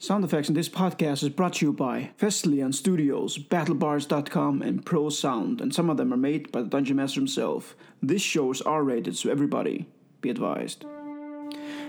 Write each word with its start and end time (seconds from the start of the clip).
Sound 0.00 0.24
effects 0.24 0.48
in 0.48 0.54
this 0.54 0.68
podcast 0.68 1.24
is 1.24 1.28
brought 1.28 1.54
to 1.54 1.66
you 1.66 1.72
by 1.72 2.10
Festlian 2.16 2.72
Studios, 2.72 3.36
BattleBards.com, 3.36 4.62
and 4.62 4.86
Pro 4.86 5.10
Sound, 5.10 5.60
and 5.60 5.74
some 5.74 5.90
of 5.90 5.96
them 5.96 6.14
are 6.14 6.16
made 6.16 6.52
by 6.52 6.62
the 6.62 6.68
Dungeon 6.68 6.98
Master 6.98 7.18
himself. 7.18 7.74
This 8.00 8.22
show 8.22 8.52
is 8.52 8.62
R-rated, 8.62 9.16
so 9.16 9.28
everybody 9.28 9.88
be 10.20 10.30
advised. 10.30 10.84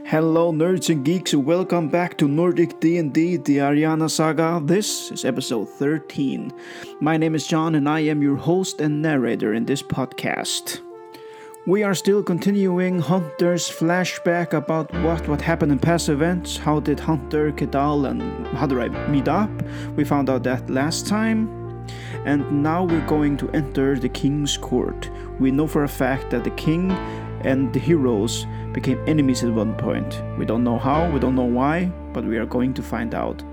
Hello, 0.05 0.51
nerds 0.51 0.89
and 0.89 1.05
geeks, 1.05 1.33
and 1.33 1.45
welcome 1.45 1.87
back 1.87 2.17
to 2.17 2.27
Nordic 2.27 2.79
D&D: 2.79 3.37
The 3.37 3.57
Ariana 3.57 4.09
Saga. 4.09 4.59
This 4.65 5.11
is 5.11 5.23
episode 5.23 5.69
13. 5.69 6.51
My 6.99 7.15
name 7.15 7.35
is 7.35 7.45
John, 7.45 7.75
and 7.75 7.87
I 7.87 7.99
am 7.99 8.23
your 8.23 8.37
host 8.37 8.81
and 8.81 9.03
narrator 9.03 9.53
in 9.53 9.65
this 9.65 9.83
podcast. 9.83 10.79
We 11.67 11.83
are 11.83 11.93
still 11.93 12.23
continuing 12.23 12.99
Hunter's 12.99 13.69
flashback 13.69 14.53
about 14.53 14.93
what, 15.03 15.27
what 15.27 15.41
happened 15.41 15.73
in 15.73 15.79
past 15.79 16.07
events. 16.07 16.55
How 16.55 16.79
did 16.79 17.01
Hunter, 17.01 17.51
Kedal, 17.51 18.09
and 18.09 18.21
Hadorai 18.55 19.09
meet 19.09 19.27
up? 19.27 19.49
We 19.97 20.05
found 20.05 20.29
out 20.29 20.43
that 20.43 20.69
last 20.69 21.05
time. 21.05 21.49
And 22.25 22.63
now 22.63 22.85
we're 22.85 23.05
going 23.07 23.35
to 23.37 23.49
enter 23.49 23.99
the 23.99 24.07
king's 24.07 24.57
court. 24.57 25.09
We 25.37 25.51
know 25.51 25.67
for 25.67 25.83
a 25.83 25.87
fact 25.89 26.29
that 26.29 26.45
the 26.45 26.51
king 26.51 26.91
and 27.41 27.73
the 27.73 27.79
heroes 27.79 28.47
became 28.71 29.03
enemies 29.05 29.43
at 29.43 29.51
one 29.51 29.75
point. 29.75 30.23
We 30.37 30.45
don't 30.45 30.63
know 30.63 30.77
how, 30.77 31.11
we 31.11 31.19
don't 31.19 31.35
know 31.35 31.43
why, 31.43 31.91
but 32.13 32.23
we 32.23 32.37
are 32.37 32.45
going 32.45 32.73
to 32.75 32.81
find 32.81 33.13
out. 33.13 33.43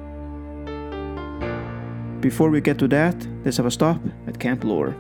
Before 2.20 2.50
we 2.50 2.60
get 2.60 2.78
to 2.78 2.88
that, 2.88 3.26
let's 3.44 3.56
have 3.56 3.66
a 3.66 3.70
stop 3.70 4.00
at 4.28 4.38
Camp 4.38 4.62
Lore. 4.62 4.94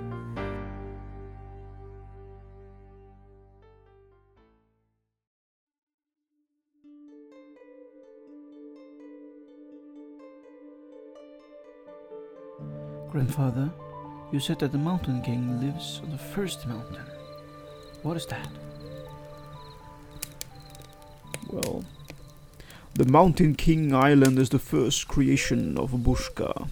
Grandfather, 13.16 13.70
you 14.30 14.38
said 14.38 14.58
that 14.58 14.72
the 14.72 14.76
Mountain 14.76 15.22
King 15.22 15.58
lives 15.58 16.02
on 16.04 16.10
the 16.10 16.18
first 16.18 16.66
mountain. 16.66 17.06
What 18.02 18.14
is 18.18 18.26
that? 18.26 18.50
Well, 21.48 21.82
the 22.92 23.06
Mountain 23.06 23.54
King 23.54 23.94
Island 23.94 24.38
is 24.38 24.50
the 24.50 24.58
first 24.58 25.08
creation 25.08 25.78
of 25.78 25.92
Bushka. 25.92 26.68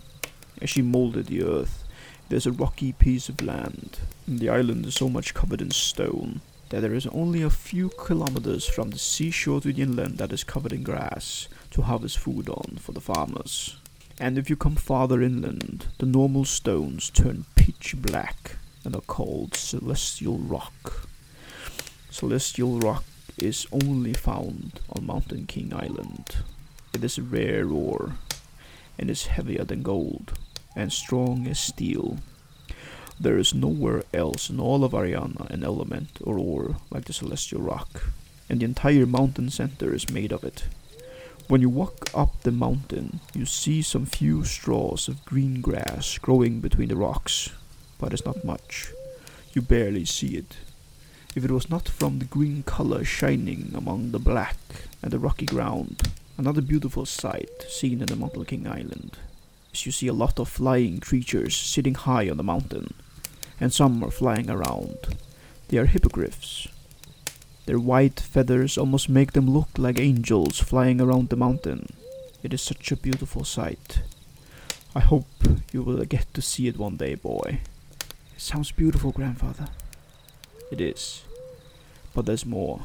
As 0.61 0.69
she 0.69 0.83
molded 0.83 1.29
the 1.29 1.43
earth, 1.45 1.85
there's 2.29 2.47
a 2.47 2.53
rocky 2.53 2.93
piece 2.93 3.31
of 3.31 3.41
land. 3.41 4.01
And 4.27 4.39
the 4.39 4.51
island 4.51 4.85
is 4.85 4.97
so 4.97 5.09
much 5.09 5.33
covered 5.33 5.63
in 5.63 5.71
stone 5.71 6.43
that 6.69 6.81
there 6.81 6.93
is 6.93 7.07
only 7.07 7.41
a 7.41 7.49
few 7.49 7.89
kilometers 7.99 8.67
from 8.67 8.91
the 8.91 8.99
seashore 8.99 9.63
to 9.63 9.73
the 9.73 9.81
inland 9.81 10.19
that 10.19 10.31
is 10.31 10.45
covered 10.45 10.75
in 10.75 10.83
grass 10.83 11.49
to 11.71 11.81
harvest 11.81 12.19
food 12.19 12.51
on 12.51 12.77
for 12.83 12.93
the 12.93 13.01
farmers. 13.01 13.79
And 14.21 14.39
if 14.39 14.49
you 14.49 14.57
come 14.57 14.77
farther 14.77 15.23
inland, 15.23 15.87
the 15.99 16.07
normal 16.07 16.45
stones 16.45 17.11
turn 17.11 17.47
pitch 17.57 17.95
black 17.97 18.57
and 18.85 18.95
are 18.95 19.01
called 19.01 19.55
celestial 19.55 20.39
rock. 20.39 21.09
Celestial 22.11 22.79
rock 22.79 23.05
is 23.39 23.67
only 23.73 24.15
found 24.15 24.81
on 24.91 25.07
Mountain 25.07 25.47
King 25.47 25.75
Island. 25.75 26.37
It 26.93 27.03
is 27.03 27.19
a 27.19 27.23
rare 27.23 27.69
ore 27.69 28.15
and 28.99 29.11
is 29.11 29.27
heavier 29.27 29.65
than 29.65 29.83
gold 29.83 30.39
and 30.77 30.93
strong 30.93 31.49
as 31.49 31.59
steel. 31.59 32.19
There 33.19 33.39
is 33.39 33.53
nowhere 33.53 34.05
else 34.13 34.49
in 34.49 34.61
all 34.61 34.85
of 34.85 34.93
Ariana 34.93 35.51
an 35.51 35.65
element 35.65 36.19
or 36.23 36.39
ore 36.39 36.77
like 36.91 37.07
the 37.07 37.13
celestial 37.13 37.63
rock, 37.63 38.11
and 38.49 38.61
the 38.61 38.65
entire 38.65 39.07
mountain 39.07 39.51
center 39.51 39.93
is 39.93 40.11
made 40.11 40.33
of 40.33 40.45
it. 40.45 40.65
When 41.47 41.61
you 41.61 41.69
walk 41.69 42.09
up 42.15 42.41
the 42.43 42.51
mountain, 42.51 43.21
you 43.35 43.45
see 43.45 43.83
some 43.83 44.07
few 44.07 44.45
straws 44.45 45.09
of 45.09 45.25
green 45.27 45.61
grass 45.61 46.17
growing 46.17 46.61
between 46.61 46.89
the 46.89 46.97
rocks, 46.97 47.51
but 47.99 48.15
it's 48.15 48.25
not 48.25 48.45
much. 48.45 48.91
You 49.53 49.61
barely 49.61 50.07
see 50.07 50.37
it. 50.37 50.57
If 51.37 51.45
it 51.45 51.51
was 51.51 51.69
not 51.69 51.87
from 51.87 52.19
the 52.19 52.25
green 52.25 52.63
color 52.63 53.05
shining 53.05 53.73
among 53.77 54.13
the 54.13 54.19
black 54.19 54.57
and 55.03 55.11
the 55.11 55.19
rocky 55.19 55.45
ground, 55.45 56.11
another 56.39 56.63
beautiful 56.63 57.05
sight 57.05 57.51
seen 57.69 58.01
in 58.01 58.07
the 58.07 58.17
Mountain 58.17 58.47
King 58.47 58.67
Island 58.67 59.19
is 59.75 59.85
you 59.85 59.93
see 59.93 60.07
a 60.07 60.15
lot 60.15 60.39
of 60.39 60.49
flying 60.49 60.99
creatures 60.99 61.55
sitting 61.55 61.95
high 61.95 62.31
on 62.31 62.39
the 62.39 62.43
mountain, 62.43 62.95
and 63.61 63.71
some 63.71 64.03
are 64.03 64.11
flying 64.11 64.49
around. 64.49 65.19
They 65.69 65.77
are 65.77 65.87
hippogriffs, 65.87 66.69
their 67.67 67.79
white 67.79 68.21
feathers 68.21 68.77
almost 68.77 69.09
make 69.09 69.33
them 69.33 69.49
look 69.49 69.69
like 69.79 69.99
angels 69.99 70.59
flying 70.59 71.01
around 71.01 71.29
the 71.29 71.37
mountain. 71.37 71.87
It 72.43 72.53
is 72.53 72.61
such 72.61 72.93
a 72.93 72.97
beautiful 72.97 73.45
sight. 73.45 74.03
I 74.95 75.01
hope 75.01 75.27
you 75.73 75.83
will 75.83 76.05
get 76.05 76.33
to 76.35 76.43
see 76.43 76.69
it 76.69 76.79
one 76.79 76.97
day, 76.97 77.15
boy. 77.15 77.61
It 78.37 78.41
sounds 78.41 78.71
beautiful, 78.71 79.13
grandfather. 79.13 79.69
It 80.71 80.81
is. 80.81 81.23
But 82.15 82.27
there's 82.27 82.45
more. 82.45 82.83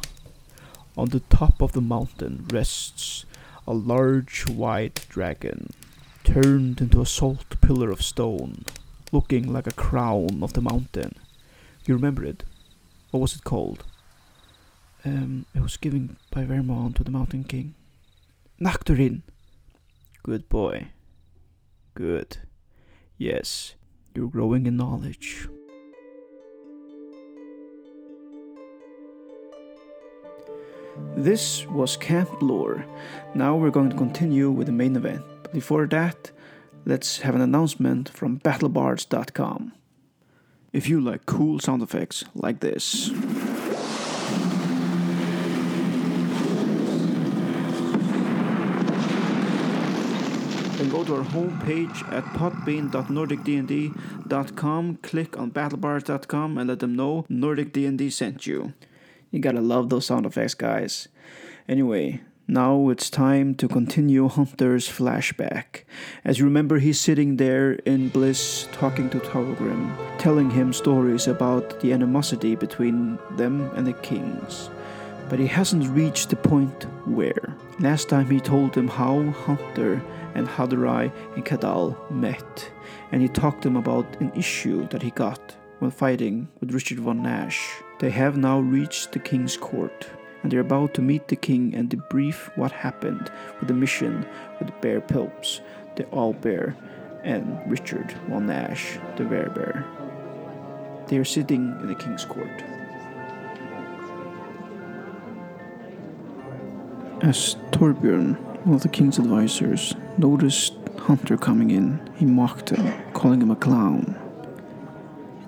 On 0.97 1.09
the 1.09 1.19
top 1.19 1.62
of 1.62 1.73
the 1.73 1.81
mountain 1.81 2.47
rests 2.51 3.25
a 3.68 3.73
large 3.73 4.47
white 4.47 5.06
dragon, 5.09 5.69
turned 6.23 6.81
into 6.81 7.01
a 7.01 7.06
salt 7.06 7.62
pillar 7.62 7.91
of 7.91 8.01
stone, 8.01 8.63
looking 9.12 9.51
like 9.51 9.68
a 9.68 9.73
crown 9.73 10.39
of 10.41 10.53
the 10.53 10.62
mountain. 10.62 11.16
You 11.85 11.95
remember 11.95 12.23
it? 12.23 12.44
What 13.12 13.19
was 13.19 13.35
it 13.35 13.44
called? 13.44 13.84
Um, 15.06 15.46
it 15.56 15.62
was 15.62 15.78
given 15.78 16.18
by 16.32 16.44
Vermont 16.44 16.96
to 16.98 17.04
the 17.04 17.12
Mountain 17.12 17.46
King. 17.46 17.76
Naktorin. 18.62 19.22
Good 20.24 20.50
boy. 20.50 20.90
Good. 21.94 22.38
Yes, 23.18 23.76
you're 24.14 24.28
growing 24.28 24.66
in 24.66 24.76
knowledge. 24.76 25.48
This 31.16 31.66
was 31.68 31.98
Camp 31.98 32.42
Lore. 32.42 32.86
Now 33.34 33.56
we're 33.56 33.72
going 33.72 33.90
to 33.90 33.96
continue 33.96 34.52
with 34.52 34.68
the 34.68 34.74
main 34.74 34.96
event. 34.96 35.24
But 35.44 35.54
before 35.54 35.88
that, 35.88 36.31
let's 36.86 37.20
have 37.20 37.36
an 37.36 37.42
announcement 37.42 38.10
from 38.10 38.40
BattleBards.com. 38.40 39.74
If 40.72 40.88
you 40.88 41.02
like 41.02 41.26
cool 41.26 41.60
sound 41.60 41.81
effects 41.81 42.24
like 42.36 42.60
this, 42.60 43.12
to 51.09 51.16
our 51.16 51.24
homepage 51.24 52.06
at 52.14 52.24
podbean.nordicdnd.com, 52.38 55.00
click 55.02 55.40
on 55.40 55.50
battlebards.com, 55.50 56.59
and 56.59 56.70
let 56.70 56.80
them 56.80 56.96
know 56.96 57.25
Nordic 57.28 57.74
D&D 57.74 58.12
sent 58.12 58.46
you. 58.46 58.74
You 59.31 59.40
gotta 59.40 59.62
love 59.62 59.90
those 59.90 60.06
sound 60.06 60.28
effects, 60.28 60.53
guys. 60.53 61.08
Anyway, 61.68 62.22
now 62.48 62.90
it's 62.90 63.09
time 63.09 63.56
to 63.56 63.68
continue 63.68 64.28
Hunter's 64.28 64.88
flashback. 64.88 65.84
As 66.24 66.38
you 66.38 66.46
remember, 66.46 66.78
he's 66.78 67.00
sitting 67.00 67.38
there 67.38 67.72
in 67.72 68.09
bliss 68.09 68.68
talking 68.72 69.09
to 69.09 69.18
Torgrim, 69.19 69.92
telling 70.19 70.52
him 70.52 70.72
stories 70.72 71.28
about 71.28 71.80
the 71.80 71.92
animosity 71.92 72.56
between 72.56 73.18
them 73.31 73.72
and 73.75 73.88
the 73.88 73.94
kings. 73.94 74.69
But 75.28 75.40
he 75.40 75.48
hasn't 75.48 75.90
reached 75.90 76.30
the 76.30 76.36
point 76.36 76.86
where. 77.08 77.56
Last 77.80 78.09
time 78.09 78.30
he 78.30 78.40
told 78.40 78.75
him 78.75 78.88
how 78.88 79.31
Hunter 79.31 80.03
and 80.35 80.47
Hadorai 80.47 81.12
and 81.35 81.45
Kadal 81.45 82.09
met, 82.12 82.72
and 83.12 83.22
he 83.22 83.28
talked 83.28 83.63
to 83.63 83.67
them 83.69 83.78
about 83.78 84.19
an 84.19 84.31
issue 84.35 84.88
that 84.90 85.01
he 85.01 85.12
got 85.12 85.56
when 85.79 85.91
fighting 85.91 86.47
with 86.59 86.73
Richard 86.73 87.00
von 87.00 87.23
Nash. 87.23 87.81
They 88.00 88.09
have 88.09 88.38
now 88.38 88.59
reached 88.59 89.12
the 89.12 89.19
king's 89.19 89.57
court, 89.57 90.07
and 90.41 90.51
they're 90.51 90.59
about 90.59 90.94
to 90.95 91.01
meet 91.01 91.28
the 91.28 91.35
king 91.35 91.73
and 91.75 91.89
debrief 91.89 92.56
what 92.57 92.72
happened 92.72 93.31
with 93.59 93.68
the 93.68 93.73
mission 93.73 94.25
with 94.57 94.68
the 94.68 94.75
Bear 94.81 95.01
Pilps, 95.01 95.62
the 95.95 96.06
All 96.06 96.33
Bear, 96.33 96.75
and 97.24 97.59
Richard 97.69 98.12
von 98.27 98.45
Nash, 98.45 98.98
the 99.18 99.24
Bear 99.24 99.50
Bear. 99.50 99.86
They 101.07 101.18
are 101.18 101.25
sitting 101.25 101.75
in 101.81 101.88
the 101.88 101.95
king's 101.95 102.25
court. 102.25 102.63
As 107.21 107.56
Torbjörn 107.71 108.50
one 108.65 108.75
of 108.75 108.81
the 108.81 108.89
king's 108.89 109.18
advisors 109.18 109.94
noticed 110.19 110.74
Hunter 111.00 111.38
coming 111.38 111.71
in. 111.71 112.00
He 112.18 112.25
mocked 112.25 112.69
him, 112.69 113.13
calling 113.13 113.42
him 113.42 113.51
a 113.51 113.56
clown. 113.56 114.18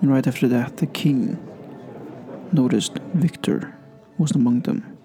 And 0.00 0.10
right 0.10 0.26
after 0.26 0.48
that, 0.48 0.78
the 0.78 0.86
king 0.86 1.38
noticed 2.52 2.98
Victor 3.14 3.76
was 4.18 4.32
among 4.32 4.62
them. 4.62 4.98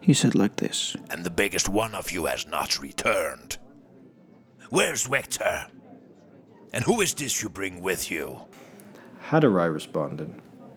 He 0.00 0.12
said 0.12 0.34
like 0.34 0.56
this 0.56 0.96
And 1.10 1.24
the 1.24 1.30
biggest 1.30 1.68
one 1.68 1.94
of 1.94 2.10
you 2.10 2.26
has 2.26 2.46
not 2.46 2.80
returned. 2.80 3.58
Where's 4.70 5.06
Victor? 5.06 5.68
And 6.72 6.84
who 6.84 7.00
is 7.00 7.14
this 7.14 7.42
you 7.42 7.48
bring 7.48 7.80
with 7.80 8.10
you? 8.10 8.40
Hadorai 9.28 9.72
responded. 9.72 10.34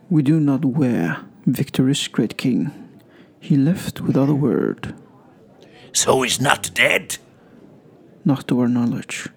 We 0.10 0.24
do 0.24 0.40
not 0.40 0.64
where 0.64 1.26
Victor 1.46 1.90
is 1.90 2.08
great 2.08 2.38
king. 2.38 2.72
He 3.40 3.58
left 3.58 4.02
without 4.02 4.30
a 4.30 4.36
word. 4.36 4.96
So 5.94 6.22
he's 6.22 6.40
not 6.40 6.72
dead? 6.74 7.18
Not 8.24 8.48
to 8.48 8.60
our 8.60 8.68
knowledge. 8.68 9.30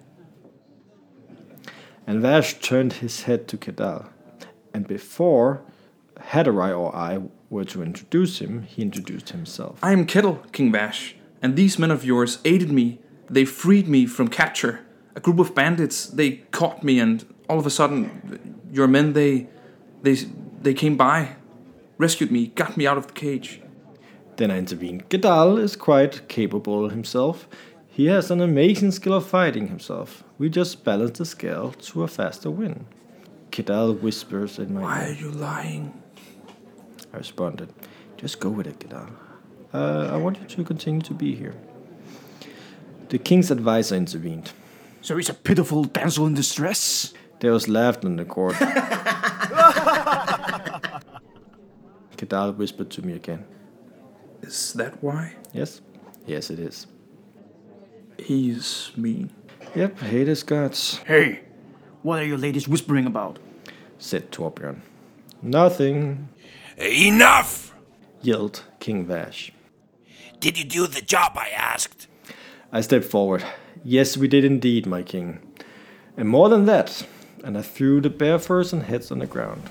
And 2.07 2.21
Vash 2.21 2.59
turned 2.59 2.93
his 2.93 3.23
head 3.23 3.47
to 3.47 3.57
Kedal. 3.57 4.07
And 4.73 4.87
before 4.87 5.63
Hadarai 6.19 6.77
or 6.77 6.95
I 6.95 7.19
were 7.49 7.63
to 7.65 7.81
introduce 7.81 8.39
him, 8.39 8.63
he 8.63 8.81
introduced 8.81 9.29
himself. 9.29 9.79
I 9.81 9.91
am 9.91 10.05
Kettle, 10.05 10.43
King 10.51 10.71
Vash, 10.71 11.15
and 11.41 11.55
these 11.55 11.79
men 11.79 11.91
of 11.91 12.05
yours 12.05 12.39
aided 12.45 12.71
me. 12.71 12.99
They 13.29 13.45
freed 13.45 13.87
me 13.87 14.05
from 14.05 14.27
capture. 14.27 14.81
A 15.15 15.19
group 15.19 15.39
of 15.39 15.55
bandits, 15.55 16.05
they 16.05 16.43
caught 16.51 16.83
me, 16.83 16.99
and 16.99 17.25
all 17.49 17.57
of 17.57 17.65
a 17.65 17.69
sudden, 17.69 18.59
your 18.71 18.87
men, 18.87 19.13
they, 19.13 19.47
they, 20.03 20.15
they 20.61 20.73
came 20.73 20.97
by, 20.97 21.37
rescued 21.97 22.31
me, 22.31 22.47
got 22.47 22.77
me 22.77 22.85
out 22.85 22.97
of 22.97 23.07
the 23.07 23.13
cage. 23.13 23.61
Then 24.35 24.51
I 24.51 24.57
intervened. 24.57 25.09
Gedal 25.09 25.57
is 25.59 25.75
quite 25.75 26.27
capable 26.27 26.89
himself. 26.89 27.47
He 27.95 28.07
has 28.07 28.29
an 28.29 28.41
amazing 28.41 28.91
skill 28.91 29.13
of 29.13 29.25
fighting 29.25 29.69
himself. 29.69 30.25
We 30.37 30.49
just 30.49 30.83
balance 30.83 31.17
the 31.17 31.25
scale 31.25 31.71
to 31.71 32.03
a 32.03 32.09
faster 32.09 32.51
win. 32.51 32.87
Gedal 33.51 34.01
whispers 34.01 34.59
in 34.59 34.73
my 34.73 34.81
ear 34.81 34.85
Why 34.85 35.05
are 35.05 35.13
you 35.13 35.31
lying? 35.31 35.93
I 37.13 37.17
responded, 37.17 37.71
Just 38.17 38.41
go 38.41 38.49
with 38.49 38.67
it, 38.67 38.79
Gedal. 38.79 39.09
Uh, 39.73 40.09
I 40.11 40.17
want 40.17 40.41
you 40.41 40.45
to 40.45 40.63
continue 40.65 40.99
to 41.03 41.13
be 41.13 41.35
here. 41.35 41.55
The 43.07 43.17
king's 43.17 43.49
advisor 43.49 43.95
intervened. 43.95 44.51
So 45.01 45.15
he's 45.15 45.29
a 45.29 45.33
pitiful 45.33 45.85
damsel 45.85 46.27
in 46.27 46.33
distress? 46.33 47.13
There 47.39 47.53
was 47.53 47.69
laughter 47.69 48.07
in 48.07 48.17
the 48.17 48.25
court. 48.25 48.55
Kedal 52.17 52.57
whispered 52.57 52.89
to 52.91 53.01
me 53.03 53.13
again. 53.13 53.45
Is 54.41 54.73
that 54.73 55.01
why? 55.01 55.35
Yes? 55.53 55.79
Yes, 56.25 56.49
it 56.49 56.59
is. 56.59 56.87
He's 58.17 58.91
mean. 58.95 59.29
Yep, 59.75 59.99
hate 59.99 60.27
his 60.27 60.43
guts, 60.43 60.97
Hey, 61.05 61.41
what 62.01 62.19
are 62.19 62.25
your 62.25 62.37
ladies 62.37 62.67
whispering 62.67 63.05
about? 63.05 63.39
said 63.97 64.31
Torbjorn. 64.31 64.81
Nothing, 65.41 66.29
Enough! 66.77 67.73
yelled 68.21 68.63
King 68.79 69.05
Vash. 69.05 69.51
Did 70.39 70.57
you 70.57 70.63
do 70.65 70.87
the 70.87 71.01
job 71.01 71.33
I 71.35 71.49
asked? 71.49 72.07
I 72.71 72.81
stepped 72.81 73.05
forward. 73.05 73.43
Yes, 73.83 74.17
we 74.17 74.27
did 74.27 74.43
indeed, 74.45 74.85
my 74.85 75.03
king. 75.03 75.39
And 76.17 76.29
more 76.29 76.49
than 76.49 76.65
that, 76.65 77.05
and 77.43 77.57
I 77.57 77.61
threw 77.61 78.01
the 78.01 78.09
bear 78.09 78.39
furs 78.39 78.71
and 78.73 78.83
heads 78.83 79.11
on 79.11 79.19
the 79.19 79.27
ground. 79.27 79.63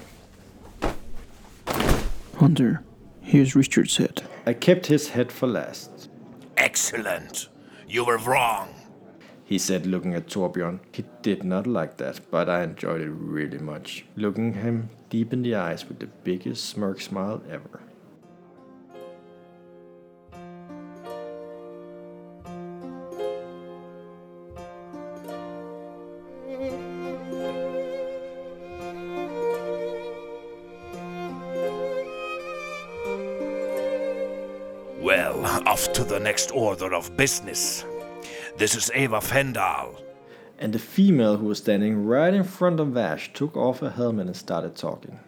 Hunter, 2.38 2.82
here's 3.22 3.54
Richard's 3.56 3.96
head. 3.96 4.22
I 4.46 4.52
kept 4.52 4.86
his 4.86 5.10
head 5.10 5.32
for 5.32 5.46
last, 5.46 6.08
Excellent. 6.56 7.48
You 7.94 8.02
were 8.02 8.18
wrong. 8.18 8.74
he 9.44 9.56
said, 9.56 9.86
looking 9.86 10.14
at 10.14 10.26
Torbjorn. 10.26 10.80
He 10.90 11.04
did 11.22 11.44
not 11.44 11.64
like 11.64 11.96
that, 11.98 12.28
but 12.28 12.48
I 12.48 12.64
enjoyed 12.64 13.00
it 13.00 13.08
really 13.08 13.58
much, 13.58 14.04
looking 14.16 14.54
him 14.54 14.90
deep 15.10 15.32
in 15.32 15.42
the 15.42 15.54
eyes 15.54 15.86
with 15.86 16.00
the 16.00 16.08
biggest 16.24 16.64
smirk 16.64 17.00
smile 17.00 17.40
ever. 17.48 17.83
Well, 35.14 35.62
off 35.68 35.92
to 35.92 36.02
the 36.02 36.18
next 36.18 36.50
order 36.50 36.92
of 36.92 37.16
business. 37.16 37.84
This 38.56 38.74
is 38.74 38.90
Eva 38.96 39.20
Fendal. 39.20 40.02
And 40.58 40.72
the 40.72 40.80
female 40.80 41.36
who 41.36 41.46
was 41.46 41.58
standing 41.58 42.04
right 42.04 42.34
in 42.34 42.42
front 42.42 42.80
of 42.80 42.88
Vash 42.88 43.32
took 43.32 43.56
off 43.56 43.78
her 43.78 43.90
helmet 43.90 44.26
and 44.26 44.36
started 44.36 44.74
talking. 44.74 45.20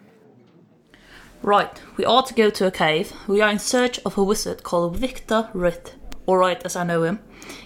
Right, 1.41 1.81
we 1.95 2.03
ought 2.03 2.25
to 2.25 2.33
go 2.33 2.49
to 2.49 2.67
a 2.67 2.71
cave. 2.71 3.13
We 3.27 3.39
are 3.39 3.49
in 3.49 3.59
search 3.59 3.97
of 3.99 4.17
a 4.17 4.23
wizard 4.25 4.61
called 4.61 4.97
Victor 4.97 5.49
Rith, 5.53 5.93
or 6.25 6.39
right 6.39 6.61
as 6.65 6.75
I 6.75 6.83
know 6.83 7.03
him. 7.03 7.19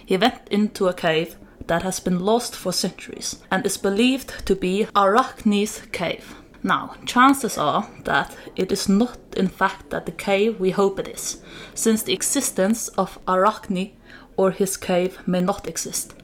He 0.06 0.16
went 0.16 0.46
into 0.48 0.86
a 0.86 0.94
cave 0.94 1.34
that 1.66 1.82
has 1.82 1.98
been 1.98 2.20
lost 2.20 2.54
for 2.54 2.72
centuries 2.72 3.42
and 3.50 3.66
is 3.66 3.76
believed 3.76 4.46
to 4.46 4.54
be 4.54 4.86
Arachne's 4.94 5.82
cave. 5.90 6.36
Now, 6.62 6.94
chances 7.04 7.58
are 7.58 7.88
that 8.04 8.36
it 8.54 8.70
is 8.70 8.88
not 8.88 9.18
in 9.36 9.48
fact 9.48 9.90
that 9.90 10.06
the 10.06 10.12
cave 10.12 10.60
we 10.60 10.70
hope 10.70 10.98
it 11.00 11.08
is, 11.08 11.42
since 11.74 12.02
the 12.02 12.12
existence 12.12 12.88
of 12.88 13.18
Arachne 13.26 13.92
or 14.36 14.52
his 14.52 14.76
cave 14.76 15.18
may 15.26 15.40
not 15.40 15.66
exist. 15.66 16.14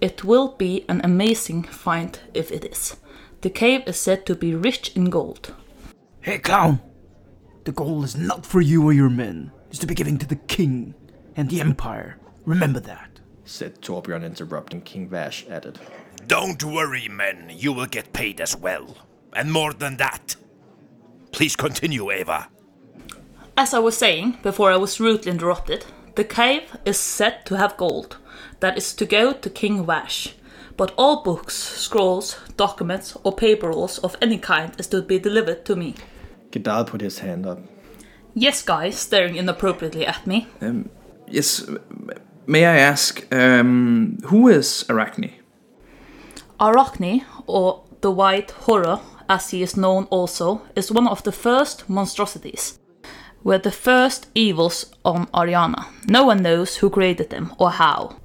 It 0.00 0.24
will 0.24 0.48
be 0.48 0.84
an 0.88 1.00
amazing 1.04 1.62
find 1.62 2.18
if 2.34 2.50
it 2.50 2.64
is. 2.64 2.96
The 3.42 3.50
cave 3.50 3.82
is 3.86 3.98
said 3.98 4.26
to 4.26 4.34
be 4.34 4.54
rich 4.54 4.90
in 4.96 5.04
gold. 5.10 5.54
Hey, 6.20 6.38
clown! 6.38 6.80
The 7.64 7.72
gold 7.72 8.04
is 8.04 8.16
not 8.16 8.44
for 8.44 8.60
you 8.60 8.84
or 8.84 8.92
your 8.92 9.08
men. 9.10 9.52
It's 9.70 9.78
to 9.78 9.86
be 9.86 9.94
given 9.94 10.18
to 10.18 10.26
the 10.26 10.36
king 10.36 10.94
and 11.36 11.48
the 11.48 11.60
empire. 11.60 12.18
Remember 12.44 12.80
that. 12.80 13.20
Said 13.44 13.80
Torbjorn, 13.80 14.24
interrupting 14.24 14.80
King 14.82 15.08
Vash, 15.08 15.46
added. 15.48 15.78
Don't 16.26 16.62
worry, 16.64 17.08
men. 17.08 17.52
You 17.54 17.72
will 17.72 17.86
get 17.86 18.12
paid 18.12 18.40
as 18.40 18.56
well. 18.56 18.96
And 19.36 19.52
more 19.52 19.74
than 19.74 19.98
that. 19.98 20.34
Please 21.30 21.54
continue, 21.54 22.10
Eva. 22.10 22.48
As 23.56 23.74
I 23.74 23.78
was 23.78 23.96
saying 23.96 24.38
before 24.42 24.72
I 24.72 24.76
was 24.76 24.98
rudely 24.98 25.30
interrupted, 25.30 25.84
the 26.14 26.24
cave 26.24 26.74
is 26.86 26.98
said 26.98 27.44
to 27.46 27.56
have 27.58 27.76
gold 27.76 28.16
that 28.60 28.78
is 28.78 28.94
to 28.94 29.04
go 29.04 29.32
to 29.34 29.50
King 29.50 29.84
Vash. 29.84 30.34
But 30.78 30.94
all 30.96 31.22
books, 31.22 31.54
scrolls, 31.54 32.36
documents, 32.56 33.16
or 33.22 33.32
paper 33.34 33.68
rolls 33.68 33.98
of 33.98 34.16
any 34.22 34.38
kind 34.38 34.72
is 34.78 34.86
to 34.88 35.02
be 35.02 35.18
delivered 35.18 35.64
to 35.66 35.76
me. 35.76 35.94
Gedal 36.50 36.86
put 36.86 37.02
his 37.02 37.18
hand 37.18 37.46
up. 37.46 37.60
Yes, 38.34 38.62
guy, 38.62 38.90
staring 38.90 39.36
inappropriately 39.36 40.06
at 40.06 40.26
me. 40.26 40.48
Yes, 41.26 41.68
may 42.46 42.64
I 42.64 42.78
ask, 42.78 43.26
um, 43.34 44.18
who 44.26 44.48
is 44.48 44.84
Arachne? 44.88 45.32
Arachne, 46.60 47.24
or 47.46 47.84
the 48.00 48.10
White 48.10 48.50
Horror, 48.50 49.00
as 49.28 49.50
he 49.50 49.62
is 49.62 49.76
known 49.76 50.04
also, 50.10 50.62
is 50.74 50.92
one 50.92 51.08
of 51.08 51.22
the 51.22 51.32
first 51.32 51.88
monstrosities. 51.88 52.78
Were 53.42 53.58
the 53.58 53.70
first 53.70 54.28
evils 54.34 54.92
on 55.04 55.26
Ariana. 55.28 55.86
No 56.08 56.24
one 56.24 56.42
knows 56.42 56.76
who 56.76 56.90
created 56.90 57.30
them 57.30 57.54
or 57.58 57.70
how. 57.70 58.16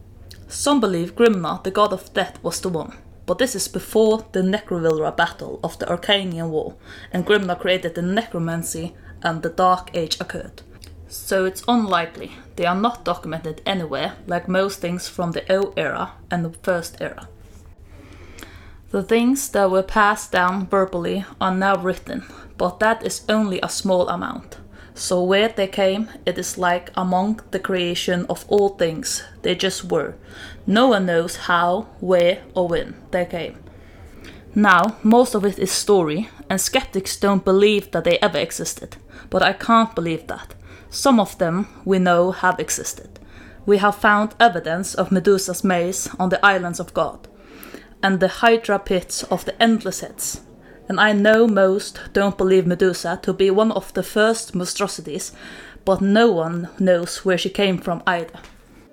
Some 0.47 0.79
believe 0.79 1.15
Grimna, 1.15 1.63
the 1.63 1.71
god 1.71 1.93
of 1.93 2.13
death, 2.13 2.37
was 2.43 2.59
the 2.59 2.69
one, 2.69 2.97
but 3.25 3.37
this 3.37 3.55
is 3.55 3.67
before 3.67 4.25
the 4.31 4.41
Necrovilra 4.41 5.15
battle 5.15 5.59
of 5.63 5.77
the 5.79 5.85
Arcanian 5.85 6.49
War, 6.49 6.75
and 7.11 7.25
Grimna 7.25 7.59
created 7.59 7.95
the 7.95 8.01
necromancy 8.01 8.95
and 9.21 9.41
the 9.41 9.49
Dark 9.49 9.91
Age 9.93 10.19
occurred. 10.19 10.63
So 11.07 11.45
it's 11.45 11.63
unlikely. 11.67 12.31
They 12.55 12.65
are 12.65 12.75
not 12.75 13.05
documented 13.05 13.61
anywhere, 13.65 14.13
like 14.27 14.47
most 14.47 14.79
things 14.79 15.07
from 15.07 15.31
the 15.31 15.43
O 15.53 15.73
era 15.77 16.13
and 16.29 16.43
the 16.43 16.57
First 16.63 17.01
era. 17.01 17.27
The 18.91 19.01
things 19.01 19.47
that 19.51 19.71
were 19.71 19.83
passed 19.83 20.33
down 20.33 20.67
verbally 20.67 21.23
are 21.39 21.55
now 21.55 21.77
written, 21.77 22.25
but 22.57 22.81
that 22.81 23.05
is 23.05 23.23
only 23.29 23.61
a 23.63 23.69
small 23.69 24.09
amount. 24.09 24.57
So 24.93 25.23
where 25.23 25.47
they 25.47 25.67
came, 25.67 26.09
it 26.25 26.37
is 26.37 26.57
like 26.57 26.91
among 26.95 27.39
the 27.51 27.59
creation 27.59 28.25
of 28.29 28.43
all 28.49 28.69
things, 28.69 29.23
they 29.43 29.55
just 29.55 29.85
were. 29.85 30.15
No 30.67 30.89
one 30.89 31.05
knows 31.05 31.37
how, 31.47 31.87
where, 32.01 32.41
or 32.53 32.67
when 32.67 32.95
they 33.11 33.23
came. 33.23 33.59
Now, 34.53 34.97
most 35.03 35.35
of 35.35 35.45
it 35.45 35.57
is 35.57 35.71
story, 35.71 36.27
and 36.49 36.59
skeptics 36.59 37.15
don't 37.15 37.45
believe 37.45 37.91
that 37.91 38.03
they 38.03 38.19
ever 38.19 38.39
existed, 38.39 38.97
but 39.29 39.41
I 39.41 39.53
can't 39.53 39.95
believe 39.95 40.27
that. 40.27 40.53
Some 40.89 41.17
of 41.17 41.37
them 41.37 41.69
we 41.85 41.97
know 41.97 42.31
have 42.31 42.59
existed. 42.59 43.21
We 43.65 43.77
have 43.77 43.95
found 43.95 44.35
evidence 44.37 44.93
of 44.95 45.13
Medusa's 45.13 45.63
maze 45.63 46.09
on 46.19 46.27
the 46.27 46.45
islands 46.45 46.81
of 46.81 46.93
God 46.93 47.29
and 48.03 48.19
the 48.19 48.27
Hydra 48.27 48.79
pits 48.79 49.23
of 49.23 49.45
the 49.45 49.61
Endless 49.61 50.01
Heads. 50.01 50.41
And 50.89 50.99
I 50.99 51.13
know 51.13 51.47
most 51.47 51.99
don't 52.13 52.37
believe 52.37 52.67
Medusa 52.67 53.19
to 53.23 53.33
be 53.33 53.49
one 53.49 53.71
of 53.71 53.93
the 53.93 54.03
first 54.03 54.55
monstrosities, 54.55 55.31
but 55.85 56.01
no 56.01 56.31
one 56.31 56.69
knows 56.79 57.23
where 57.23 57.37
she 57.37 57.49
came 57.49 57.77
from 57.77 58.03
either. 58.05 58.39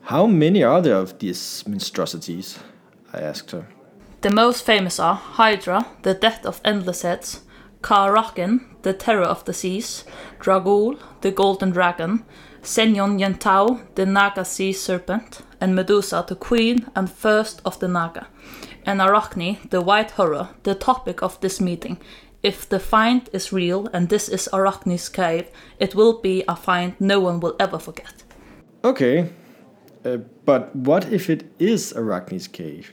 How 0.02 0.26
many 0.26 0.62
are 0.62 0.80
there 0.80 0.96
of 0.96 1.18
these 1.18 1.64
monstrosities? 1.66 2.58
I 3.12 3.20
asked 3.20 3.50
her. 3.50 3.66
The 4.20 4.30
most 4.30 4.64
famous 4.64 4.98
are 4.98 5.14
Hydra, 5.14 5.86
the 6.02 6.14
death 6.14 6.46
of 6.46 6.60
endless 6.64 7.02
heads, 7.02 7.42
Karakin, 7.82 8.60
the 8.82 8.92
terror 8.92 9.24
of 9.24 9.44
the 9.44 9.52
seas, 9.52 10.04
Dragul, 10.40 10.98
the 11.20 11.30
golden 11.30 11.70
dragon, 11.70 12.24
Senyon 12.62 13.18
Yentau, 13.20 13.80
the 13.94 14.06
Naga 14.06 14.44
sea 14.44 14.72
serpent, 14.72 15.42
and 15.60 15.74
Medusa, 15.74 16.24
the 16.26 16.34
queen 16.34 16.86
and 16.94 17.10
first 17.10 17.60
of 17.64 17.78
the 17.78 17.88
Naga, 17.88 18.28
and 18.84 19.00
Arachne, 19.00 19.58
the 19.70 19.80
white 19.80 20.12
horror, 20.12 20.50
the 20.62 20.74
topic 20.74 21.22
of 21.22 21.40
this 21.40 21.60
meeting. 21.60 21.98
If 22.42 22.68
the 22.68 22.78
find 22.78 23.28
is 23.32 23.52
real 23.52 23.88
and 23.92 24.08
this 24.08 24.28
is 24.28 24.48
Arachne's 24.52 25.08
cave, 25.08 25.48
it 25.78 25.94
will 25.94 26.20
be 26.20 26.44
a 26.46 26.54
find 26.54 26.94
no 27.00 27.20
one 27.20 27.40
will 27.40 27.56
ever 27.58 27.78
forget. 27.78 28.22
Okay. 28.84 29.30
Uh, 30.04 30.18
but 30.44 30.74
what 30.74 31.12
if 31.12 31.28
it 31.28 31.44
is 31.58 31.92
Arachne's 31.92 32.46
cave? 32.46 32.92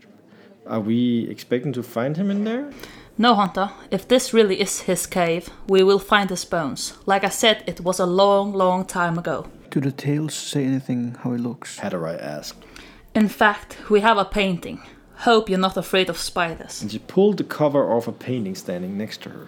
Are 0.66 0.80
we 0.80 1.28
expecting 1.30 1.74
to 1.74 1.84
find 1.84 2.18
him 2.18 2.32
in 2.32 2.44
there? 2.44 2.72
No, 3.18 3.34
Hunter, 3.34 3.72
if 3.92 4.06
this 4.08 4.34
really 4.34 4.60
is 4.60 4.82
his 4.82 5.08
cave, 5.08 5.50
we 5.70 5.84
will 5.84 6.00
find 6.00 6.30
his 6.30 6.44
bones. 6.44 6.98
Like 7.06 7.24
I 7.24 7.30
said, 7.30 7.64
it 7.66 7.80
was 7.80 7.98
a 7.98 8.06
long, 8.06 8.52
long 8.52 8.84
time 8.86 9.18
ago. 9.18 9.48
Do 9.70 9.80
the 9.80 9.94
tales 9.94 10.34
say 10.34 10.66
anything 10.66 11.16
how 11.24 11.32
he 11.32 11.38
looks? 11.38 11.80
Hatterai 11.80 12.22
asked. 12.22 12.66
In 13.14 13.30
fact, 13.30 13.78
we 13.90 14.02
have 14.02 14.18
a 14.18 14.26
painting. 14.26 14.82
Hope 15.20 15.50
you're 15.50 15.58
not 15.58 15.78
afraid 15.78 16.10
of 16.10 16.18
spiders. 16.18 16.82
And 16.82 16.92
she 16.92 17.00
pulled 17.00 17.38
the 17.38 17.46
cover 17.46 17.90
off 17.90 18.10
a 18.10 18.12
painting 18.12 18.56
standing 18.56 18.98
next 18.98 19.22
to 19.24 19.30
her. 19.30 19.48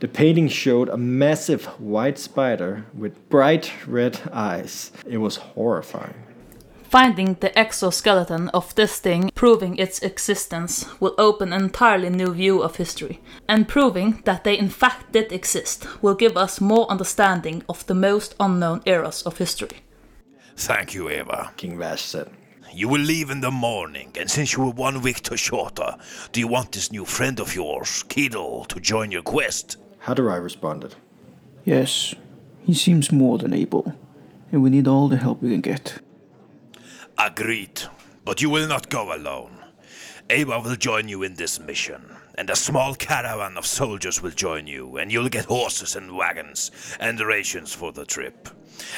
The 0.00 0.08
painting 0.08 0.48
showed 0.48 0.88
a 0.88 0.96
massive 0.96 1.66
white 1.80 2.18
spider 2.18 2.84
with 2.92 3.28
bright 3.28 3.72
red 3.86 4.20
eyes. 4.32 4.90
It 5.06 5.18
was 5.18 5.36
horrifying. 5.36 6.14
Finding 6.88 7.34
the 7.40 7.56
exoskeleton 7.58 8.48
of 8.54 8.74
this 8.74 8.98
thing, 8.98 9.30
proving 9.34 9.76
its 9.76 9.98
existence, 9.98 10.86
will 11.00 11.14
open 11.18 11.52
an 11.52 11.64
entirely 11.64 12.08
new 12.08 12.32
view 12.32 12.62
of 12.62 12.76
history. 12.76 13.20
And 13.46 13.68
proving 13.68 14.22
that 14.24 14.42
they 14.42 14.56
in 14.56 14.70
fact 14.70 15.12
did 15.12 15.30
exist 15.30 15.86
will 16.00 16.14
give 16.14 16.38
us 16.38 16.62
more 16.62 16.90
understanding 16.90 17.62
of 17.68 17.86
the 17.86 17.94
most 17.94 18.34
unknown 18.40 18.80
eras 18.86 19.22
of 19.24 19.36
history. 19.36 19.82
Thank 20.56 20.94
you, 20.94 21.10
Eva. 21.10 21.52
King 21.58 21.78
Vash 21.78 22.02
said. 22.02 22.30
You 22.72 22.88
will 22.88 23.02
leave 23.02 23.28
in 23.28 23.42
the 23.42 23.50
morning, 23.50 24.10
and 24.18 24.30
since 24.30 24.54
you 24.54 24.64
were 24.64 24.70
one 24.70 25.02
week 25.02 25.22
too 25.22 25.36
shorter, 25.36 25.82
uh, 25.82 25.98
do 26.32 26.40
you 26.40 26.48
want 26.48 26.72
this 26.72 26.90
new 26.90 27.04
friend 27.04 27.38
of 27.38 27.54
yours, 27.54 28.02
Keedle, 28.08 28.66
to 28.68 28.80
join 28.80 29.10
your 29.10 29.22
quest? 29.22 29.76
Hatterai 30.04 30.42
responded. 30.42 30.94
Yes, 31.66 32.14
he 32.60 32.72
seems 32.72 33.12
more 33.12 33.36
than 33.36 33.52
able, 33.52 33.94
and 34.52 34.62
we 34.62 34.70
need 34.70 34.88
all 34.88 35.08
the 35.08 35.18
help 35.18 35.42
we 35.42 35.50
can 35.50 35.60
get. 35.60 35.98
Agreed. 37.18 37.82
But 38.24 38.40
you 38.40 38.48
will 38.48 38.68
not 38.68 38.90
go 38.90 39.14
alone. 39.14 39.58
Eva 40.30 40.60
will 40.60 40.76
join 40.76 41.08
you 41.08 41.22
in 41.22 41.34
this 41.34 41.58
mission, 41.58 42.04
and 42.36 42.50
a 42.50 42.56
small 42.56 42.94
caravan 42.94 43.56
of 43.56 43.66
soldiers 43.66 44.22
will 44.22 44.30
join 44.30 44.66
you, 44.66 44.98
and 44.98 45.10
you'll 45.10 45.30
get 45.30 45.46
horses 45.46 45.96
and 45.96 46.14
wagons 46.14 46.70
and 47.00 47.18
rations 47.20 47.74
for 47.74 47.92
the 47.92 48.04
trip. 48.04 48.48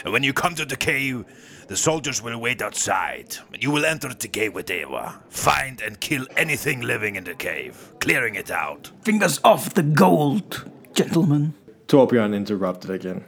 And 0.04 0.12
when 0.12 0.24
you 0.24 0.32
come 0.32 0.56
to 0.56 0.64
the 0.64 0.76
cave, 0.76 1.24
the 1.68 1.76
soldiers 1.76 2.20
will 2.20 2.38
wait 2.38 2.60
outside, 2.60 3.36
and 3.52 3.62
you 3.62 3.70
will 3.70 3.86
enter 3.86 4.12
the 4.12 4.26
cave 4.26 4.54
with 4.54 4.70
Eva. 4.70 5.20
Find 5.28 5.80
and 5.80 6.00
kill 6.00 6.26
anything 6.36 6.80
living 6.80 7.14
in 7.14 7.24
the 7.24 7.36
cave, 7.36 7.92
clearing 8.00 8.34
it 8.34 8.50
out. 8.50 8.90
Fingers 9.02 9.38
off 9.44 9.72
the 9.72 9.84
gold, 9.84 10.68
gentlemen. 10.94 11.54
Torbjorn 11.86 12.34
interrupted 12.34 12.90
again. 12.90 13.24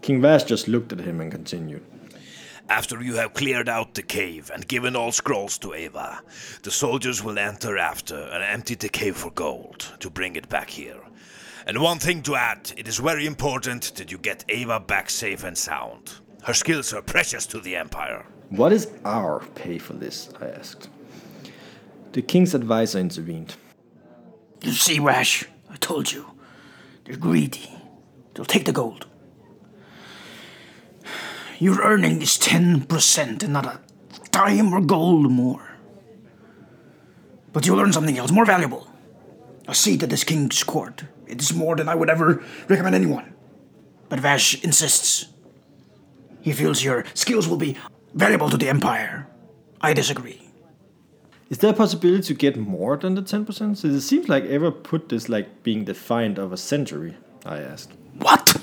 King 0.00 0.22
Vash 0.22 0.44
just 0.44 0.66
looked 0.66 0.92
at 0.92 1.00
him 1.00 1.20
and 1.20 1.30
continued. 1.30 1.84
After 2.72 3.02
you 3.02 3.16
have 3.16 3.34
cleared 3.34 3.68
out 3.68 3.92
the 3.92 4.02
cave 4.02 4.50
and 4.50 4.66
given 4.66 4.96
all 4.96 5.12
scrolls 5.12 5.58
to 5.58 5.74
Eva, 5.74 6.22
the 6.62 6.70
soldiers 6.70 7.22
will 7.22 7.38
enter 7.38 7.76
after 7.76 8.16
and 8.16 8.42
empty 8.42 8.74
the 8.74 8.88
cave 8.88 9.14
for 9.14 9.30
gold 9.30 9.92
to 10.00 10.08
bring 10.08 10.36
it 10.36 10.48
back 10.48 10.70
here. 10.70 11.02
And 11.66 11.82
one 11.82 11.98
thing 11.98 12.22
to 12.22 12.34
add 12.34 12.72
it 12.78 12.88
is 12.88 12.96
very 12.96 13.26
important 13.26 13.94
that 13.96 14.10
you 14.10 14.16
get 14.16 14.46
Eva 14.48 14.80
back 14.80 15.10
safe 15.10 15.44
and 15.44 15.56
sound. 15.56 16.14
Her 16.44 16.54
skills 16.54 16.94
are 16.94 17.02
precious 17.02 17.44
to 17.48 17.60
the 17.60 17.76
Empire. 17.76 18.24
What 18.48 18.72
is 18.72 18.88
our 19.04 19.40
pay 19.54 19.76
for 19.76 19.92
this? 19.92 20.30
I 20.40 20.46
asked. 20.46 20.88
The 22.12 22.22
king's 22.22 22.54
advisor 22.54 23.00
intervened. 23.00 23.54
You 24.62 24.72
see, 24.72 24.98
Rash, 24.98 25.44
I 25.68 25.76
told 25.76 26.10
you. 26.10 26.24
They're 27.04 27.16
greedy. 27.18 27.70
They'll 28.32 28.46
take 28.46 28.64
the 28.64 28.72
gold. 28.72 29.08
Your 31.62 31.80
earning 31.80 32.20
is 32.20 32.38
10% 32.38 33.42
and 33.44 33.52
not 33.52 33.66
a 33.66 33.78
dime 34.32 34.72
or 34.74 34.80
gold 34.80 35.30
more. 35.30 35.76
But 37.52 37.64
you'll 37.64 37.78
earn 37.78 37.92
something 37.92 38.18
else 38.18 38.32
more 38.32 38.44
valuable. 38.44 38.88
A 39.68 39.74
seat 39.76 40.02
at 40.02 40.10
this 40.10 40.24
king's 40.24 40.64
court. 40.64 41.04
It 41.28 41.40
is 41.40 41.54
more 41.54 41.76
than 41.76 41.88
I 41.88 41.94
would 41.94 42.10
ever 42.10 42.42
recommend 42.66 42.96
anyone. 42.96 43.34
But 44.08 44.18
Vash 44.18 44.60
insists. 44.64 45.26
He 46.40 46.50
feels 46.50 46.82
your 46.82 47.04
skills 47.14 47.46
will 47.46 47.58
be 47.58 47.76
valuable 48.12 48.50
to 48.50 48.56
the 48.56 48.68
Empire. 48.68 49.28
I 49.80 49.94
disagree. 49.94 50.50
Is 51.48 51.58
there 51.58 51.70
a 51.70 51.74
possibility 51.74 52.24
to 52.24 52.34
get 52.34 52.56
more 52.56 52.96
than 52.96 53.14
the 53.14 53.22
10%? 53.22 53.76
So 53.76 53.86
it 53.86 54.00
seems 54.00 54.28
like 54.28 54.46
ever 54.46 54.72
put 54.72 55.10
this 55.10 55.28
like 55.28 55.62
being 55.62 55.84
the 55.84 55.94
find 55.94 56.40
of 56.40 56.52
a 56.52 56.56
century, 56.56 57.16
I 57.46 57.60
asked. 57.60 57.92
What? 58.18 58.61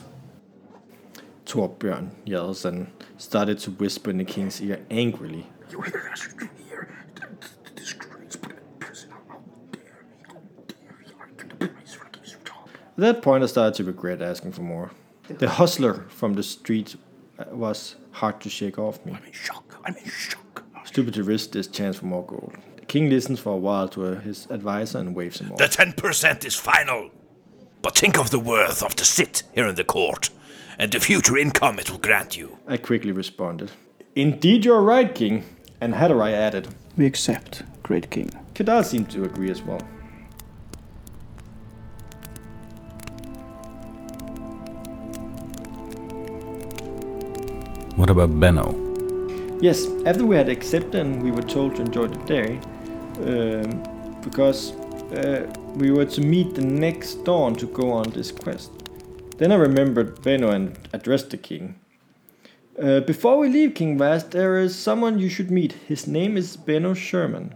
Torbjorn 1.49 2.11
yells 2.25 2.63
and 2.63 2.91
started 3.17 3.57
to 3.59 3.71
whisper 3.71 4.11
in 4.11 4.19
the 4.19 4.23
king's 4.23 4.61
ear 4.61 4.85
angrily. 4.91 5.47
You 5.71 5.81
hear 5.81 6.11
that? 6.13 6.21
You 6.39 6.49
hear 6.69 6.95
the 7.15 7.71
disgrace 7.75 8.35
put 8.35 8.51
in 8.51 8.57
prison 8.77 9.11
out 9.31 9.41
there. 9.71 9.81
Out 10.29 10.67
there. 10.67 10.97
You 11.07 11.15
are 11.19 11.29
the 11.59 11.67
price 11.67 11.95
for 11.95 12.05
keeps 12.05 12.31
your 12.33 12.41
job. 12.41 12.69
At 12.75 12.97
that 12.97 13.21
point, 13.23 13.43
I 13.43 13.47
started 13.47 13.73
to 13.77 13.83
regret 13.83 14.21
asking 14.21 14.51
for 14.51 14.61
more. 14.61 14.91
The 15.27 15.49
hustler 15.49 16.05
from 16.09 16.33
the 16.35 16.43
street 16.43 16.95
uh, 17.39 17.45
was 17.51 17.95
hard 18.11 18.41
to 18.41 18.49
shake 18.49 18.77
off 18.77 19.03
me. 19.03 19.13
I'm 19.13 19.25
in 19.25 19.31
shock. 19.31 19.79
I'm 19.83 19.95
in 19.95 20.05
shock. 20.05 20.63
Stupid 20.83 21.15
to 21.15 21.23
risk 21.23 21.51
this 21.51 21.67
chance 21.67 21.97
for 21.97 22.05
more 22.05 22.25
gold. 22.27 22.57
The 22.75 22.85
king 22.85 23.09
listens 23.09 23.39
for 23.39 23.53
a 23.53 23.57
while 23.57 23.87
to 23.89 24.05
uh, 24.05 24.19
his 24.19 24.45
advisor 24.51 24.99
and 24.99 25.15
waves 25.15 25.41
him 25.41 25.51
off. 25.51 25.57
The 25.57 25.65
10% 25.65 26.45
is 26.45 26.53
final. 26.53 27.09
But 27.81 27.97
think 27.97 28.19
of 28.19 28.29
the 28.29 28.39
worth 28.39 28.83
of 28.83 28.95
the 28.95 29.05
sit 29.05 29.43
here 29.55 29.67
in 29.67 29.73
the 29.73 29.83
court 29.83 30.29
and 30.79 30.91
the 30.93 30.99
future 30.99 31.37
income 31.37 31.77
it 31.77 31.91
will 31.91 31.99
grant 31.99 32.37
you. 32.37 32.57
I 32.65 32.77
quickly 32.77 33.11
responded. 33.11 33.71
Indeed, 34.15 34.63
you're 34.65 34.81
right, 34.81 35.13
king. 35.13 35.43
And 35.81 35.93
Hatterai 35.93 36.31
added. 36.33 36.69
We 36.97 37.05
accept, 37.05 37.63
great 37.83 38.09
king. 38.09 38.31
Kedar 38.53 38.83
seemed 38.83 39.09
to 39.11 39.23
agree 39.23 39.51
as 39.51 39.61
well. 39.61 39.81
What 47.95 48.09
about 48.09 48.39
Benno? 48.39 48.87
Yes, 49.61 49.85
after 50.05 50.25
we 50.25 50.37
had 50.37 50.47
accepted 50.47 50.95
and 50.95 51.21
we 51.21 51.31
were 51.31 51.41
told 51.41 51.75
to 51.75 51.81
enjoy 51.81 52.07
the 52.07 52.25
day, 52.25 52.59
um, 53.27 54.21
because 54.21 54.71
uh, 55.11 55.51
we 55.75 55.91
were 55.91 56.05
to 56.05 56.21
meet 56.21 56.55
the 56.55 56.61
next 56.61 57.25
dawn 57.25 57.55
to 57.55 57.67
go 57.67 57.91
on 57.91 58.09
this 58.11 58.31
quest. 58.31 58.78
Then 59.39 59.53
I 59.53 59.55
remembered 59.55 60.21
Benno 60.21 60.51
and 60.51 60.77
addressed 60.91 61.29
the 61.29 61.37
king. 61.37 61.79
Uh, 62.77 62.99
before 62.99 63.37
we 63.37 63.47
leave, 63.47 63.73
King 63.73 63.97
Vash, 63.97 64.23
there 64.23 64.59
is 64.59 64.77
someone 64.77 65.17
you 65.17 65.29
should 65.29 65.49
meet. 65.49 65.71
His 65.87 66.07
name 66.07 66.35
is 66.35 66.57
Benno 66.57 66.93
Sherman. 66.93 67.55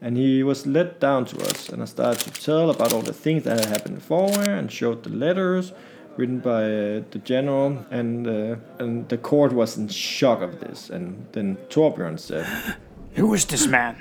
And 0.00 0.16
he 0.16 0.44
was 0.44 0.68
led 0.68 1.00
down 1.00 1.24
to 1.26 1.40
us, 1.40 1.68
and 1.68 1.82
I 1.82 1.86
started 1.86 2.20
to 2.20 2.40
tell 2.40 2.70
about 2.70 2.92
all 2.92 3.02
the 3.02 3.12
things 3.12 3.42
that 3.42 3.58
had 3.58 3.68
happened 3.70 3.96
before, 3.96 4.38
and 4.38 4.70
showed 4.70 5.02
the 5.02 5.10
letters 5.10 5.72
written 6.16 6.38
by 6.38 6.62
uh, 6.62 7.02
the 7.10 7.20
general, 7.24 7.84
and 7.90 8.28
uh, 8.28 8.56
and 8.78 9.08
the 9.08 9.18
court 9.18 9.52
was 9.52 9.76
in 9.76 9.88
shock 9.88 10.42
of 10.42 10.60
this. 10.60 10.90
And 10.90 11.26
then 11.32 11.56
Torbjorn 11.70 12.20
said, 12.20 12.46
Who 13.14 13.34
is 13.34 13.46
this 13.46 13.66
man? 13.66 13.96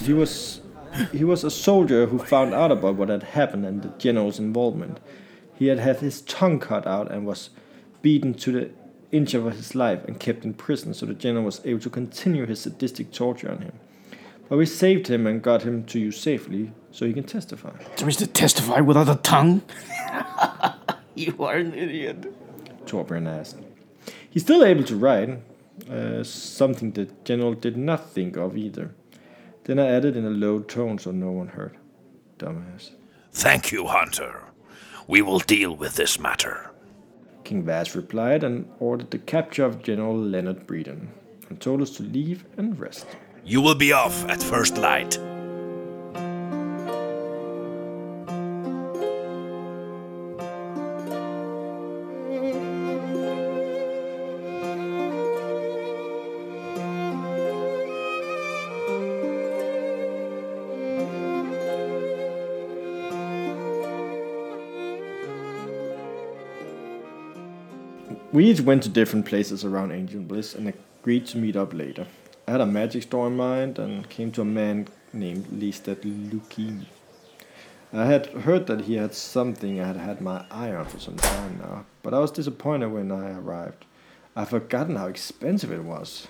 he 0.00 0.12
was 0.12 0.60
he 1.12 1.22
was 1.22 1.44
a 1.44 1.50
soldier 1.50 2.06
who 2.06 2.18
found 2.18 2.52
out 2.52 2.72
about 2.72 2.96
what 2.96 3.10
had 3.10 3.22
happened 3.22 3.64
and 3.64 3.82
the 3.82 3.90
general's 3.98 4.40
involvement. 4.40 4.98
He 5.62 5.68
had 5.68 5.78
had 5.78 6.00
his 6.00 6.22
tongue 6.22 6.58
cut 6.58 6.88
out 6.88 7.12
and 7.12 7.24
was 7.24 7.50
beaten 8.02 8.34
to 8.34 8.50
the 8.50 8.70
inch 9.12 9.32
of 9.32 9.44
his 9.44 9.76
life 9.76 10.02
and 10.08 10.18
kept 10.18 10.44
in 10.44 10.54
prison, 10.54 10.92
so 10.92 11.06
the 11.06 11.14
general 11.14 11.44
was 11.44 11.60
able 11.64 11.78
to 11.82 11.88
continue 11.88 12.46
his 12.46 12.62
sadistic 12.62 13.12
torture 13.12 13.48
on 13.48 13.58
him. 13.58 13.72
But 14.48 14.56
we 14.56 14.66
saved 14.66 15.06
him 15.06 15.24
and 15.24 15.40
got 15.40 15.62
him 15.62 15.84
to 15.84 16.00
you 16.00 16.10
safely, 16.10 16.72
so 16.90 17.06
he 17.06 17.12
can 17.12 17.22
testify. 17.22 17.70
There 17.96 18.08
is 18.08 18.16
to 18.16 18.26
testify 18.26 18.80
without 18.80 19.08
a 19.08 19.14
tongue? 19.14 19.62
you 21.14 21.36
are 21.38 21.54
an 21.54 21.74
idiot. 21.74 22.26
Torbjorn 22.84 23.28
asked. 23.28 23.58
He's 24.28 24.42
still 24.42 24.64
able 24.64 24.82
to 24.82 24.96
write, 24.96 25.42
uh, 25.88 26.24
something 26.24 26.90
the 26.90 27.04
general 27.22 27.54
did 27.54 27.76
not 27.76 28.10
think 28.10 28.36
of 28.36 28.56
either. 28.56 28.96
Then 29.62 29.78
I 29.78 29.86
added 29.86 30.16
in 30.16 30.24
a 30.24 30.30
low 30.30 30.58
tone 30.58 30.98
so 30.98 31.12
no 31.12 31.30
one 31.30 31.46
heard. 31.46 31.76
Dumbass. 32.40 32.90
Thank 33.30 33.70
you, 33.70 33.86
Hunter. 33.86 34.51
We 35.06 35.22
will 35.22 35.40
deal 35.40 35.74
with 35.76 35.96
this 35.96 36.18
matter. 36.18 36.70
King 37.44 37.64
Vash 37.64 37.94
replied 37.94 38.44
and 38.44 38.70
ordered 38.78 39.10
the 39.10 39.18
capture 39.18 39.64
of 39.64 39.82
General 39.82 40.16
Leonard 40.16 40.66
Breeden 40.66 41.08
and 41.48 41.60
told 41.60 41.82
us 41.82 41.90
to 41.96 42.02
leave 42.02 42.44
and 42.56 42.78
rest. 42.78 43.06
You 43.44 43.60
will 43.60 43.74
be 43.74 43.92
off 43.92 44.24
at 44.28 44.42
first 44.42 44.78
light. 44.78 45.18
Each 68.52 68.60
went 68.60 68.82
to 68.82 68.90
different 68.90 69.24
places 69.24 69.64
around 69.64 69.92
Ancient 69.92 70.28
Bliss, 70.28 70.54
and 70.54 70.74
agreed 71.00 71.24
to 71.28 71.38
meet 71.38 71.56
up 71.56 71.72
later. 71.72 72.06
I 72.46 72.50
had 72.50 72.60
a 72.60 72.66
magic 72.66 73.04
store 73.04 73.28
in 73.28 73.36
mind 73.36 73.78
and 73.78 74.06
came 74.10 74.30
to 74.32 74.42
a 74.42 74.44
man 74.44 74.88
named 75.14 75.46
Listet 75.46 76.02
Lukimi. 76.02 76.84
I 77.94 78.04
had 78.04 78.26
heard 78.26 78.66
that 78.66 78.82
he 78.82 78.96
had 78.96 79.14
something 79.14 79.80
I 79.80 79.86
had 79.86 79.96
had 79.96 80.20
my 80.20 80.44
eye 80.50 80.70
on 80.70 80.84
for 80.84 80.98
some 80.98 81.16
time 81.16 81.60
now, 81.62 81.86
but 82.02 82.12
I 82.12 82.18
was 82.18 82.30
disappointed 82.30 82.88
when 82.92 83.10
I 83.10 83.38
arrived. 83.38 83.86
I'd 84.36 84.50
forgotten 84.50 84.96
how 84.96 85.06
expensive 85.06 85.72
it 85.72 85.84
was. 85.84 86.28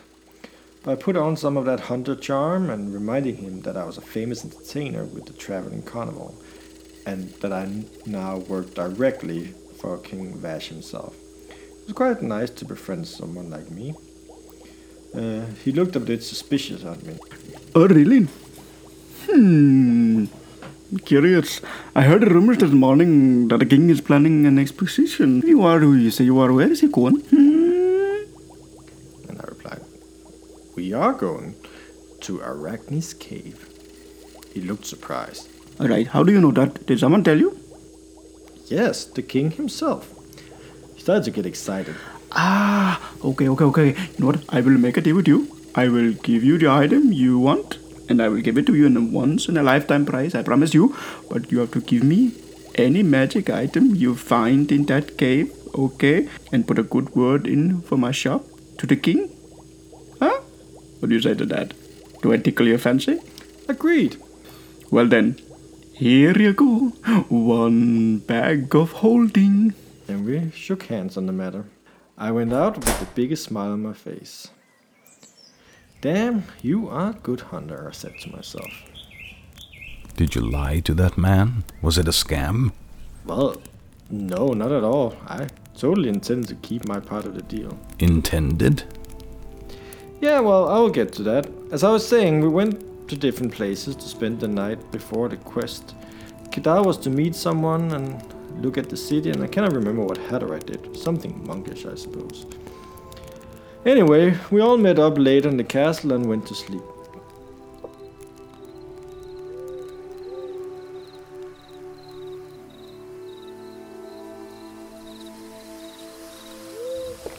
But 0.85 0.93
I 0.93 1.03
put 1.03 1.17
on 1.17 1.37
some 1.37 1.57
of 1.57 1.65
that 1.65 1.81
hunter 1.81 2.15
charm 2.15 2.71
and 2.71 2.95
reminding 2.95 3.39
him 3.39 3.63
that 3.63 3.77
I 3.77 3.85
was 3.85 3.99
a 3.99 4.01
famous 4.01 4.45
entertainer 4.45 5.05
with 5.05 5.27
the 5.27 5.33
traveling 5.33 5.83
carnival, 5.83 6.37
and 7.05 7.33
that 7.41 7.53
I 7.53 7.85
now 8.07 8.37
worked 8.39 8.75
directly 8.75 9.55
for 9.81 9.99
King 9.99 10.35
Vash 10.39 10.69
himself. 10.69 11.17
It 11.83 11.89
was 11.89 11.95
quite 11.95 12.23
nice 12.23 12.51
to 12.51 12.65
befriend 12.65 13.09
someone 13.09 13.51
like 13.51 13.69
me. 13.71 13.95
Uh, 15.13 15.45
he 15.65 15.73
looked 15.73 15.97
a 15.97 16.01
bit 16.01 16.23
suspicious 16.23 16.85
at 16.85 17.03
me. 17.03 17.19
Oh, 17.75 17.89
really? 17.89 18.29
Hmm. 19.29 20.27
Curious. 21.05 21.61
I 21.97 22.03
heard 22.03 22.23
rumors 22.31 22.59
this 22.59 22.71
morning 22.71 23.49
that 23.49 23.59
the 23.59 23.67
king 23.67 23.91
is 23.91 24.01
planning 24.01 24.47
an 24.47 24.61
expedition. 24.61 25.43
You 25.45 25.63
are 25.63 25.81
who 25.81 25.95
you 25.95 26.13
say 26.13 26.23
you 26.25 26.39
are. 26.39 26.53
Where 26.53 26.71
is 26.71 26.81
he 26.81 26.89
going? 26.89 27.17
Hmm. 27.17 28.31
And 29.29 29.41
I 29.41 29.45
replied, 29.49 29.83
We 30.77 30.93
are 30.93 31.13
going 31.13 31.57
to 32.21 32.39
Arachne's 32.43 33.13
cave. 33.13 33.69
He 34.55 34.61
looked 34.61 34.87
surprised. 34.87 35.49
All 35.81 35.89
right. 35.89 36.07
How 36.07 36.23
do 36.23 36.31
you 36.31 36.41
know 36.41 36.53
that? 36.53 36.87
Did 36.87 37.01
someone 37.01 37.25
tell 37.25 37.39
you? 37.39 37.59
Yes, 38.67 39.05
the 39.05 39.23
king 39.23 39.51
himself. 39.51 40.15
He 41.03 41.05
started 41.05 41.25
to 41.25 41.31
get 41.33 41.47
excited. 41.47 41.97
Ah. 42.31 43.13
Okay. 43.25 43.49
Okay. 43.49 43.65
Okay. 43.65 43.87
You 43.89 44.19
know 44.21 44.27
what? 44.27 44.45
I 44.51 44.61
will 44.61 44.79
make 44.79 44.97
a 44.97 45.01
deal 45.01 45.17
with 45.17 45.27
you. 45.27 45.49
I 45.75 45.89
will 45.89 46.13
give 46.13 46.45
you 46.45 46.59
the 46.59 46.71
item 46.71 47.13
you 47.13 47.41
want, 47.41 47.79
and 48.09 48.23
I 48.23 48.29
will 48.29 48.41
give 48.41 48.57
it 48.57 48.67
to 48.67 48.77
you 48.77 48.87
in 48.87 48.97
a 48.97 49.01
once 49.01 49.49
in 49.49 49.57
a 49.57 49.65
lifetime 49.65 50.07
price. 50.07 50.37
I 50.37 50.45
promise 50.45 50.75
you. 50.75 50.95
But 51.29 51.51
you 51.51 51.59
have 51.59 51.73
to 51.73 51.81
give 51.81 52.05
me 52.05 52.21
any 52.77 53.03
magic 53.03 53.51
item 53.51 53.97
you 53.97 54.15
find 54.15 54.71
in 54.71 54.87
that 54.93 55.19
cave. 55.19 55.51
Okay. 55.75 56.29
And 56.53 56.69
put 56.69 56.79
a 56.79 56.85
good 56.85 57.13
word 57.17 57.49
in 57.49 57.83
for 57.83 57.99
my 58.07 58.13
shop 58.13 58.47
to 58.79 58.87
the 58.87 58.95
king. 58.95 59.29
Huh? 60.21 60.39
What 61.01 61.09
do 61.09 61.17
you 61.17 61.21
say 61.29 61.35
to 61.35 61.47
that? 61.47 61.75
Do 62.23 62.33
I 62.33 62.37
tickle 62.37 62.69
your 62.69 62.79
fancy? 62.79 63.19
Agreed. 63.69 64.19
Well 64.93 65.09
then, 65.09 65.37
here 65.95 66.39
you 66.39 66.53
go. 66.53 66.91
One 67.29 68.19
bag 68.19 68.77
of 68.77 69.01
holding. 69.07 69.75
And 70.13 70.27
we 70.27 70.51
shook 70.51 70.83
hands 70.83 71.17
on 71.17 71.25
the 71.25 71.33
matter. 71.33 71.65
I 72.19 72.33
went 72.33 72.53
out 72.53 72.77
with 72.77 73.01
the 73.01 73.07
biggest 73.15 73.45
smile 73.45 73.73
on 73.73 73.81
my 73.81 73.95
face. 73.95 74.49
Damn, 76.03 76.45
you 76.61 76.87
are 76.91 77.13
a 77.13 77.15
good 77.15 77.41
hunter, 77.41 77.89
I 77.89 77.93
said 77.93 78.13
to 78.21 78.31
myself. 78.31 78.71
Did 80.15 80.35
you 80.35 80.43
lie 80.43 80.81
to 80.81 80.93
that 80.93 81.17
man? 81.17 81.65
Was 81.81 81.97
it 81.97 82.09
a 82.09 82.11
scam? 82.11 82.73
Well, 83.25 83.57
no, 84.11 84.49
not 84.49 84.71
at 84.71 84.85
all. 84.85 85.17
I 85.27 85.49
totally 85.79 86.11
intend 86.11 86.47
to 86.49 86.57
keep 86.57 86.87
my 86.87 87.01
part 87.01 87.25
of 87.25 87.35
the 87.35 87.41
deal. 87.41 87.79
Intended? 87.99 88.85
Yeah, 90.21 90.41
well, 90.41 90.69
I 90.69 90.79
will 90.79 90.91
get 90.91 91.15
to 91.15 91.23
that. 91.23 91.49
As 91.71 91.83
I 91.83 91.91
was 91.91 92.07
saying, 92.07 92.43
we 92.43 92.49
went 92.49 93.09
to 93.09 93.17
different 93.17 93.55
places 93.55 93.97
to 93.97 94.03
spend 94.03 94.41
the 94.41 94.49
night 94.49 94.93
before 94.93 95.31
the 95.31 95.39
quest. 95.39 95.95
Kedar 96.51 96.83
was 96.83 96.99
to 96.99 97.09
meet 97.09 97.35
someone 97.35 97.93
and 97.93 98.23
look 98.61 98.79
at 98.79 98.89
the 98.89 98.97
city, 98.97 99.31
and 99.31 99.43
I 99.43 99.47
cannot 99.47 99.73
remember 99.73 100.03
what 100.03 100.19
Hatterite 100.19 100.67
did. 100.67 100.97
Something 100.97 101.47
monkish, 101.47 101.87
I 101.87 101.95
suppose. 101.95 102.47
Anyway, 103.85 104.37
we 104.51 104.61
all 104.61 104.77
met 104.77 104.99
up 104.99 105.19
late 105.19 105.45
in 105.45 105.57
the 105.57 105.65
castle 105.65 106.13
and 106.13 106.27
went 106.27 106.47
to 106.47 106.55
sleep. 106.55 106.83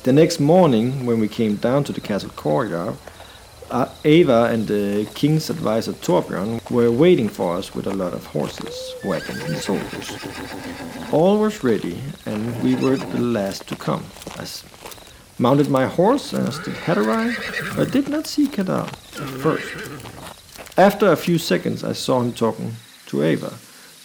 The 0.04 0.12
next 0.12 0.42
morning, 0.42 1.06
when 1.06 1.22
we 1.22 1.30
came 1.30 1.56
down 1.56 1.86
to 1.86 1.94
the 1.94 2.02
castle 2.02 2.30
courtyard, 2.32 2.98
Uh, 3.74 3.90
Ava 4.06 4.50
and 4.52 4.68
the 4.68 5.10
king's 5.16 5.50
advisor 5.50 5.94
Torbjörn 5.94 6.62
were 6.70 6.92
waiting 6.92 7.28
for 7.28 7.58
us 7.58 7.74
with 7.74 7.88
a 7.88 7.94
lot 7.96 8.14
of 8.14 8.24
horses, 8.28 8.94
wagons, 9.04 9.42
and 9.46 9.58
soldiers. 9.58 10.12
All 11.12 11.40
was 11.40 11.64
ready, 11.64 11.98
and 12.28 12.62
we 12.62 12.76
were 12.76 12.98
the 12.98 13.20
last 13.20 13.68
to 13.70 13.76
come. 13.76 14.06
I 14.38 14.46
mounted 15.40 15.70
my 15.70 15.88
horse 15.88 16.34
and 16.34 16.54
stood 16.54 16.76
Hatterai, 16.76 17.76
but 17.76 17.90
did 17.90 18.10
not 18.10 18.28
see 18.28 18.48
Kadar 18.48 18.86
at 18.86 19.42
first. 19.42 19.74
After 20.78 21.12
a 21.12 21.18
few 21.18 21.40
seconds, 21.40 21.84
I 21.84 21.94
saw 21.94 22.22
him 22.22 22.32
talking 22.32 22.76
to 23.08 23.24
Ava, 23.24 23.54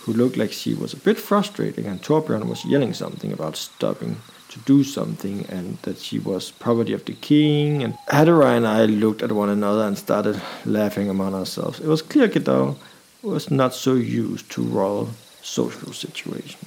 who 0.01 0.15
looked 0.15 0.39
like 0.39 0.51
she 0.51 0.73
was 0.73 0.95
a 0.95 0.97
bit 0.97 1.19
frustrated, 1.19 1.85
and 1.85 2.01
Torbjörn 2.01 2.49
was 2.49 2.65
yelling 2.65 2.95
something 2.95 3.35
about 3.35 3.55
stopping 3.55 4.17
to 4.59 4.65
do 4.65 4.85
something 4.85 5.47
and 5.49 5.79
that 5.83 5.99
she 5.99 6.19
was 6.19 6.51
property 6.51 6.93
of 6.93 7.05
the 7.05 7.15
king. 7.15 7.83
And 7.83 7.95
Hadara 8.09 8.57
and 8.57 8.67
I 8.67 8.85
looked 8.87 9.23
at 9.23 9.33
one 9.33 9.49
another 9.49 9.83
and 9.83 9.97
started 9.97 10.41
laughing 10.65 11.09
among 11.09 11.35
ourselves. 11.35 11.81
It 11.81 11.87
was 11.87 12.03
clear 12.03 12.29
Kedal 12.29 12.77
was 13.23 13.51
not 13.51 13.75
so 13.75 13.95
used 13.95 14.51
to 14.53 14.63
royal 14.63 15.11
social 15.43 15.93
situations. 15.93 16.65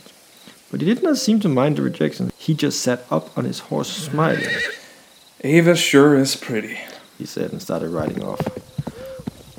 But 0.69 0.81
he 0.81 0.87
did 0.87 1.03
not 1.03 1.17
seem 1.17 1.39
to 1.41 1.49
mind 1.49 1.77
the 1.77 1.81
rejection. 1.81 2.31
He 2.37 2.53
just 2.53 2.81
sat 2.81 3.05
up 3.11 3.37
on 3.37 3.45
his 3.45 3.59
horse 3.59 3.91
smiling, 3.91 4.55
Ava 5.43 5.75
sure 5.75 6.15
is 6.15 6.35
pretty. 6.35 6.77
he 7.17 7.25
said, 7.25 7.51
and 7.51 7.61
started 7.61 7.89
riding 7.89 8.23
off. 8.23 8.41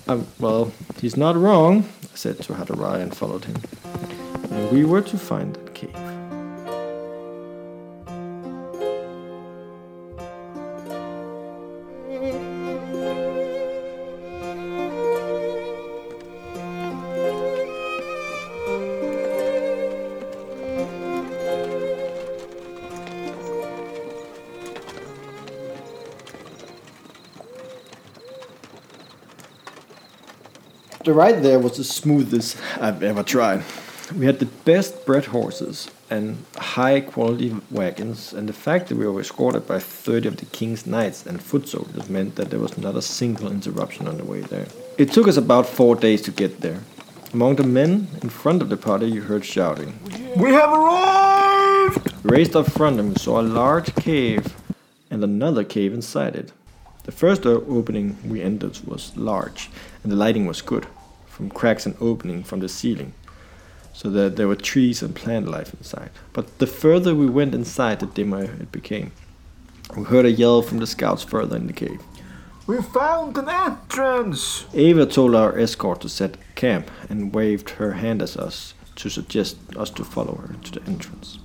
Um, 0.08 0.26
well, 0.38 0.72
he's 1.00 1.16
not 1.16 1.36
wrong, 1.36 1.88
I 2.02 2.16
said 2.16 2.40
to 2.42 2.54
Hadarai 2.54 3.00
and 3.02 3.14
followed 3.14 3.44
him. 3.44 3.56
And 4.50 4.70
we 4.70 4.84
were 4.84 5.02
to 5.02 5.18
find 5.18 5.54
that 5.54 5.74
cave. 5.74 6.31
The 31.12 31.18
ride 31.18 31.42
there 31.42 31.58
was 31.58 31.76
the 31.76 31.84
smoothest 31.84 32.56
I've 32.80 33.02
ever 33.02 33.22
tried. 33.22 33.64
We 34.16 34.24
had 34.24 34.38
the 34.38 34.46
best 34.46 35.04
bred 35.04 35.26
horses 35.26 35.90
and 36.08 36.42
high 36.56 37.00
quality 37.00 37.54
wagons, 37.70 38.32
and 38.32 38.48
the 38.48 38.54
fact 38.54 38.88
that 38.88 38.96
we 38.96 39.06
were 39.06 39.20
escorted 39.20 39.66
by 39.66 39.78
30 39.78 40.28
of 40.28 40.36
the 40.38 40.46
king's 40.46 40.86
knights 40.86 41.26
and 41.26 41.42
foot 41.42 41.68
soldiers 41.68 42.08
meant 42.08 42.36
that 42.36 42.48
there 42.48 42.60
was 42.60 42.78
not 42.78 42.96
a 42.96 43.02
single 43.02 43.50
interruption 43.50 44.08
on 44.08 44.16
the 44.16 44.24
way 44.24 44.40
there. 44.40 44.68
It 44.96 45.12
took 45.12 45.28
us 45.28 45.36
about 45.36 45.66
four 45.66 45.96
days 45.96 46.22
to 46.22 46.30
get 46.30 46.62
there. 46.62 46.80
Among 47.34 47.56
the 47.56 47.64
men 47.64 48.08
in 48.22 48.30
front 48.30 48.62
of 48.62 48.70
the 48.70 48.78
party, 48.78 49.04
you 49.04 49.20
heard 49.20 49.44
shouting. 49.44 49.98
We 50.34 50.54
have 50.54 50.72
arrived! 50.72 52.10
Raised 52.24 52.24
raced 52.24 52.56
up 52.56 52.70
front 52.70 52.98
and 52.98 53.10
we 53.10 53.16
saw 53.16 53.38
a 53.38 53.42
large 53.60 53.94
cave 53.96 54.56
and 55.10 55.22
another 55.22 55.62
cave 55.62 55.92
inside 55.92 56.36
it. 56.36 56.52
The 57.04 57.12
first 57.12 57.44
opening 57.44 58.16
we 58.24 58.40
entered 58.40 58.78
was 58.86 59.14
large, 59.14 59.68
and 60.02 60.10
the 60.12 60.16
lighting 60.16 60.46
was 60.46 60.62
good, 60.62 60.86
from 61.42 61.50
cracks 61.50 61.86
and 61.86 61.96
opening 62.00 62.44
from 62.44 62.60
the 62.60 62.68
ceiling, 62.68 63.12
so 63.92 64.08
that 64.08 64.36
there 64.36 64.46
were 64.46 64.54
trees 64.54 65.02
and 65.02 65.16
plant 65.16 65.48
life 65.48 65.74
inside. 65.74 66.10
But 66.32 66.58
the 66.60 66.68
further 66.68 67.16
we 67.16 67.26
went 67.26 67.52
inside, 67.52 67.98
the 67.98 68.06
dimmer 68.06 68.44
it 68.44 68.70
became. 68.70 69.10
We 69.96 70.04
heard 70.04 70.24
a 70.24 70.30
yell 70.30 70.62
from 70.62 70.78
the 70.78 70.86
scouts 70.86 71.24
further 71.24 71.56
in 71.56 71.66
the 71.66 71.72
cave. 71.72 72.00
We 72.68 72.80
found 72.80 73.36
an 73.38 73.48
entrance! 73.48 74.66
Ava 74.72 75.04
told 75.04 75.34
our 75.34 75.58
escort 75.58 76.00
to 76.02 76.08
set 76.08 76.36
camp 76.54 76.92
and 77.10 77.34
waved 77.34 77.70
her 77.70 77.94
hand 77.94 78.22
at 78.22 78.36
us 78.36 78.74
to 78.94 79.10
suggest 79.10 79.56
us 79.76 79.90
to 79.90 80.04
follow 80.04 80.36
her 80.36 80.54
to 80.62 80.78
the 80.78 80.88
entrance. 80.88 81.40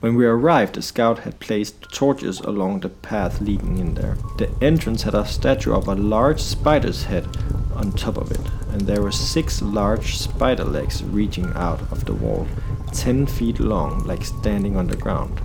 When 0.00 0.14
we 0.14 0.24
arrived, 0.24 0.76
the 0.76 0.82
scout 0.82 1.20
had 1.20 1.40
placed 1.40 1.92
torches 1.92 2.40
along 2.40 2.80
the 2.80 2.88
path 2.88 3.42
leading 3.42 3.76
in 3.76 3.94
there. 3.94 4.16
The 4.38 4.50
entrance 4.62 5.02
had 5.02 5.14
a 5.14 5.26
statue 5.26 5.74
of 5.74 5.88
a 5.88 5.94
large 5.94 6.40
spider's 6.40 7.04
head 7.04 7.26
on 7.76 7.92
top 7.92 8.16
of 8.16 8.30
it, 8.30 8.40
and 8.70 8.82
there 8.82 9.02
were 9.02 9.12
six 9.12 9.60
large 9.62 10.16
spider 10.18 10.64
legs 10.64 11.02
reaching 11.04 11.52
out 11.54 11.80
of 11.92 12.04
the 12.04 12.14
wall, 12.14 12.46
ten 12.92 13.26
feet 13.26 13.60
long, 13.60 14.04
like 14.04 14.24
standing 14.24 14.76
on 14.76 14.86
the 14.86 14.96
ground. 14.96 15.40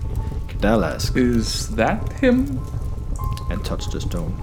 Kadal 0.47 0.83
asked 0.85 1.15
Is 1.17 1.69
that 1.75 2.13
him? 2.13 2.59
and 3.49 3.63
touched 3.65 3.91
the 3.91 4.01
stone. 4.01 4.33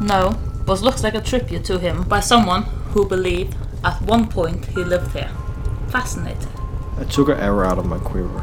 No, 0.00 0.36
but 0.66 0.82
looks 0.82 1.02
like 1.04 1.14
a 1.14 1.20
tribute 1.20 1.64
to 1.66 1.78
him 1.78 2.02
by 2.04 2.20
someone 2.20 2.62
who 2.92 3.06
believed 3.06 3.54
at 3.84 4.00
one 4.02 4.26
point 4.28 4.66
he 4.66 4.82
lived 4.82 5.12
here. 5.12 5.30
Fascinating. 5.88 6.48
I 6.98 7.04
took 7.04 7.28
an 7.28 7.38
arrow 7.38 7.66
out 7.68 7.78
of 7.78 7.86
my 7.86 7.98
quiver 7.98 8.42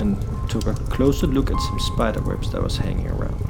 and 0.00 0.16
took 0.48 0.66
a 0.66 0.74
closer 0.90 1.26
look 1.26 1.50
at 1.50 1.60
some 1.60 1.78
spider 1.80 2.20
webs 2.22 2.50
that 2.52 2.62
was 2.62 2.76
hanging 2.78 3.08
around. 3.08 3.40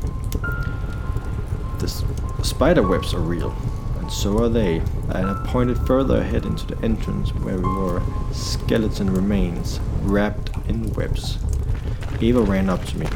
The 2.64 2.70
spider 2.70 2.88
webs 2.88 3.12
are 3.12 3.20
real, 3.20 3.54
and 3.98 4.10
so 4.10 4.42
are 4.42 4.48
they. 4.48 4.76
And 5.10 5.26
I 5.28 5.44
pointed 5.48 5.76
further 5.86 6.20
ahead 6.22 6.46
into 6.46 6.66
the 6.66 6.82
entrance 6.82 7.28
where 7.34 7.58
we 7.58 7.68
were 7.68 8.00
skeleton 8.32 9.12
remains 9.12 9.80
wrapped 10.00 10.48
in 10.66 10.90
webs. 10.94 11.36
Eva 12.22 12.40
ran 12.40 12.70
up 12.70 12.82
to 12.86 12.96
me. 12.96 13.06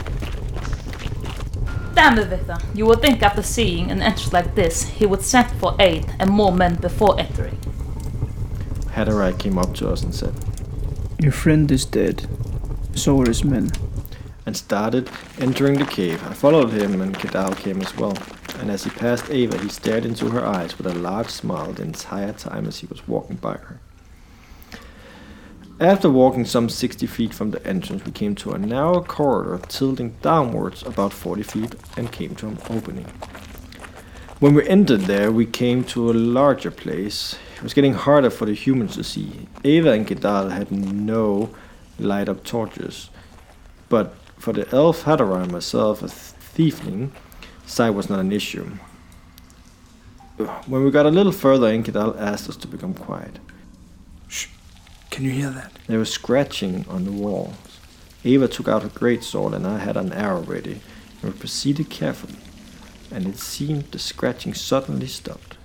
Damn 1.94 2.18
it, 2.18 2.26
Victor. 2.26 2.58
You 2.74 2.84
would 2.88 3.00
think 3.00 3.22
after 3.22 3.42
seeing 3.42 3.90
an 3.90 4.02
entrance 4.02 4.34
like 4.34 4.54
this, 4.54 4.82
he 4.82 5.06
would 5.06 5.22
send 5.22 5.50
for 5.52 5.74
aid 5.80 6.12
and 6.18 6.28
more 6.28 6.52
men 6.52 6.74
before 6.74 7.18
entering. 7.18 7.56
Hatterai 8.92 9.38
came 9.38 9.56
up 9.56 9.72
to 9.76 9.88
us 9.88 10.02
and 10.02 10.14
said, 10.14 10.34
Your 11.18 11.32
friend 11.32 11.70
is 11.72 11.86
dead. 11.86 12.28
So 12.94 13.18
are 13.22 13.26
his 13.26 13.42
men. 13.42 13.70
and 14.44 14.54
started 14.54 15.08
entering 15.40 15.78
the 15.78 15.86
cave. 15.86 16.22
I 16.28 16.34
followed 16.34 16.70
him, 16.70 17.00
and 17.00 17.14
Kedal 17.14 17.56
came 17.56 17.80
as 17.80 17.96
well. 17.96 18.12
And 18.58 18.70
as 18.70 18.84
he 18.84 18.90
passed 18.90 19.30
Ava, 19.30 19.58
he 19.58 19.68
stared 19.68 20.04
into 20.04 20.30
her 20.30 20.44
eyes 20.44 20.76
with 20.76 20.86
a 20.86 20.94
large 20.94 21.28
smile 21.28 21.72
the 21.72 21.82
entire 21.82 22.32
time 22.32 22.66
as 22.66 22.78
he 22.78 22.86
was 22.86 23.06
walking 23.06 23.36
by 23.36 23.54
her. 23.54 23.80
After 25.80 26.10
walking 26.10 26.44
some 26.44 26.68
60 26.68 27.06
feet 27.06 27.32
from 27.32 27.52
the 27.52 27.64
entrance, 27.64 28.04
we 28.04 28.10
came 28.10 28.34
to 28.36 28.50
a 28.50 28.58
narrow 28.58 29.00
corridor 29.00 29.64
tilting 29.68 30.16
downwards 30.22 30.82
about 30.82 31.12
40 31.12 31.42
feet 31.44 31.74
and 31.96 32.10
came 32.10 32.34
to 32.34 32.48
an 32.48 32.58
opening. 32.68 33.06
When 34.40 34.54
we 34.54 34.68
entered 34.68 35.02
there, 35.02 35.30
we 35.30 35.46
came 35.46 35.84
to 35.84 36.10
a 36.10 36.12
larger 36.12 36.72
place. 36.72 37.36
It 37.56 37.62
was 37.62 37.74
getting 37.74 37.94
harder 37.94 38.30
for 38.30 38.46
the 38.46 38.54
humans 38.54 38.96
to 38.96 39.04
see. 39.04 39.48
Ava 39.64 39.92
and 39.92 40.06
Gedal 40.06 40.50
had 40.50 40.72
no 40.72 41.50
light 41.98 42.28
up 42.28 42.42
torches, 42.42 43.10
but 43.88 44.14
for 44.36 44.52
the 44.52 44.68
elf 44.74 45.04
Hadara 45.04 45.42
and 45.42 45.52
myself, 45.52 46.02
a 46.02 46.06
tiefling, 46.06 47.10
sight 47.68 47.90
was 47.90 48.08
not 48.08 48.18
an 48.18 48.32
issue. 48.32 48.66
When 50.66 50.84
we 50.84 50.90
got 50.90 51.06
a 51.06 51.10
little 51.10 51.32
further 51.32 51.68
in, 51.68 51.82
Kedal 51.82 52.16
asked 52.18 52.48
us 52.48 52.56
to 52.58 52.68
become 52.68 52.94
quiet. 52.94 53.38
Shh, 54.28 54.46
Can 55.10 55.24
you 55.24 55.30
hear 55.32 55.50
that? 55.50 55.72
There 55.86 55.98
was 55.98 56.10
scratching 56.12 56.86
on 56.88 57.04
the 57.04 57.12
walls. 57.12 57.54
Eva 58.24 58.48
took 58.48 58.68
out 58.68 58.82
her 58.82 58.88
great 58.88 59.22
sword 59.24 59.54
and 59.54 59.66
I 59.66 59.78
had 59.78 59.96
an 59.96 60.12
arrow 60.12 60.40
ready, 60.40 60.80
and 61.22 61.32
we 61.32 61.38
proceeded 61.38 61.90
carefully. 61.90 62.38
And 63.10 63.26
it 63.26 63.38
seemed 63.38 63.90
the 63.90 63.98
scratching 63.98 64.54
suddenly 64.54 65.06
stopped. 65.06 65.56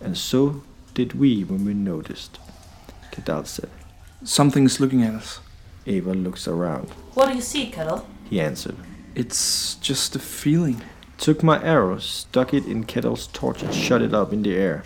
And 0.00 0.16
so 0.16 0.62
did 0.94 1.12
we 1.18 1.44
when 1.44 1.64
we 1.64 1.74
noticed. 1.74 2.38
Kedal 3.12 3.46
said. 3.46 3.70
Something's 4.24 4.80
looking 4.80 5.02
at 5.02 5.14
us. 5.14 5.40
Eva 5.84 6.14
looks 6.14 6.46
around. 6.48 6.88
What 7.14 7.28
do 7.28 7.34
you 7.34 7.40
see, 7.42 7.70
Kettle? 7.70 8.06
He 8.30 8.40
answered. 8.40 8.76
It's 9.14 9.74
just 9.76 10.16
a 10.16 10.18
feeling. 10.18 10.80
Took 11.22 11.44
my 11.44 11.62
arrow, 11.62 11.98
stuck 11.98 12.52
it 12.52 12.66
in 12.66 12.82
Kettle's 12.82 13.28
torch, 13.28 13.62
and 13.62 13.72
shot 13.72 14.02
it 14.02 14.12
up 14.12 14.32
in 14.32 14.42
the 14.42 14.56
air. 14.56 14.82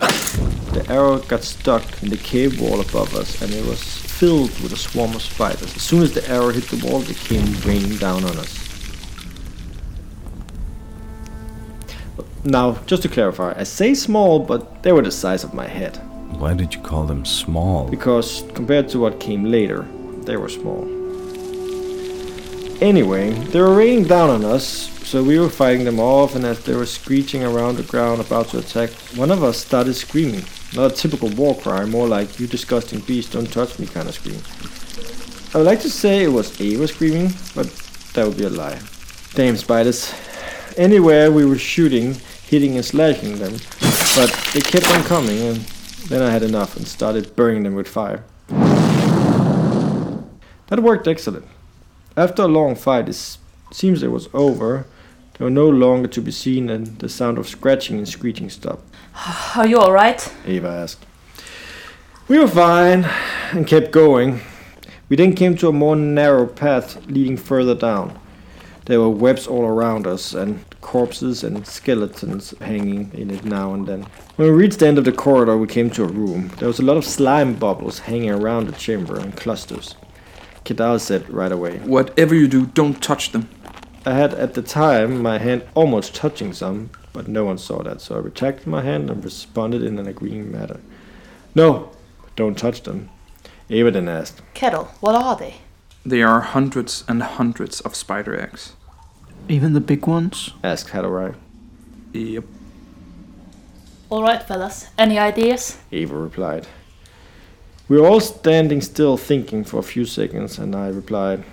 The 0.00 0.84
arrow 0.88 1.20
got 1.20 1.44
stuck 1.44 2.02
in 2.02 2.10
the 2.10 2.16
cave 2.16 2.60
wall 2.60 2.80
above 2.80 3.14
us, 3.14 3.40
and 3.40 3.54
it 3.54 3.64
was 3.64 3.80
filled 3.80 4.50
with 4.60 4.72
a 4.72 4.76
swarm 4.76 5.14
of 5.14 5.22
spiders. 5.22 5.76
As 5.76 5.82
soon 5.82 6.02
as 6.02 6.12
the 6.12 6.28
arrow 6.28 6.48
hit 6.48 6.64
the 6.64 6.84
wall, 6.84 6.98
they 6.98 7.14
came 7.14 7.46
raining 7.64 7.96
down 7.98 8.24
on 8.24 8.36
us. 8.38 8.58
Now, 12.42 12.72
just 12.86 13.04
to 13.04 13.08
clarify, 13.08 13.54
I 13.56 13.62
say 13.62 13.94
small, 13.94 14.40
but 14.40 14.82
they 14.82 14.90
were 14.90 15.02
the 15.02 15.12
size 15.12 15.44
of 15.44 15.54
my 15.54 15.68
head. 15.68 15.96
Why 16.40 16.54
did 16.54 16.74
you 16.74 16.80
call 16.80 17.04
them 17.06 17.24
small? 17.24 17.86
because 17.88 18.42
compared 18.54 18.88
to 18.88 18.98
what 18.98 19.20
came 19.20 19.44
later, 19.44 19.86
they 20.24 20.36
were 20.36 20.48
small. 20.48 20.93
Anyway, 22.80 23.30
they 23.30 23.60
were 23.60 23.74
raining 23.74 24.04
down 24.04 24.28
on 24.30 24.44
us, 24.44 24.90
so 25.06 25.22
we 25.22 25.38
were 25.38 25.48
fighting 25.48 25.84
them 25.84 26.00
off, 26.00 26.34
and 26.34 26.44
as 26.44 26.62
they 26.64 26.74
were 26.74 26.84
screeching 26.84 27.42
around 27.42 27.76
the 27.76 27.82
ground 27.84 28.20
about 28.20 28.48
to 28.48 28.58
attack, 28.58 28.90
one 29.16 29.30
of 29.30 29.42
us 29.42 29.58
started 29.58 29.94
screaming. 29.94 30.44
Not 30.74 30.92
a 30.92 30.94
typical 30.94 31.28
war 31.30 31.56
cry, 31.56 31.84
more 31.84 32.08
like, 32.08 32.38
you 32.38 32.46
disgusting 32.46 33.00
beast, 33.00 33.32
don't 33.32 33.50
touch 33.50 33.78
me 33.78 33.86
kind 33.86 34.08
of 34.08 34.14
scream. 34.14 34.40
I 35.54 35.58
would 35.58 35.66
like 35.66 35.80
to 35.80 35.90
say 35.90 36.24
it 36.24 36.28
was 36.28 36.60
Ava 36.60 36.88
screaming, 36.88 37.32
but 37.54 37.66
that 38.14 38.26
would 38.26 38.36
be 38.36 38.44
a 38.44 38.50
lie. 38.50 38.80
Damn 39.34 39.56
spiders. 39.56 40.12
Anywhere 40.76 41.30
we 41.30 41.46
were 41.46 41.58
shooting, 41.58 42.16
hitting 42.46 42.74
and 42.74 42.84
slashing 42.84 43.38
them, 43.38 43.52
but 44.16 44.30
they 44.52 44.60
kept 44.60 44.90
on 44.90 45.04
coming, 45.04 45.40
and 45.40 45.56
then 46.08 46.22
I 46.22 46.30
had 46.30 46.42
enough 46.42 46.76
and 46.76 46.86
started 46.86 47.34
burning 47.36 47.62
them 47.62 47.74
with 47.74 47.88
fire. 47.88 48.24
That 50.66 50.80
worked 50.80 51.06
excellent. 51.06 51.46
After 52.16 52.42
a 52.42 52.48
long 52.48 52.76
fight, 52.76 53.08
it 53.08 53.38
seems 53.72 54.02
it 54.02 54.12
was 54.12 54.28
over. 54.32 54.86
They 55.36 55.44
were 55.44 55.50
no 55.50 55.68
longer 55.68 56.06
to 56.08 56.20
be 56.20 56.30
seen, 56.30 56.70
and 56.70 56.98
the 57.00 57.08
sound 57.08 57.38
of 57.38 57.48
scratching 57.48 57.98
and 57.98 58.08
screeching 58.08 58.50
stopped. 58.50 58.84
Are 59.56 59.66
you 59.66 59.78
alright? 59.78 60.32
Ava 60.46 60.68
asked. 60.68 61.04
We 62.28 62.38
were 62.38 62.48
fine 62.48 63.04
and 63.50 63.66
kept 63.66 63.90
going. 63.90 64.40
We 65.08 65.16
then 65.16 65.34
came 65.34 65.56
to 65.56 65.68
a 65.68 65.72
more 65.72 65.96
narrow 65.96 66.46
path 66.46 67.04
leading 67.06 67.36
further 67.36 67.74
down. 67.74 68.18
There 68.86 69.00
were 69.00 69.10
webs 69.10 69.46
all 69.46 69.64
around 69.64 70.06
us 70.06 70.34
and 70.34 70.64
corpses 70.80 71.42
and 71.42 71.66
skeletons 71.66 72.54
hanging 72.60 73.10
in 73.12 73.30
it 73.30 73.44
now 73.44 73.74
and 73.74 73.86
then. 73.86 74.06
When 74.36 74.48
we 74.48 74.54
reached 74.54 74.78
the 74.78 74.86
end 74.86 74.98
of 74.98 75.04
the 75.04 75.12
corridor, 75.12 75.56
we 75.56 75.66
came 75.66 75.90
to 75.90 76.04
a 76.04 76.08
room. 76.08 76.48
There 76.58 76.68
was 76.68 76.78
a 76.78 76.84
lot 76.84 76.96
of 76.96 77.04
slime 77.04 77.54
bubbles 77.54 77.98
hanging 77.98 78.30
around 78.30 78.68
the 78.68 78.72
chamber 78.72 79.18
in 79.18 79.32
clusters. 79.32 79.96
Kedal 80.64 80.98
said 80.98 81.28
right 81.30 81.52
away. 81.52 81.78
Whatever 81.78 82.34
you 82.34 82.48
do, 82.48 82.66
don't 82.66 83.02
touch 83.02 83.32
them. 83.32 83.48
I 84.06 84.14
had 84.14 84.34
at 84.34 84.54
the 84.54 84.62
time 84.62 85.22
my 85.22 85.38
hand 85.38 85.64
almost 85.74 86.14
touching 86.14 86.52
some, 86.52 86.90
but 87.12 87.28
no 87.28 87.44
one 87.44 87.58
saw 87.58 87.82
that, 87.82 88.00
so 88.00 88.16
I 88.16 88.18
retracted 88.18 88.66
my 88.66 88.82
hand 88.82 89.10
and 89.10 89.24
responded 89.24 89.82
in 89.82 89.98
an 89.98 90.06
agreeing 90.06 90.50
manner. 90.50 90.80
No, 91.54 91.90
don't 92.36 92.58
touch 92.58 92.82
them. 92.82 93.08
Ava 93.70 93.90
then 93.90 94.08
asked. 94.08 94.42
Kettle, 94.52 94.84
what 95.00 95.14
are 95.14 95.36
they? 95.36 95.56
There 96.04 96.28
are 96.28 96.40
hundreds 96.40 97.04
and 97.08 97.22
hundreds 97.22 97.80
of 97.80 97.94
spider 97.94 98.38
eggs. 98.38 98.74
Even 99.48 99.72
the 99.72 99.80
big 99.80 100.06
ones? 100.06 100.52
Asked 100.62 100.88
Hadorai. 100.88 101.34
Yep. 102.12 102.44
Alright, 104.10 104.42
fellas. 104.42 104.88
Any 104.98 105.18
ideas? 105.18 105.78
Ava 105.92 106.16
replied. 106.16 106.66
We 107.86 108.00
were 108.00 108.06
all 108.06 108.20
standing 108.20 108.80
still 108.80 109.18
thinking 109.18 109.62
for 109.62 109.78
a 109.78 109.82
few 109.82 110.06
seconds, 110.06 110.58
and 110.58 110.74
I 110.74 110.88
replied, 110.88 111.44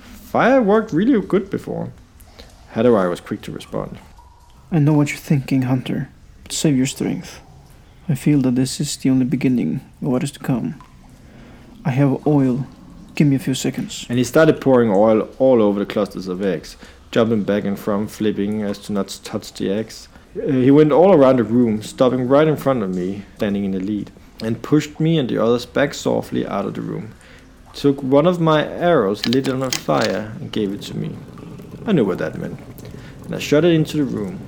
Fire 0.00 0.62
worked 0.62 0.92
really 0.92 1.20
good 1.20 1.50
before. 1.50 1.92
Hadorai 2.74 3.10
was 3.10 3.20
quick 3.20 3.42
to 3.42 3.52
respond. 3.52 3.98
I 4.70 4.78
know 4.78 4.94
what 4.94 5.08
you're 5.08 5.18
thinking, 5.18 5.62
Hunter, 5.62 6.08
but 6.42 6.52
save 6.52 6.76
your 6.76 6.86
strength. 6.86 7.40
I 8.08 8.14
feel 8.14 8.40
that 8.42 8.54
this 8.54 8.80
is 8.80 8.96
the 8.96 9.10
only 9.10 9.26
beginning 9.26 9.80
of 10.00 10.08
what 10.08 10.22
is 10.22 10.32
to 10.32 10.38
come. 10.38 10.82
I 11.84 11.90
have 11.90 12.26
oil. 12.26 12.66
Give 13.14 13.26
me 13.26 13.36
a 13.36 13.38
few 13.38 13.54
seconds. 13.54 14.06
And 14.08 14.16
he 14.16 14.24
started 14.24 14.62
pouring 14.62 14.90
oil 14.90 15.28
all 15.38 15.60
over 15.60 15.80
the 15.80 15.86
clusters 15.86 16.28
of 16.28 16.42
eggs, 16.42 16.78
jumping 17.10 17.42
back 17.42 17.64
and 17.64 17.78
from, 17.78 18.08
flipping 18.08 18.62
as 18.62 18.78
to 18.80 18.92
not 18.92 19.20
touch 19.22 19.52
the 19.52 19.70
eggs. 19.70 20.08
Uh, 20.34 20.46
he 20.46 20.70
went 20.70 20.92
all 20.92 21.12
around 21.12 21.38
the 21.38 21.44
room, 21.44 21.82
stopping 21.82 22.26
right 22.26 22.48
in 22.48 22.56
front 22.56 22.82
of 22.82 22.94
me, 22.94 23.24
standing 23.36 23.64
in 23.64 23.72
the 23.72 23.80
lead, 23.80 24.10
and 24.42 24.62
pushed 24.62 25.00
me 25.00 25.18
and 25.18 25.28
the 25.28 25.42
others 25.42 25.66
back 25.66 25.94
softly 25.94 26.46
out 26.46 26.66
of 26.66 26.74
the 26.74 26.80
room. 26.80 27.14
Took 27.74 28.02
one 28.02 28.26
of 28.26 28.40
my 28.40 28.66
arrows, 28.66 29.26
lit 29.26 29.48
it 29.48 29.54
on 29.54 29.62
a 29.62 29.70
fire, 29.70 30.32
and 30.40 30.50
gave 30.50 30.72
it 30.72 30.82
to 30.82 30.96
me. 30.96 31.16
I 31.86 31.92
knew 31.92 32.04
what 32.04 32.18
that 32.18 32.38
meant, 32.38 32.58
and 33.24 33.34
I 33.34 33.38
shot 33.38 33.64
it 33.64 33.72
into 33.72 33.98
the 33.98 34.04
room. 34.04 34.38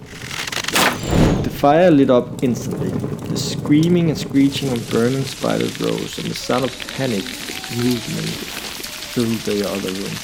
The 1.42 1.50
fire 1.50 1.90
lit 1.90 2.11
up 2.11 2.42
instantly. 2.42 2.90
The 3.29 3.37
screaming 3.37 4.09
and 4.09 4.18
screeching 4.18 4.72
of 4.72 4.90
burning 4.90 5.24
spiders 5.24 5.81
rose, 5.81 6.18
and 6.18 6.29
the 6.29 6.35
sound 6.35 6.64
of 6.64 6.88
panic 6.88 7.24
movement 7.76 8.29
filled 9.12 9.38
the 9.40 9.68
other 9.68 9.92
room. 9.92 10.16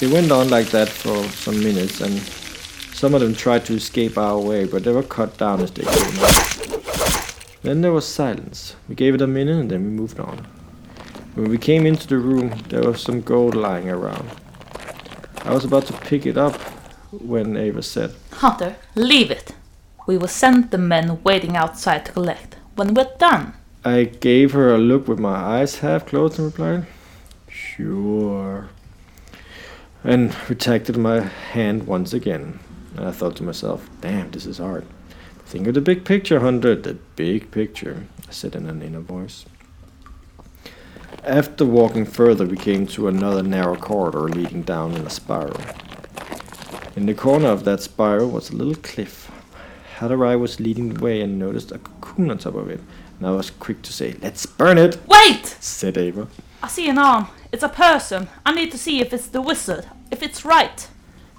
It 0.00 0.12
went 0.12 0.30
on 0.30 0.48
like 0.48 0.68
that 0.70 0.88
for 0.88 1.22
some 1.30 1.58
minutes, 1.62 2.00
and 2.00 2.18
some 2.94 3.14
of 3.14 3.20
them 3.20 3.34
tried 3.34 3.64
to 3.66 3.74
escape 3.74 4.16
our 4.16 4.38
way, 4.38 4.64
but 4.64 4.84
they 4.84 4.92
were 4.92 5.02
cut 5.02 5.36
down 5.36 5.60
as 5.60 5.70
they 5.70 5.84
came 5.84 6.18
out. 6.24 6.75
Then 7.66 7.80
there 7.80 7.92
was 7.92 8.06
silence. 8.06 8.76
We 8.88 8.94
gave 8.94 9.16
it 9.16 9.20
a 9.20 9.26
minute, 9.26 9.58
and 9.58 9.68
then 9.68 9.82
we 9.82 9.90
moved 9.90 10.20
on. 10.20 10.46
When 11.34 11.50
we 11.50 11.58
came 11.58 11.84
into 11.84 12.06
the 12.06 12.18
room, 12.18 12.50
there 12.68 12.82
was 12.82 13.02
some 13.02 13.22
gold 13.22 13.56
lying 13.56 13.90
around. 13.90 14.30
I 15.42 15.52
was 15.52 15.64
about 15.64 15.86
to 15.86 15.92
pick 15.94 16.26
it 16.26 16.38
up 16.38 16.54
when 17.10 17.56
Ava 17.56 17.82
said, 17.82 18.14
Hunter, 18.34 18.76
leave 18.94 19.32
it. 19.32 19.56
We 20.06 20.16
will 20.16 20.28
send 20.28 20.70
the 20.70 20.78
men 20.78 21.20
waiting 21.24 21.56
outside 21.56 22.06
to 22.06 22.12
collect. 22.12 22.54
When 22.76 22.94
we're 22.94 23.10
done. 23.18 23.54
I 23.84 24.04
gave 24.04 24.52
her 24.52 24.72
a 24.72 24.78
look 24.78 25.08
with 25.08 25.18
my 25.18 25.34
eyes 25.34 25.80
half 25.80 26.06
closed 26.06 26.38
and 26.38 26.46
replied, 26.46 26.86
Sure. 27.48 28.68
And 30.04 30.36
retracted 30.48 30.96
my 30.96 31.18
hand 31.18 31.88
once 31.88 32.12
again. 32.12 32.60
And 32.96 33.08
I 33.08 33.10
thought 33.10 33.34
to 33.38 33.42
myself, 33.42 33.90
damn, 34.00 34.30
this 34.30 34.46
is 34.46 34.58
hard. 34.58 34.86
Think 35.46 35.68
of 35.68 35.74
the 35.74 35.80
big 35.80 36.04
picture, 36.04 36.40
Hunter, 36.40 36.74
the 36.74 36.94
big 37.14 37.52
picture, 37.52 38.06
I 38.28 38.32
said 38.32 38.56
in 38.56 38.68
an 38.68 38.82
inner 38.82 39.00
voice. 39.00 39.46
After 41.22 41.64
walking 41.64 42.04
further, 42.04 42.44
we 42.44 42.56
came 42.56 42.86
to 42.88 43.06
another 43.06 43.44
narrow 43.44 43.76
corridor 43.76 44.28
leading 44.28 44.62
down 44.62 44.94
in 44.96 45.06
a 45.06 45.10
spiral. 45.10 45.60
In 46.96 47.06
the 47.06 47.14
corner 47.14 47.46
of 47.48 47.64
that 47.64 47.80
spiral 47.80 48.28
was 48.28 48.50
a 48.50 48.56
little 48.56 48.74
cliff. 48.74 49.30
Hadarai 49.98 50.38
was 50.38 50.58
leading 50.58 50.94
the 50.94 51.00
way 51.00 51.20
and 51.20 51.38
noticed 51.38 51.70
a 51.70 51.78
cocoon 51.78 52.28
on 52.30 52.38
top 52.38 52.56
of 52.56 52.68
it, 52.68 52.80
and 53.18 53.26
I 53.28 53.30
was 53.30 53.50
quick 53.50 53.82
to 53.82 53.92
say, 53.92 54.16
Let's 54.20 54.46
burn 54.46 54.78
it, 54.78 54.98
Wait! 55.06 55.46
said 55.60 55.96
Ava. 55.96 56.26
I 56.60 56.66
see 56.66 56.88
an 56.88 56.98
arm. 56.98 57.28
It's 57.52 57.62
a 57.62 57.68
person. 57.68 58.28
I 58.44 58.52
need 58.52 58.72
to 58.72 58.78
see 58.78 59.00
if 59.00 59.12
it's 59.12 59.28
the 59.28 59.40
wizard. 59.40 59.86
If 60.10 60.24
it's 60.24 60.44
right. 60.44 60.88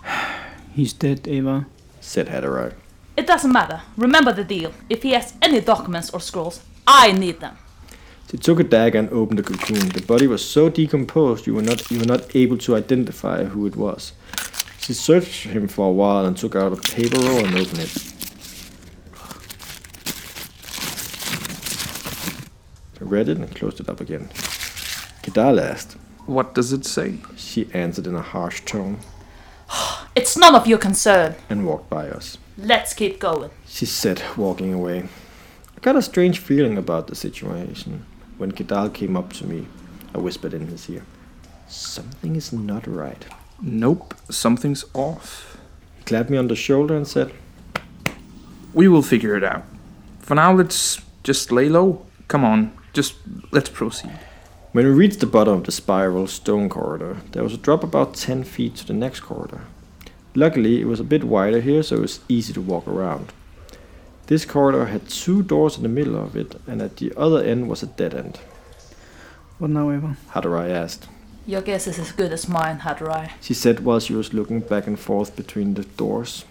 He's 0.73 0.93
dead, 0.93 1.27
Ava. 1.27 1.65
said 1.99 2.27
Hadarai. 2.27 2.73
It 3.17 3.25
doesn't 3.25 3.51
matter. 3.51 3.81
Remember 3.97 4.31
the 4.31 4.43
deal. 4.43 4.71
If 4.89 5.01
he 5.03 5.11
has 5.11 5.33
any 5.41 5.59
documents 5.59 6.11
or 6.11 6.19
scrolls, 6.19 6.61
I 6.85 7.11
need 7.11 7.39
them. 7.39 7.57
She 8.29 8.37
took 8.37 8.59
a 8.59 8.63
dagger 8.63 8.99
and 8.99 9.09
opened 9.09 9.39
the 9.39 9.43
cocoon. 9.43 9.89
The 9.89 10.01
body 10.01 10.27
was 10.27 10.43
so 10.47 10.69
decomposed 10.69 11.47
you 11.47 11.53
were 11.55 11.61
not 11.63 11.89
you 11.89 11.99
were 11.99 12.05
not 12.05 12.35
able 12.35 12.57
to 12.59 12.75
identify 12.75 13.45
who 13.45 13.65
it 13.65 13.75
was. 13.75 14.11
She 14.79 14.93
searched 14.93 15.43
him 15.45 15.67
for 15.67 15.87
a 15.87 15.91
while 15.91 16.25
and 16.25 16.37
took 16.37 16.55
out 16.55 16.73
a 16.73 16.75
paper 16.77 17.17
roll 17.19 17.43
and 17.45 17.55
opened 17.57 17.79
it. 17.79 18.13
I 22.99 23.03
read 23.03 23.29
it 23.29 23.37
and 23.37 23.55
closed 23.55 23.79
it 23.79 23.89
up 23.89 24.01
again. 24.01 24.29
Kedal 25.23 25.59
asked. 25.59 25.93
What 26.25 26.53
does 26.53 26.73
it 26.73 26.85
say? 26.85 27.17
She 27.37 27.69
answered 27.73 28.07
in 28.07 28.15
a 28.15 28.21
harsh 28.21 28.61
tone 28.65 28.99
It's 30.15 30.35
none 30.37 30.55
of 30.55 30.67
your 30.67 30.77
concern. 30.79 31.35
and 31.49 31.65
walked 31.65 31.89
by 31.89 32.09
us. 32.09 32.37
Let's 32.59 32.95
keep 32.95 33.19
going. 33.19 33.51
She 33.67 33.85
said, 33.85 34.23
walking 34.35 34.73
away. 34.73 35.07
I 35.75 35.79
got 35.81 35.95
a 35.95 36.01
strange 36.01 36.39
feeling 36.39 36.75
about 36.75 37.05
the 37.05 37.13
situation. 37.13 38.03
When 38.39 38.51
Kedal 38.51 38.91
came 38.95 39.15
up 39.15 39.31
to 39.33 39.45
me, 39.45 39.67
I 40.15 40.17
whispered 40.17 40.55
in 40.55 40.65
his 40.65 40.89
ear, 40.89 41.05
Something 41.67 42.35
is 42.35 42.51
not 42.51 42.87
right. 42.87 43.23
Nope, 43.61 44.15
something's 44.31 44.85
off. 44.95 45.55
He 45.99 46.03
clapped 46.05 46.31
me 46.31 46.37
on 46.37 46.47
the 46.47 46.55
shoulder 46.55 46.95
and 46.95 47.07
said, 47.07 47.31
We 48.73 48.87
will 48.87 49.03
figure 49.03 49.37
it 49.37 49.43
out. 49.43 49.63
For 50.19 50.33
now, 50.33 50.51
let's 50.51 50.99
just 51.21 51.51
lay 51.51 51.69
low. 51.69 52.07
Come 52.27 52.43
on, 52.43 52.75
just 52.91 53.17
let's 53.51 53.69
proceed. 53.69 54.17
When 54.71 54.85
we 54.85 54.91
reached 54.91 55.19
the 55.19 55.27
bottom 55.27 55.53
of 55.53 55.63
the 55.65 55.71
spiral 55.71 56.25
stone 56.25 56.69
corridor, 56.69 57.17
there 57.33 57.43
was 57.43 57.53
a 57.53 57.57
drop 57.57 57.83
about 57.83 58.15
10 58.15 58.43
feet 58.45 58.75
to 58.77 58.87
the 58.87 58.93
next 58.93 59.19
corridor. 59.19 59.61
Luckily, 60.37 60.79
it 60.79 60.85
was 60.85 60.99
a 60.99 61.03
bit 61.03 61.23
wider 61.23 61.61
here, 61.61 61.81
so 61.81 61.95
it 61.95 62.01
was 62.01 62.19
easy 62.29 62.53
to 62.53 62.61
walk 62.61 62.87
around. 62.87 63.33
This 64.27 64.45
corridor 64.45 64.85
had 64.85 65.09
two 65.09 65.41
doors 65.41 65.77
in 65.77 65.81
the 65.81 65.89
middle 65.89 66.15
of 66.15 66.35
it, 66.35 66.61
and 66.67 66.79
at 66.79 66.97
the 66.97 67.11
other 67.17 67.43
end 67.43 67.67
was 67.67 67.81
a 67.81 67.87
dead 67.87 68.13
end. 68.13 68.39
What 69.57 69.71
now, 69.71 69.89
Ava? 69.89 70.15
Hadarai 70.33 70.69
asked. 70.69 71.07
Your 71.47 71.61
guess 71.61 71.87
is 71.87 71.97
as 71.97 72.11
good 72.11 72.31
as 72.31 72.47
mine, 72.47 72.81
Hadarai. 72.81 73.31
She 73.41 73.55
said 73.55 73.79
while 73.79 73.99
she 73.99 74.13
was 74.13 74.31
looking 74.31 74.59
back 74.59 74.85
and 74.85 74.99
forth 74.99 75.35
between 75.35 75.73
the 75.73 75.85
doors. 75.97 76.45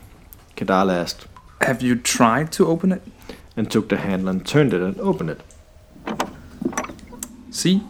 Kedal 0.56 0.90
asked, 0.90 1.28
Have 1.60 1.80
you 1.80 1.94
tried 1.94 2.50
to 2.54 2.66
open 2.66 2.90
it? 2.90 3.02
and 3.56 3.70
took 3.70 3.88
the 3.88 3.98
handle 3.98 4.30
and 4.30 4.44
turned 4.44 4.74
it 4.74 4.82
and 4.82 4.98
opened 4.98 5.30
it. 5.30 5.40
See, 7.52 7.84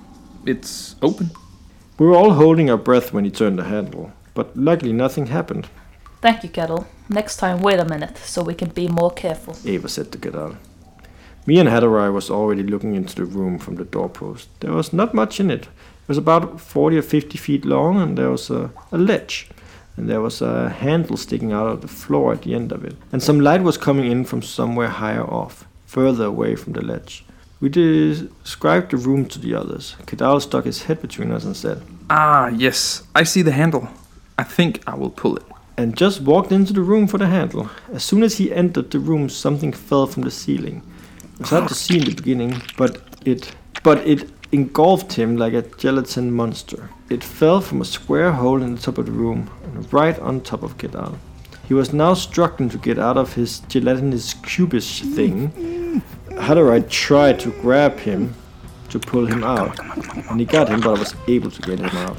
it's 0.45 0.95
open. 1.01 1.31
We 1.99 2.07
were 2.07 2.15
all 2.15 2.35
holding 2.35 2.69
our 2.69 2.77
breath 2.77 3.15
when 3.15 3.25
he 3.25 3.31
turned 3.31 3.59
the 3.59 3.65
handle, 3.65 4.13
but 4.35 4.55
luckily 4.55 4.93
nothing 4.93 5.29
happened, 5.29 5.69
Thank 6.21 6.43
you, 6.43 6.49
Kettle. 6.49 6.87
Next 7.09 7.37
time, 7.37 7.61
wait 7.61 7.79
a 7.79 7.85
minute, 7.85 8.19
so 8.19 8.43
we 8.43 8.55
can 8.55 8.71
be 8.71 8.89
more 8.89 9.11
careful. 9.11 9.57
Ava 9.65 9.89
said 9.89 10.11
to 10.13 10.19
Kedal. 10.19 10.57
Me 11.47 11.61
and 11.61 11.69
Hadarai 11.69 12.13
was 12.13 12.31
already 12.31 12.65
looking 12.65 12.95
into 12.97 13.15
the 13.15 13.25
room 13.25 13.59
from 13.59 13.77
the 13.77 13.85
doorpost. 13.85 14.49
There 14.61 14.73
was 14.73 14.93
not 14.93 15.15
much 15.15 15.39
in 15.39 15.51
it. 15.51 15.63
It 15.63 16.09
was 16.09 16.19
about 16.19 16.61
40 16.61 16.99
or 16.99 17.03
50 17.03 17.39
feet 17.39 17.65
long, 17.65 18.01
and 18.01 18.19
there 18.19 18.31
was 18.31 18.51
a, 18.51 18.71
a 18.91 18.99
ledge. 18.99 19.49
And 19.97 20.09
there 20.09 20.21
was 20.21 20.43
a 20.43 20.69
handle 20.69 21.17
sticking 21.17 21.53
out 21.53 21.69
of 21.69 21.81
the 21.83 21.89
floor 21.89 22.33
at 22.33 22.43
the 22.43 22.55
end 22.55 22.73
of 22.73 22.85
it. 22.85 22.97
And 23.13 23.23
some 23.23 23.41
light 23.41 23.63
was 23.63 23.79
coming 23.79 24.11
in 24.11 24.25
from 24.25 24.43
somewhere 24.43 24.89
higher 24.89 25.25
off, 25.25 25.65
further 25.87 26.25
away 26.25 26.57
from 26.57 26.73
the 26.73 26.83
ledge. 26.83 27.25
We 27.61 27.69
described 27.69 28.91
the 28.91 28.97
room 28.99 29.27
to 29.27 29.39
the 29.39 29.55
others. 29.55 29.97
Kedal 30.07 30.41
stuck 30.43 30.65
his 30.65 30.83
head 30.83 31.01
between 31.01 31.31
us 31.31 31.45
and 31.45 31.57
said, 31.57 31.83
Ah, 32.11 32.49
yes, 32.49 33.05
I 33.15 33.23
see 33.23 33.43
the 33.43 33.53
handle. 33.53 33.89
I 34.39 34.43
think 34.43 34.83
I 34.87 34.95
will 34.97 35.11
pull 35.11 35.37
it. 35.37 35.45
And 35.77 35.97
just 35.97 36.21
walked 36.23 36.53
into 36.53 36.73
the 36.73 36.81
room 36.81 37.07
for 37.07 37.19
the 37.19 37.27
handle. 37.27 37.71
As 37.93 38.05
soon 38.05 38.23
as 38.23 38.39
he 38.39 38.53
entered 38.53 38.91
the 38.91 38.99
room, 38.99 39.29
something 39.29 39.73
fell 39.73 40.07
from 40.07 40.23
the 40.23 40.31
ceiling. 40.31 40.83
It 41.35 41.41
was 41.41 41.51
hard 41.51 41.69
to 41.69 41.75
see 41.75 41.99
in 41.99 42.05
the 42.05 42.15
beginning, 42.15 42.63
but 42.77 43.03
it 43.25 43.55
but 43.83 43.99
it 44.07 44.31
engulfed 44.53 45.13
him 45.13 45.37
like 45.37 45.53
a 45.53 45.63
gelatin 45.63 46.33
monster. 46.33 46.91
It 47.11 47.23
fell 47.23 47.61
from 47.61 47.81
a 47.81 47.85
square 47.85 48.33
hole 48.33 48.63
in 48.63 48.75
the 48.75 48.81
top 48.81 48.99
of 48.99 49.07
the 49.07 49.13
room, 49.13 49.51
right 49.93 50.19
on 50.19 50.41
top 50.41 50.63
of 50.63 50.79
Kedal. 50.79 51.19
He 51.69 51.75
was 51.75 51.93
now 51.93 52.15
struggling 52.15 52.69
to 52.71 52.79
get 52.79 52.99
out 52.99 53.17
of 53.17 53.35
his 53.35 53.61
gelatinous 53.69 54.35
cubish 54.35 55.03
thing. 55.15 56.03
Hadarai 56.31 56.89
tried 56.89 57.41
to 57.41 57.51
grab 57.61 57.99
him 57.99 58.35
to 58.89 58.99
pull 58.99 59.27
him 59.27 59.43
out, 59.43 59.79
and 60.31 60.39
he 60.39 60.47
got 60.47 60.69
him, 60.69 60.81
but 60.81 60.97
I 60.97 60.99
was 61.01 61.15
able 61.29 61.51
to 61.51 61.63
get 61.63 61.81
him 61.81 61.97
out. 61.97 62.19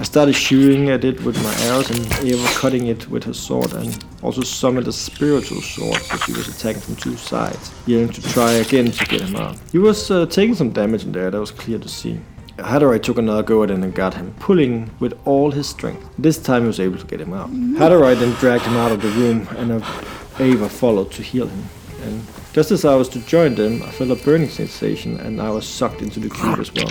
I 0.00 0.02
started 0.02 0.32
shooting 0.32 0.88
at 0.88 1.04
it 1.04 1.20
with 1.24 1.36
my 1.42 1.54
arrows 1.66 1.90
and 1.90 2.24
Eva 2.24 2.48
cutting 2.54 2.86
it 2.86 3.06
with 3.10 3.22
her 3.24 3.34
sword 3.34 3.74
and 3.74 4.02
also 4.22 4.40
summoned 4.40 4.88
a 4.88 4.92
spiritual 4.94 5.60
sword 5.60 6.00
so 6.00 6.16
she 6.16 6.32
was 6.32 6.48
attacking 6.48 6.80
from 6.80 6.96
two 6.96 7.18
sides, 7.18 7.70
yelling 7.84 8.08
to 8.08 8.22
try 8.22 8.52
again 8.52 8.90
to 8.92 9.04
get 9.04 9.20
him 9.20 9.36
out. 9.36 9.58
He 9.72 9.76
was 9.76 10.10
uh, 10.10 10.24
taking 10.24 10.54
some 10.54 10.70
damage 10.70 11.04
in 11.04 11.12
there, 11.12 11.30
that 11.30 11.38
was 11.38 11.50
clear 11.50 11.78
to 11.78 11.86
see. 11.86 12.18
Hadarai 12.56 13.02
took 13.02 13.18
another 13.18 13.42
go 13.42 13.62
at 13.62 13.70
it 13.70 13.74
and 13.74 13.94
got 13.94 14.14
him, 14.14 14.34
pulling 14.38 14.90
with 15.00 15.12
all 15.26 15.50
his 15.50 15.68
strength. 15.68 16.02
This 16.18 16.38
time 16.38 16.62
he 16.62 16.68
was 16.68 16.80
able 16.80 16.96
to 16.96 17.06
get 17.06 17.20
him 17.20 17.34
out. 17.34 17.50
Hadarai 17.50 18.18
then 18.18 18.32
dragged 18.36 18.64
him 18.64 18.78
out 18.78 18.92
of 18.92 19.02
the 19.02 19.10
room 19.10 19.46
and 19.58 19.70
uh, 19.70 20.02
Ava 20.38 20.70
followed 20.70 21.12
to 21.12 21.22
heal 21.22 21.46
him. 21.46 21.64
And 22.04 22.26
just 22.54 22.70
as 22.70 22.86
I 22.86 22.94
was 22.94 23.10
to 23.10 23.18
join 23.26 23.54
them, 23.54 23.82
I 23.82 23.90
felt 23.90 24.18
a 24.18 24.24
burning 24.24 24.48
sensation 24.48 25.20
and 25.20 25.42
I 25.42 25.50
was 25.50 25.68
sucked 25.68 26.00
into 26.00 26.20
the 26.20 26.30
cube 26.30 26.58
as 26.58 26.72
well. 26.72 26.90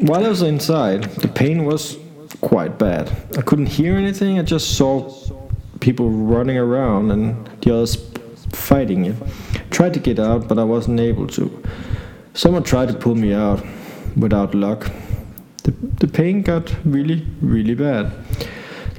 While 0.00 0.24
I 0.24 0.28
was 0.30 0.40
inside, 0.40 1.02
the 1.16 1.28
pain 1.28 1.66
was 1.66 1.98
quite 2.40 2.78
bad. 2.78 3.10
I 3.36 3.42
couldn't 3.42 3.66
hear 3.66 3.96
anything, 3.96 4.38
I 4.38 4.42
just 4.42 4.76
saw 4.76 5.10
people 5.80 6.10
running 6.10 6.58
around 6.58 7.10
and 7.10 7.46
the 7.62 7.74
others 7.74 7.96
fighting 8.52 9.06
it. 9.06 9.16
Tried 9.70 9.94
to 9.94 10.00
get 10.00 10.18
out, 10.18 10.48
but 10.48 10.58
I 10.58 10.64
wasn't 10.64 11.00
able 11.00 11.26
to. 11.28 11.62
Someone 12.34 12.62
tried 12.62 12.88
to 12.88 12.94
pull 12.94 13.14
me 13.14 13.32
out 13.32 13.64
without 14.16 14.54
luck. 14.54 14.90
The, 15.62 15.70
the 15.70 16.08
pain 16.08 16.42
got 16.42 16.74
really, 16.84 17.26
really 17.40 17.74
bad. 17.74 18.12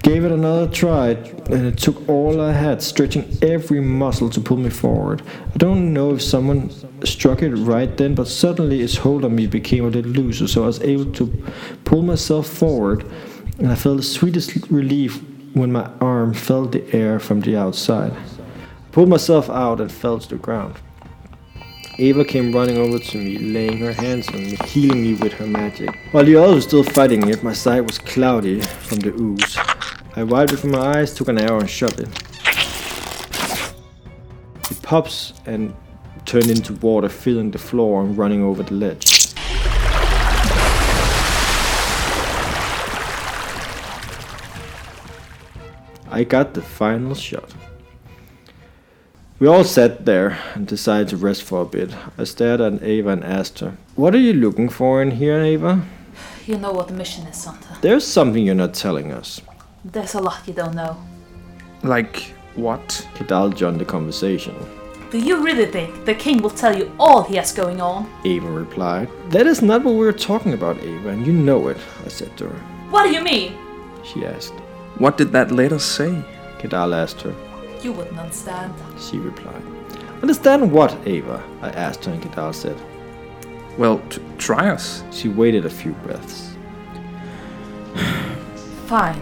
Gave 0.04 0.26
it 0.26 0.32
another 0.32 0.68
try, 0.68 1.10
and 1.10 1.66
it 1.68 1.78
took 1.78 2.10
all 2.10 2.42
I 2.42 2.54
had, 2.54 2.82
stretching 2.82 3.38
every 3.44 3.82
muscle 3.82 4.32
to 4.32 4.42
pull 4.42 4.58
me 4.58 4.72
forward. 4.72 5.22
I 5.54 5.58
don't 5.58 5.94
know 5.94 6.16
if 6.16 6.24
someone 6.24 6.72
struck 7.06 7.44
it 7.44 7.54
right 7.54 7.96
then, 7.98 8.16
but 8.16 8.28
suddenly 8.28 8.82
its 8.82 8.98
hold 8.98 9.24
on 9.26 9.36
me 9.36 9.46
became 9.46 9.86
a 9.86 9.90
little 9.90 10.12
looser, 10.12 10.48
so 10.48 10.64
I 10.64 10.68
was 10.68 10.82
able 10.82 11.12
to 11.14 11.28
pull 11.84 12.02
myself 12.02 12.48
forward, 12.48 13.06
and 13.62 13.72
I 13.72 13.76
felt 13.76 13.98
the 13.98 14.04
sweetest 14.04 14.72
relief 14.72 15.22
when 15.54 15.72
my 15.72 15.88
arm 16.02 16.34
felt 16.34 16.72
the 16.72 16.84
air 16.96 17.20
from 17.20 17.42
the 17.42 17.56
outside. 17.56 18.12
I 18.12 18.92
pulled 18.92 19.10
myself 19.10 19.52
out 19.52 19.80
and 19.80 19.92
fell 19.92 20.18
to 20.18 20.30
the 20.30 20.38
ground. 20.38 20.76
Ava 22.00 22.26
came 22.26 22.52
running 22.52 22.80
over 22.80 22.98
to 22.98 23.18
me, 23.20 23.38
laying 23.38 23.78
her 23.78 23.94
hands 23.94 24.28
on 24.30 24.38
me, 24.38 24.58
healing 24.66 25.04
me 25.04 25.14
with 25.14 25.34
her 25.34 25.46
magic. 25.46 25.96
While 26.12 26.26
the 26.26 26.38
others 26.38 26.56
were 26.56 26.62
still 26.62 26.84
fighting 26.84 27.30
it, 27.30 27.44
my 27.44 27.54
sight 27.54 27.82
was 27.82 28.00
cloudy 28.00 28.62
from 28.62 29.00
the 29.00 29.14
ooze. 29.14 29.56
I 30.16 30.24
wiped 30.24 30.54
it 30.54 30.58
from 30.58 30.72
my 30.72 30.98
eyes, 30.98 31.14
took 31.14 31.28
an 31.28 31.38
arrow 31.38 31.60
and 31.60 31.70
shot 31.70 32.00
it. 32.00 32.10
It 34.72 34.82
pops 34.82 35.34
and 35.46 35.76
turned 36.26 36.50
into 36.50 36.74
water, 36.74 37.10
filling 37.10 37.52
the 37.52 37.60
floor 37.60 38.02
and 38.02 38.18
running 38.18 38.42
over 38.42 38.64
the 38.64 38.74
ledge. 38.74 39.21
I 46.12 46.26
got 46.26 46.54
the 46.54 46.62
final 46.62 47.16
shot. 47.16 47.54
We 49.40 49.48
all 49.48 49.64
sat 49.64 50.06
there 50.06 50.38
and 50.54 50.68
decided 50.68 51.08
to 51.08 51.18
rest 51.18 51.44
for 51.44 51.62
a 51.62 51.66
bit. 51.66 51.90
I 52.18 52.26
stared 52.26 52.60
at 52.60 52.84
Ava 52.84 53.10
and 53.12 53.24
asked 53.24 53.60
her, 53.60 53.78
What 53.96 54.14
are 54.14 54.20
you 54.20 54.34
looking 54.34 54.68
for 54.68 55.02
in 55.02 55.12
here, 55.12 55.40
Ava? 55.42 55.82
You 56.46 56.58
know 56.58 56.74
what 56.74 56.90
the 56.90 56.94
mission 56.94 57.26
is, 57.28 57.38
Santa. 57.38 57.78
There's 57.82 58.06
something 58.06 58.46
you're 58.46 58.56
not 58.56 58.74
telling 58.74 59.14
us. 59.14 59.42
There's 59.86 60.14
a 60.16 60.20
lot 60.20 60.46
you 60.46 60.54
don't 60.54 60.76
know. 60.76 60.98
Like 61.82 62.34
what? 62.56 63.08
Kedal 63.16 63.56
joined 63.56 63.80
the 63.80 63.86
conversation. 63.86 64.54
Do 65.12 65.18
you 65.18 65.42
really 65.42 65.66
think 65.66 66.06
the 66.06 66.14
king 66.14 66.42
will 66.42 66.50
tell 66.50 66.78
you 66.78 66.92
all 67.00 67.24
he 67.24 67.38
has 67.38 67.54
going 67.54 67.80
on? 67.80 68.12
Ava 68.26 68.52
replied. 68.52 69.10
That 69.30 69.48
is 69.48 69.62
not 69.62 69.84
what 69.86 69.94
we 69.94 70.06
were 70.06 70.12
talking 70.12 70.54
about, 70.54 70.78
Ava, 70.82 71.10
and 71.10 71.26
you 71.26 71.32
know 71.34 71.70
it, 71.70 71.78
I 72.06 72.10
said 72.10 72.38
to 72.38 72.50
her. 72.50 72.60
What 72.90 73.04
do 73.06 73.12
you 73.12 73.24
mean? 73.24 73.56
She 74.04 74.26
asked. 74.26 74.54
What 75.02 75.18
did 75.18 75.32
that 75.32 75.50
letter 75.50 75.80
say? 75.80 76.24
Kedal 76.60 76.94
asked 76.94 77.22
her. 77.22 77.34
You 77.82 77.92
wouldn't 77.92 78.20
understand. 78.20 78.72
She 79.00 79.18
replied. 79.18 79.64
Understand 80.22 80.72
what, 80.72 80.96
Ava? 81.08 81.44
I 81.64 81.70
asked 81.70 82.06
her, 82.06 82.12
and 82.12 82.22
Kedal 82.22 82.54
said. 82.54 82.78
Well, 83.80 83.98
t- 84.12 84.22
try 84.38 84.70
us. 84.70 85.04
She 85.12 85.28
waited 85.28 85.66
a 85.66 85.72
few 85.72 85.94
breaths. 86.04 86.56
Fine. 88.86 89.20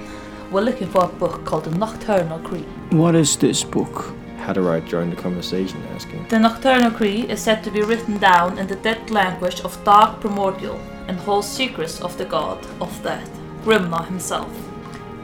We're 0.52 0.64
looking 0.64 0.90
for 0.90 1.06
a 1.06 1.08
book 1.08 1.46
called 1.46 1.64
The 1.64 1.72
Nocturnal 1.72 2.40
Cree. 2.40 2.66
What 2.90 3.16
is 3.16 3.38
this 3.38 3.64
book? 3.64 4.14
Hatterite 4.36 4.84
joined 4.84 5.14
the 5.14 5.22
conversation, 5.22 5.82
asking, 5.96 6.28
The 6.28 6.40
Nocturnal 6.40 6.92
Cree 6.92 7.22
is 7.22 7.42
said 7.42 7.64
to 7.64 7.72
be 7.72 7.84
written 7.84 8.18
down 8.18 8.58
in 8.58 8.68
the 8.68 8.76
dead 8.76 9.12
language 9.12 9.62
of 9.62 9.82
Dark 9.86 10.20
Primordial 10.20 10.78
and 11.08 11.18
holds 11.20 11.48
secrets 11.48 12.02
of 12.02 12.18
the 12.18 12.26
god 12.26 12.68
of 12.82 13.02
death, 13.02 13.30
Grimna 13.64 14.06
himself. 14.06 14.69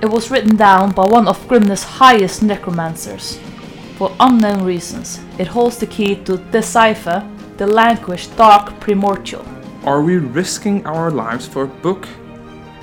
It 0.02 0.08
was 0.08 0.30
written 0.30 0.56
down 0.58 0.92
by 0.92 1.06
one 1.06 1.28
of 1.28 1.48
Grimna's 1.48 1.84
highest 1.84 2.44
necromancers. 2.44 3.40
For 3.98 4.16
unknown 4.20 4.64
reasons, 4.64 5.22
it 5.40 5.48
holds 5.48 5.78
the 5.78 5.88
key 5.88 6.16
to 6.26 6.38
decipher 6.52 7.28
the 7.56 7.66
language 7.66 8.36
Dark 8.36 8.78
Primordial. 8.82 9.46
Are 9.86 10.02
we 10.02 10.18
risking 10.18 10.86
our 10.86 11.12
lives 11.12 11.48
for 11.48 11.64
a 11.64 11.68
book 11.68 12.08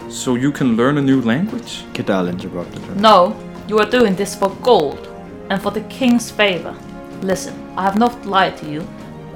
so 0.09 0.37
you 0.37 0.51
can 0.51 0.75
learn 0.77 0.96
a 0.96 1.03
new 1.03 1.20
language? 1.20 1.85
Kedal 1.92 2.29
interrupted 2.31 2.81
her. 2.83 2.94
No, 2.94 3.37
you 3.68 3.79
are 3.79 3.90
doing 3.90 4.14
this 4.14 4.35
for 4.35 4.48
gold 4.62 5.07
and 5.51 5.61
for 5.61 5.70
the 5.70 5.83
king's 5.83 6.31
favor. 6.31 6.75
Listen, 7.20 7.55
I 7.77 7.83
have 7.83 7.98
not 7.98 8.25
lied 8.25 8.57
to 8.59 8.70
you 8.70 8.88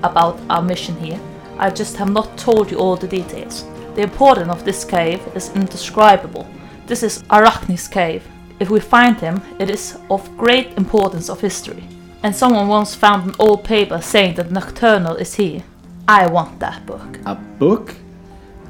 about 0.02 0.40
our 0.48 0.62
mission 0.62 0.96
here. 0.96 1.20
I 1.58 1.68
just 1.70 1.96
have 1.96 2.10
not 2.10 2.38
told 2.38 2.70
you 2.70 2.78
all 2.78 2.96
the 2.96 3.06
details. 3.06 3.64
The 3.94 4.02
importance 4.02 4.50
of 4.50 4.64
this 4.64 4.84
cave 4.84 5.20
is 5.34 5.54
indescribable. 5.54 6.46
This 6.86 7.02
is 7.02 7.24
Arachne's 7.30 7.88
cave. 7.88 8.22
If 8.60 8.70
we 8.70 8.78
find 8.78 9.18
him, 9.18 9.42
it 9.58 9.70
is 9.70 9.98
of 10.08 10.38
great 10.38 10.68
importance 10.78 11.28
of 11.28 11.40
history. 11.40 11.82
And 12.22 12.34
someone 12.34 12.68
once 12.68 12.94
found 12.94 13.28
an 13.28 13.34
old 13.40 13.64
paper 13.64 14.00
saying 14.00 14.36
that 14.36 14.52
Nocturnal 14.52 15.16
is 15.16 15.34
here. 15.34 15.64
I 16.06 16.28
want 16.28 16.60
that 16.60 16.86
book. 16.86 17.18
A 17.26 17.34
book? 17.34 17.96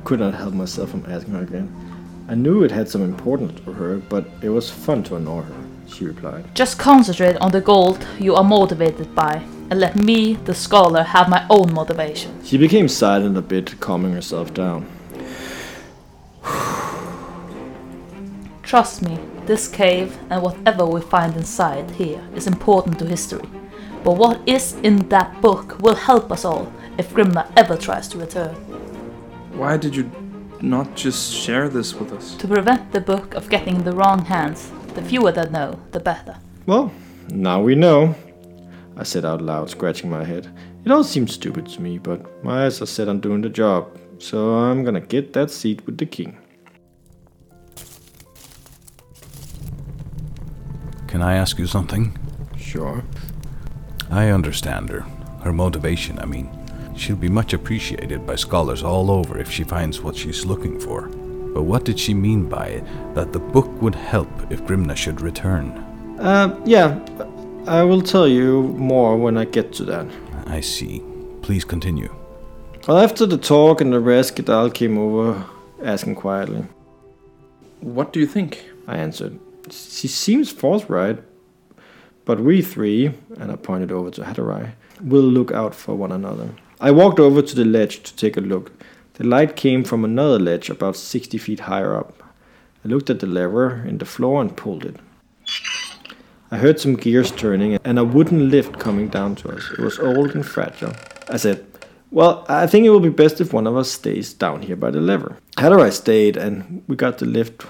Could 0.04 0.20
not 0.20 0.32
help 0.32 0.54
myself 0.54 0.92
from 0.92 1.04
asking 1.06 1.34
her 1.34 1.42
again. 1.42 1.70
I 2.26 2.34
knew 2.34 2.62
it 2.64 2.70
had 2.70 2.88
some 2.88 3.02
importance 3.02 3.60
for 3.60 3.74
her, 3.74 3.98
but 3.98 4.26
it 4.40 4.48
was 4.48 4.70
fun 4.70 5.02
to 5.04 5.16
annoy 5.16 5.42
her, 5.42 5.64
she 5.86 6.06
replied. 6.06 6.54
Just 6.54 6.78
concentrate 6.78 7.36
on 7.36 7.52
the 7.52 7.60
gold 7.60 8.06
you 8.18 8.34
are 8.34 8.42
motivated 8.42 9.14
by, 9.14 9.44
and 9.70 9.78
let 9.78 9.94
me, 9.94 10.34
the 10.46 10.54
scholar, 10.54 11.02
have 11.02 11.28
my 11.28 11.46
own 11.50 11.70
motivation. 11.74 12.42
She 12.42 12.56
became 12.56 12.88
silent 12.88 13.36
a 13.36 13.42
bit, 13.42 13.78
calming 13.78 14.14
herself 14.14 14.54
down. 14.54 14.86
Trust 18.66 19.02
me, 19.02 19.16
this 19.44 19.68
cave 19.68 20.18
and 20.28 20.42
whatever 20.42 20.84
we 20.84 21.00
find 21.00 21.36
inside 21.36 21.88
here 21.92 22.20
is 22.34 22.48
important 22.48 22.98
to 22.98 23.06
history. 23.06 23.48
But 24.02 24.16
what 24.16 24.40
is 24.44 24.72
in 24.82 25.08
that 25.08 25.40
book 25.40 25.80
will 25.80 25.94
help 25.94 26.32
us 26.32 26.44
all 26.44 26.72
if 26.98 27.14
Grimna 27.14 27.48
ever 27.56 27.76
tries 27.76 28.08
to 28.08 28.18
return. 28.18 28.56
Why 29.56 29.76
did 29.76 29.94
you 29.94 30.10
not 30.60 30.96
just 30.96 31.32
share 31.32 31.68
this 31.68 31.94
with 31.94 32.12
us? 32.12 32.34
To 32.38 32.48
prevent 32.48 32.90
the 32.90 33.00
book 33.00 33.34
of 33.34 33.48
getting 33.48 33.76
in 33.76 33.84
the 33.84 33.94
wrong 33.94 34.24
hands, 34.24 34.72
the 34.94 35.02
fewer 35.02 35.30
that 35.30 35.52
know, 35.52 35.78
the 35.92 36.00
better. 36.00 36.36
Well, 36.66 36.90
now 37.28 37.62
we 37.62 37.76
know, 37.76 38.16
I 38.96 39.04
said 39.04 39.24
out 39.24 39.42
loud, 39.42 39.70
scratching 39.70 40.10
my 40.10 40.24
head. 40.24 40.52
It 40.84 40.90
all 40.90 41.04
seems 41.04 41.34
stupid 41.34 41.68
to 41.68 41.80
me, 41.80 41.98
but 41.98 42.42
my 42.42 42.66
eyes 42.66 42.82
are 42.82 42.86
set 42.86 43.08
on 43.08 43.20
doing 43.20 43.42
the 43.42 43.48
job, 43.48 43.96
so 44.18 44.56
I'm 44.56 44.82
gonna 44.82 45.00
get 45.00 45.34
that 45.34 45.52
seat 45.52 45.86
with 45.86 45.98
the 45.98 46.06
king. 46.06 46.36
Can 51.16 51.22
I 51.22 51.36
ask 51.36 51.58
you 51.58 51.66
something? 51.66 52.14
Sure. 52.58 53.02
I 54.10 54.28
understand 54.28 54.90
her. 54.90 55.00
Her 55.42 55.50
motivation, 55.50 56.18
I 56.18 56.26
mean. 56.26 56.50
She'll 56.94 57.16
be 57.16 57.30
much 57.30 57.54
appreciated 57.54 58.26
by 58.26 58.36
scholars 58.36 58.82
all 58.82 59.10
over 59.10 59.38
if 59.38 59.50
she 59.50 59.64
finds 59.64 60.02
what 60.02 60.14
she's 60.14 60.44
looking 60.44 60.78
for. 60.78 61.08
But 61.54 61.62
what 61.62 61.86
did 61.86 61.98
she 61.98 62.12
mean 62.12 62.50
by 62.50 62.66
it? 62.66 62.84
That 63.14 63.32
the 63.32 63.38
book 63.38 63.80
would 63.80 63.94
help 63.94 64.28
if 64.50 64.62
Grimna 64.64 64.94
should 64.94 65.22
return? 65.22 65.70
Uh, 66.20 66.60
yeah, 66.66 67.00
I 67.66 67.82
will 67.82 68.02
tell 68.02 68.28
you 68.28 68.64
more 68.76 69.16
when 69.16 69.38
I 69.38 69.46
get 69.46 69.72
to 69.76 69.84
that. 69.84 70.06
I 70.46 70.60
see. 70.60 71.02
Please 71.40 71.64
continue. 71.64 72.14
Well, 72.86 72.98
after 72.98 73.24
the 73.24 73.38
talk 73.38 73.80
and 73.80 73.90
the 73.90 74.00
rest, 74.00 74.36
Gedal 74.36 74.74
came 74.74 74.98
over, 74.98 75.46
asking 75.82 76.16
quietly. 76.16 76.66
What 77.80 78.12
do 78.12 78.20
you 78.20 78.26
think? 78.26 78.66
I 78.86 78.98
answered. 78.98 79.40
She 79.70 80.08
seems 80.08 80.50
forthright, 80.50 81.22
but 82.24 82.40
we 82.40 82.62
three, 82.62 83.12
and 83.38 83.52
I 83.52 83.56
pointed 83.56 83.92
over 83.92 84.10
to 84.10 84.22
Hatterai, 84.22 84.72
will 85.00 85.22
look 85.22 85.52
out 85.52 85.74
for 85.74 85.94
one 85.94 86.12
another. 86.12 86.50
I 86.80 86.90
walked 86.90 87.18
over 87.18 87.42
to 87.42 87.54
the 87.54 87.64
ledge 87.64 88.02
to 88.02 88.14
take 88.16 88.36
a 88.36 88.40
look. 88.40 88.72
The 89.14 89.24
light 89.24 89.56
came 89.56 89.84
from 89.84 90.04
another 90.04 90.38
ledge 90.38 90.68
about 90.68 90.96
60 90.96 91.38
feet 91.38 91.60
higher 91.60 91.96
up. 91.96 92.22
I 92.84 92.88
looked 92.88 93.10
at 93.10 93.20
the 93.20 93.26
lever 93.26 93.84
in 93.86 93.98
the 93.98 94.04
floor 94.04 94.40
and 94.40 94.56
pulled 94.56 94.84
it. 94.84 94.96
I 96.50 96.58
heard 96.58 96.78
some 96.78 96.94
gears 96.94 97.32
turning 97.32 97.78
and 97.84 97.98
a 97.98 98.04
wooden 98.04 98.50
lift 98.50 98.78
coming 98.78 99.08
down 99.08 99.34
to 99.36 99.50
us. 99.50 99.70
It 99.72 99.80
was 99.80 99.98
old 99.98 100.34
and 100.34 100.46
fragile. 100.46 100.92
I 101.28 101.38
said, 101.38 101.66
Well, 102.16 102.46
I 102.48 102.66
think 102.66 102.86
it 102.86 102.88
will 102.88 103.00
be 103.00 103.10
best 103.10 103.42
if 103.42 103.52
one 103.52 103.66
of 103.66 103.76
us 103.76 103.90
stays 103.90 104.32
down 104.32 104.62
here 104.62 104.74
by 104.74 104.90
the 104.90 105.02
lever. 105.02 105.36
Hatterai 105.58 105.92
stayed 105.92 106.38
and 106.38 106.82
we 106.88 106.96
got 106.96 107.18
the 107.18 107.26
lift 107.26 107.60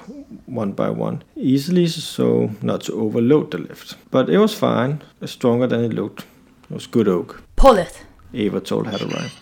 one 0.46 0.70
by 0.70 0.88
one, 0.88 1.24
easily 1.34 1.88
so 1.88 2.50
not 2.62 2.82
to 2.82 2.92
overload 2.92 3.50
the 3.50 3.58
lift. 3.58 3.96
But 4.12 4.30
it 4.30 4.38
was 4.38 4.54
fine, 4.54 5.02
stronger 5.24 5.66
than 5.66 5.82
it 5.82 5.92
looked. 5.92 6.26
It 6.70 6.74
was 6.74 6.86
good 6.86 7.08
oak. 7.08 7.42
Pull 7.56 7.76
it! 7.76 8.04
Ava 8.34 8.60
told 8.60 8.86
Hatterai. 8.86 9.32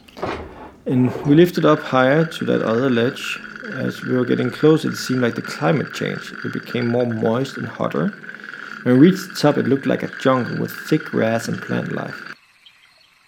And 0.87 1.15
we 1.27 1.35
lifted 1.35 1.67
up 1.67 1.81
higher 1.81 2.25
to 2.25 2.45
that 2.47 2.63
other 2.63 2.89
ledge. 2.89 3.39
As 3.75 4.01
we 4.01 4.15
were 4.15 4.25
getting 4.25 4.49
close, 4.49 4.87
it 4.87 4.97
seemed 4.97 5.21
like 5.21 5.35
the 5.35 5.43
climate 5.43 5.93
changed. 5.93 6.33
It 6.47 6.55
became 6.55 6.89
more 6.89 7.05
moist 7.05 7.59
and 7.59 7.67
hotter. 7.67 8.09
When 8.85 8.99
we 8.99 9.11
reached 9.11 9.29
the 9.29 9.35
top, 9.35 9.59
it 9.59 9.69
looked 9.69 9.85
like 9.85 10.03
a 10.03 10.09
jungle 10.23 10.59
with 10.59 10.73
thick 10.73 11.05
grass 11.05 11.47
and 11.47 11.61
plant 11.61 11.93
life. 11.93 12.34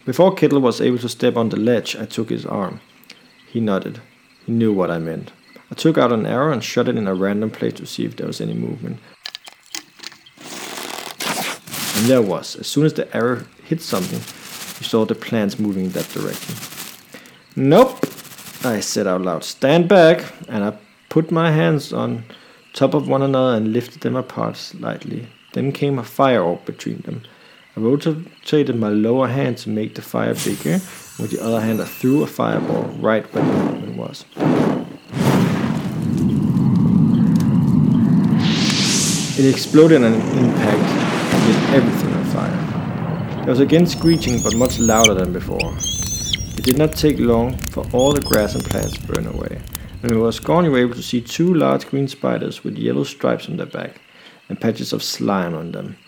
Before 0.07 0.33
Kittle 0.33 0.61
was 0.61 0.81
able 0.81 0.99
to 0.99 1.09
step 1.09 1.37
on 1.37 1.49
the 1.49 1.57
ledge, 1.57 1.97
I 1.97 2.07
took 2.07 2.31
his 2.31 2.47
arm. 2.47 2.81
He 3.49 3.59
nodded. 3.59 4.01
He 4.47 4.53
knew 4.53 4.73
what 4.73 4.88
I 4.88 4.99
meant. 4.99 5.33
I 5.69 5.75
took 5.75 5.99
out 5.99 6.12
an 6.12 6.27
arrow 6.27 6.53
and 6.53 6.62
shot 6.62 6.87
it 6.87 6.97
in 6.97 7.09
a 7.09 7.14
random 7.14 7.51
place 7.51 7.73
to 7.75 7.87
see 7.87 8.05
if 8.05 8.14
there 8.14 8.29
was 8.29 8.40
any 8.40 8.55
movement. 8.55 9.01
And 11.97 12.07
there 12.07 12.23
was. 12.23 12.55
As 12.55 12.69
soon 12.69 12.87
as 12.87 12.95
the 12.95 13.14
arrow 13.16 13.45
hit 13.64 13.83
something, 13.83 14.21
we 14.79 14.87
saw 14.87 15.05
the 15.05 15.16
plants 15.16 15.59
moving 15.59 15.87
in 15.87 15.90
that 15.90 16.09
direction. 16.11 16.55
Nope, 17.57 17.99
I 18.64 18.79
said 18.79 19.09
out 19.09 19.23
loud. 19.23 19.42
Stand 19.42 19.88
back, 19.88 20.25
and 20.49 20.62
I 20.62 20.79
put 21.09 21.33
my 21.33 21.51
hands 21.51 21.92
on 21.92 22.23
top 22.75 22.95
of 22.95 23.09
one 23.09 23.23
another 23.23 23.57
and 23.57 23.73
lifted 23.73 24.03
them 24.03 24.14
apart 24.14 24.57
slightly. 24.57 25.27
Then 25.53 25.73
came 25.73 25.99
a 25.99 26.05
fire 26.05 26.45
orb 26.45 26.64
between 26.64 26.99
them. 26.99 27.23
I 27.77 27.81
rotated 27.81 28.77
my 28.77 28.89
lower 28.89 29.29
hand 29.29 29.59
to 29.59 29.69
make 29.69 29.97
the 29.97 30.01
fire 30.01 30.33
bigger. 30.33 30.81
With 31.19 31.31
the 31.31 31.45
other 31.45 31.61
hand, 31.61 31.79
I 31.83 31.85
threw 31.85 32.23
a 32.23 32.27
fireball 32.27 32.85
right 33.01 33.23
where 33.35 33.45
the 33.45 33.53
movement 33.53 33.97
was. 33.99 34.25
It 39.39 39.45
exploded 39.45 40.03
an 40.03 40.15
impact 40.15 40.89
and 41.35 41.47
lit 41.47 41.75
everything 41.75 42.15
on 42.15 42.25
fire. 42.25 43.37
There 43.41 43.51
was 43.51 43.61
again 43.61 43.87
screeching, 43.87 44.43
but 44.43 44.57
much 44.57 44.79
louder 44.79 45.12
than 45.12 45.35
before. 45.35 45.77
It 46.57 46.65
did 46.65 46.79
not 46.79 46.95
take 46.95 47.19
long 47.19 47.59
for 47.71 47.85
all 47.93 48.15
the 48.15 48.23
grass 48.23 48.55
and 48.55 48.65
plants 48.65 48.97
to 48.97 49.07
burn 49.07 49.27
away. 49.27 49.61
When 50.01 50.15
it 50.15 50.17
was 50.17 50.41
gone, 50.41 50.65
you 50.65 50.71
were 50.71 50.79
able 50.79 50.95
to 50.95 51.03
see 51.03 51.21
two 51.21 51.53
large 51.53 51.87
green 51.87 52.09
spiders 52.09 52.65
with 52.65 52.79
yellow 52.79 53.05
stripes 53.05 53.51
on 53.51 53.59
their 53.59 53.67
back 53.67 54.01
and 54.49 54.59
patches 54.59 54.95
of 54.95 55.03
slime 55.03 55.55
on 55.55 55.73
them. 55.73 55.99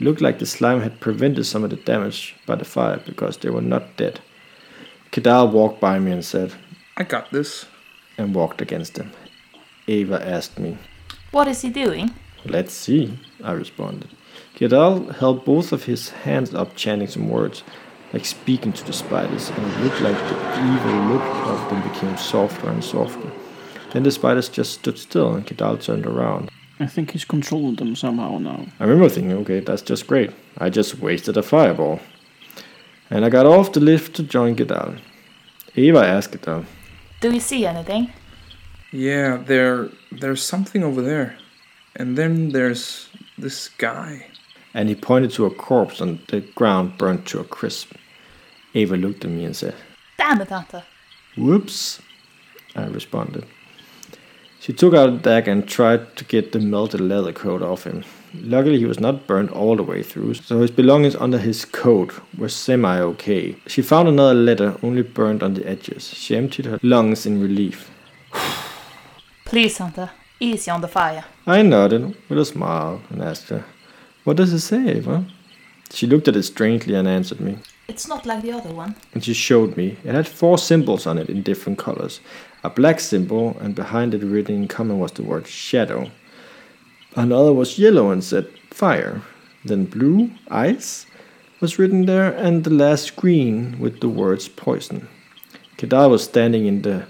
It 0.00 0.04
looked 0.04 0.22
like 0.22 0.38
the 0.38 0.46
slime 0.46 0.80
had 0.80 0.98
prevented 0.98 1.44
some 1.44 1.62
of 1.62 1.68
the 1.68 1.76
damage 1.76 2.34
by 2.46 2.56
the 2.56 2.64
fire 2.64 3.02
because 3.04 3.36
they 3.36 3.50
were 3.50 3.60
not 3.60 3.98
dead. 3.98 4.20
Kedal 5.12 5.52
walked 5.52 5.78
by 5.78 5.98
me 5.98 6.10
and 6.12 6.24
said, 6.24 6.54
I 6.96 7.04
got 7.04 7.30
this. 7.30 7.66
and 8.16 8.34
walked 8.34 8.62
against 8.62 8.94
them. 8.94 9.12
Ava 9.88 10.26
asked 10.26 10.58
me, 10.58 10.78
What 11.32 11.48
is 11.48 11.60
he 11.60 11.68
doing? 11.68 12.14
Let's 12.46 12.72
see, 12.72 13.18
I 13.44 13.52
responded. 13.52 14.08
Kedal 14.54 15.10
held 15.16 15.44
both 15.44 15.70
of 15.70 15.84
his 15.84 16.08
hands 16.08 16.54
up, 16.54 16.76
chanting 16.76 17.08
some 17.08 17.28
words, 17.28 17.62
like 18.14 18.24
speaking 18.24 18.72
to 18.72 18.84
the 18.86 18.94
spiders, 18.94 19.50
and 19.50 19.72
it 19.72 19.80
looked 19.80 20.00
like 20.00 20.16
the 20.16 20.36
evil 20.72 21.00
look 21.12 21.22
of 21.46 21.68
them 21.68 21.82
became 21.92 22.16
softer 22.16 22.70
and 22.70 22.82
softer. 22.82 23.30
Then 23.92 24.04
the 24.04 24.10
spiders 24.10 24.48
just 24.48 24.72
stood 24.72 24.98
still, 24.98 25.34
and 25.34 25.46
Kedal 25.46 25.76
turned 25.76 26.06
around. 26.06 26.50
I 26.80 26.86
think 26.86 27.10
he's 27.10 27.24
controlling 27.26 27.76
them 27.76 27.94
somehow 27.94 28.38
now. 28.38 28.64
I 28.80 28.84
remember 28.84 29.08
thinking, 29.08 29.32
okay, 29.38 29.60
that's 29.60 29.82
just 29.82 30.06
great. 30.06 30.30
I 30.58 30.70
just 30.70 30.98
wasted 30.98 31.36
a 31.36 31.42
fireball. 31.42 32.00
And 33.10 33.24
I 33.24 33.28
got 33.28 33.46
off 33.46 33.72
the 33.72 33.80
lift 33.80 34.16
to 34.16 34.22
join 34.22 34.56
Gedal. 34.56 34.98
Eva 35.76 35.98
asked 36.00 36.40
though. 36.42 36.64
Do 37.20 37.30
you 37.32 37.40
see 37.40 37.66
anything? 37.66 38.10
Yeah, 38.92 39.36
there 39.36 39.88
there's 40.10 40.42
something 40.42 40.82
over 40.82 41.02
there. 41.02 41.36
And 41.96 42.16
then 42.16 42.50
there's 42.50 43.08
this 43.38 43.68
guy. 43.68 44.26
and 44.74 44.88
he 44.88 44.94
pointed 44.94 45.30
to 45.32 45.46
a 45.46 45.50
corpse 45.50 46.00
on 46.00 46.20
the 46.28 46.40
ground 46.54 46.96
burnt 46.98 47.26
to 47.26 47.40
a 47.40 47.44
crisp. 47.44 47.92
Ava 48.74 48.96
looked 48.96 49.24
at 49.24 49.30
me 49.30 49.44
and 49.44 49.56
said, 49.56 49.74
Damn 50.16 50.40
it, 50.40 50.48
Hunter. 50.48 50.84
Whoops, 51.36 52.00
I 52.76 52.86
responded. 52.86 53.44
She 54.60 54.74
took 54.74 54.92
out 54.92 55.08
a 55.08 55.16
dagger 55.16 55.50
and 55.52 55.66
tried 55.66 56.16
to 56.16 56.24
get 56.24 56.52
the 56.52 56.60
melted 56.60 57.00
leather 57.00 57.32
coat 57.32 57.62
off 57.62 57.84
him. 57.84 58.04
Luckily, 58.34 58.78
he 58.78 58.84
was 58.84 59.00
not 59.00 59.26
burned 59.26 59.48
all 59.48 59.74
the 59.74 59.82
way 59.82 60.02
through, 60.02 60.34
so 60.34 60.60
his 60.60 60.70
belongings 60.70 61.16
under 61.16 61.38
his 61.38 61.64
coat 61.64 62.20
were 62.36 62.50
semi 62.50 63.00
okay. 63.00 63.56
She 63.66 63.80
found 63.80 64.06
another 64.06 64.34
letter, 64.34 64.76
only 64.82 65.00
burned 65.00 65.42
on 65.42 65.54
the 65.54 65.66
edges. 65.66 66.08
She 66.08 66.36
emptied 66.36 66.66
her 66.66 66.78
lungs 66.82 67.24
in 67.24 67.40
relief. 67.40 67.90
Please, 69.46 69.78
Hunter, 69.78 70.10
easy 70.38 70.70
on 70.70 70.82
the 70.82 70.88
fire. 70.88 71.24
I 71.46 71.62
nodded 71.62 72.14
with 72.28 72.38
a 72.38 72.44
smile 72.44 73.00
and 73.08 73.22
asked 73.22 73.48
her, 73.48 73.64
What 74.24 74.36
does 74.36 74.52
it 74.52 74.60
say, 74.60 74.88
Ava? 74.90 75.24
She 75.90 76.06
looked 76.06 76.28
at 76.28 76.36
it 76.36 76.42
strangely 76.42 76.94
and 76.94 77.08
answered 77.08 77.40
me. 77.40 77.56
It's 77.88 78.06
not 78.06 78.24
like 78.24 78.42
the 78.42 78.52
other 78.52 78.72
one. 78.72 78.94
And 79.14 79.24
she 79.24 79.34
showed 79.34 79.76
me. 79.76 79.96
It 80.04 80.14
had 80.14 80.28
four 80.28 80.58
symbols 80.58 81.06
on 81.06 81.18
it 81.18 81.28
in 81.28 81.42
different 81.42 81.78
colors. 81.78 82.20
A 82.62 82.70
black 82.70 83.00
symbol, 83.00 83.56
and 83.60 83.74
behind 83.74 84.14
it 84.14 84.22
written 84.22 84.54
in 84.54 84.68
common 84.68 84.98
was 84.98 85.12
the 85.12 85.22
word 85.22 85.46
shadow. 85.46 86.10
Another 87.16 87.52
was 87.52 87.78
yellow 87.78 88.10
and 88.10 88.22
said 88.22 88.48
fire. 88.70 89.22
Then 89.64 89.84
blue, 89.84 90.30
ice, 90.50 91.06
was 91.60 91.78
written 91.78 92.06
there, 92.06 92.32
and 92.32 92.64
the 92.64 92.70
last 92.70 93.16
green 93.16 93.78
with 93.78 94.00
the 94.00 94.08
words 94.08 94.48
poison. 94.48 95.08
Kedar 95.76 96.08
was 96.08 96.24
standing 96.24 96.66
in 96.66 96.82
the 96.82 97.06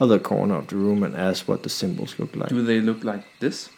other 0.00 0.18
corner 0.18 0.56
of 0.56 0.68
the 0.68 0.76
room 0.76 1.02
and 1.02 1.16
asked 1.16 1.48
what 1.48 1.62
the 1.62 1.68
symbols 1.68 2.18
looked 2.18 2.36
like. 2.36 2.48
Do 2.48 2.62
they 2.62 2.80
look 2.80 3.04
like 3.04 3.24
this? 3.40 3.70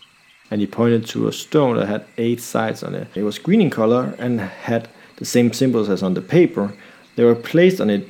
and 0.50 0.60
he 0.60 0.66
pointed 0.66 1.06
to 1.06 1.28
a 1.28 1.32
stone 1.32 1.76
that 1.76 1.88
had 1.88 2.04
eight 2.18 2.40
sides 2.40 2.82
on 2.82 2.94
it. 2.94 3.08
It 3.14 3.22
was 3.22 3.38
green 3.38 3.60
in 3.60 3.70
color 3.70 4.14
and 4.18 4.40
had 4.40 4.88
the 5.16 5.24
same 5.24 5.52
symbols 5.52 5.88
as 5.88 6.02
on 6.02 6.14
the 6.14 6.20
paper. 6.20 6.74
They 7.16 7.24
were 7.24 7.34
placed 7.34 7.80
on 7.80 7.90
it 7.90 8.08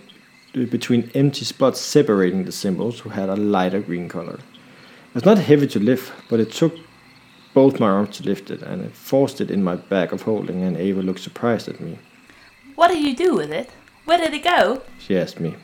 between 0.55 1.11
empty 1.14 1.44
spots 1.44 1.80
separating 1.80 2.44
the 2.44 2.52
symbols, 2.52 3.00
who 3.00 3.11
had 3.11 3.28
a 3.28 3.36
lighter 3.36 3.80
green 3.80 4.09
color. 4.09 4.34
It 4.34 5.14
was 5.14 5.24
not 5.24 5.38
heavy 5.38 5.66
to 5.68 5.78
lift, 5.78 6.12
but 6.28 6.40
it 6.40 6.52
took 6.52 6.74
both 7.52 7.78
my 7.80 7.88
arms 7.88 8.16
to 8.16 8.24
lift 8.24 8.50
it, 8.50 8.62
and 8.62 8.82
it 8.82 8.92
forced 8.96 9.40
it 9.40 9.50
in 9.50 9.62
my 9.62 9.76
bag 9.76 10.12
of 10.12 10.22
holding, 10.22 10.62
and 10.62 10.76
Ava 10.76 11.02
looked 11.02 11.20
surprised 11.20 11.68
at 11.68 11.80
me. 11.80 11.98
What 12.74 12.88
did 12.88 13.05
you 13.05 13.14
do 13.14 13.34
with 13.36 13.52
it? 13.52 13.70
Where 14.05 14.18
did 14.18 14.34
it 14.34 14.44
go? 14.44 14.82
She 14.98 15.16
asked 15.16 15.40
me. 15.40 15.57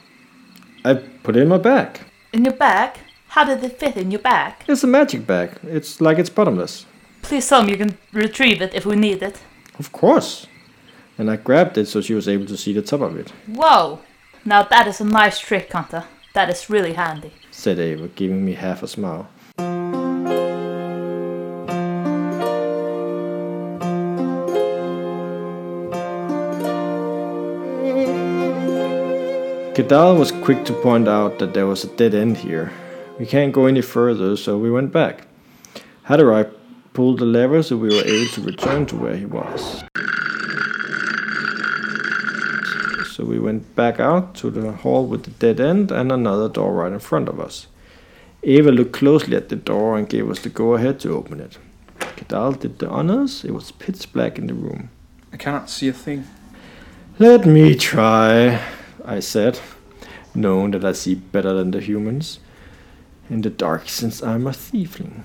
I 0.84 0.94
put 0.94 1.36
it 1.36 1.42
in 1.42 1.48
my 1.48 1.58
bag. 1.58 2.00
In 2.32 2.44
your 2.44 2.54
bag? 2.54 2.98
How 3.28 3.44
did 3.44 3.62
it 3.62 3.78
fit 3.78 3.96
in 3.96 4.10
your 4.10 4.20
bag? 4.20 4.54
It's 4.68 4.82
a 4.82 4.86
magic 4.86 5.26
bag. 5.26 5.58
It's 5.62 6.00
like 6.00 6.18
it's 6.18 6.30
bottomless. 6.30 6.86
Please 7.22 7.48
tell 7.48 7.62
me 7.62 7.72
you 7.72 7.76
can 7.76 7.98
retrieve 8.12 8.62
it 8.62 8.74
if 8.74 8.86
we 8.86 8.96
need 8.96 9.22
it. 9.22 9.40
Of 9.78 9.92
course. 9.92 10.46
And 11.18 11.30
I 11.30 11.36
grabbed 11.36 11.76
it 11.76 11.86
so 11.86 12.00
she 12.00 12.14
was 12.14 12.28
able 12.28 12.46
to 12.46 12.56
see 12.56 12.72
the 12.72 12.82
top 12.82 13.02
of 13.02 13.16
it, 13.16 13.30
Whoa! 13.46 14.00
Now 14.44 14.62
that 14.62 14.86
is 14.86 15.00
a 15.00 15.04
nice 15.04 15.38
trick, 15.38 15.70
Hunter. 15.70 16.04
That 16.32 16.48
is 16.48 16.70
really 16.70 16.94
handy. 16.94 17.32
said 17.50 17.78
Ava, 17.78 18.08
giving 18.08 18.44
me 18.44 18.54
half 18.54 18.82
a 18.82 18.88
smile. 18.88 19.28
Kedal 29.74 30.18
was 30.18 30.32
quick 30.32 30.64
to 30.64 30.72
point 30.72 31.06
out 31.06 31.38
that 31.38 31.52
there 31.52 31.66
was 31.66 31.84
a 31.84 31.88
dead 31.96 32.14
end 32.14 32.38
here. 32.38 32.72
We 33.18 33.26
can't 33.26 33.52
go 33.52 33.66
any 33.66 33.82
further, 33.82 34.36
so 34.36 34.56
we 34.56 34.70
went 34.70 34.90
back. 34.90 35.26
Haderach 36.06 36.50
pulled 36.94 37.18
the 37.18 37.26
lever 37.26 37.62
so 37.62 37.76
we 37.76 37.88
were 37.88 38.04
able 38.04 38.30
to 38.32 38.40
return 38.40 38.86
to 38.86 38.96
where 38.96 39.16
he 39.16 39.26
was. 39.26 39.84
So 43.20 43.26
we 43.26 43.38
went 43.38 43.76
back 43.76 44.00
out 44.00 44.34
to 44.36 44.50
the 44.50 44.72
hall 44.72 45.04
with 45.04 45.24
the 45.24 45.30
dead 45.32 45.60
end 45.60 45.92
and 45.92 46.10
another 46.10 46.48
door 46.48 46.72
right 46.72 46.90
in 46.90 47.00
front 47.00 47.28
of 47.28 47.38
us. 47.38 47.66
Eva 48.42 48.72
looked 48.72 48.94
closely 48.94 49.36
at 49.36 49.50
the 49.50 49.56
door 49.56 49.98
and 49.98 50.08
gave 50.08 50.30
us 50.30 50.40
the 50.40 50.48
go 50.48 50.72
ahead 50.72 50.98
to 51.00 51.14
open 51.14 51.38
it. 51.38 51.58
Kedal 52.16 52.58
did 52.58 52.78
the 52.78 52.88
honors. 52.88 53.44
It 53.44 53.50
was 53.50 53.72
pitch 53.72 54.10
black 54.14 54.38
in 54.38 54.46
the 54.46 54.54
room. 54.54 54.88
I 55.34 55.36
cannot 55.36 55.68
see 55.68 55.86
a 55.88 55.92
thing. 55.92 56.24
Let 57.18 57.44
me 57.44 57.74
try, 57.74 58.58
I 59.04 59.20
said, 59.20 59.60
knowing 60.34 60.70
that 60.70 60.86
I 60.86 60.92
see 60.92 61.14
better 61.14 61.52
than 61.52 61.72
the 61.72 61.80
humans 61.80 62.40
in 63.28 63.42
the 63.42 63.50
dark 63.50 63.90
since 63.90 64.22
I'm 64.22 64.46
a 64.46 64.52
tiefling. 64.52 65.24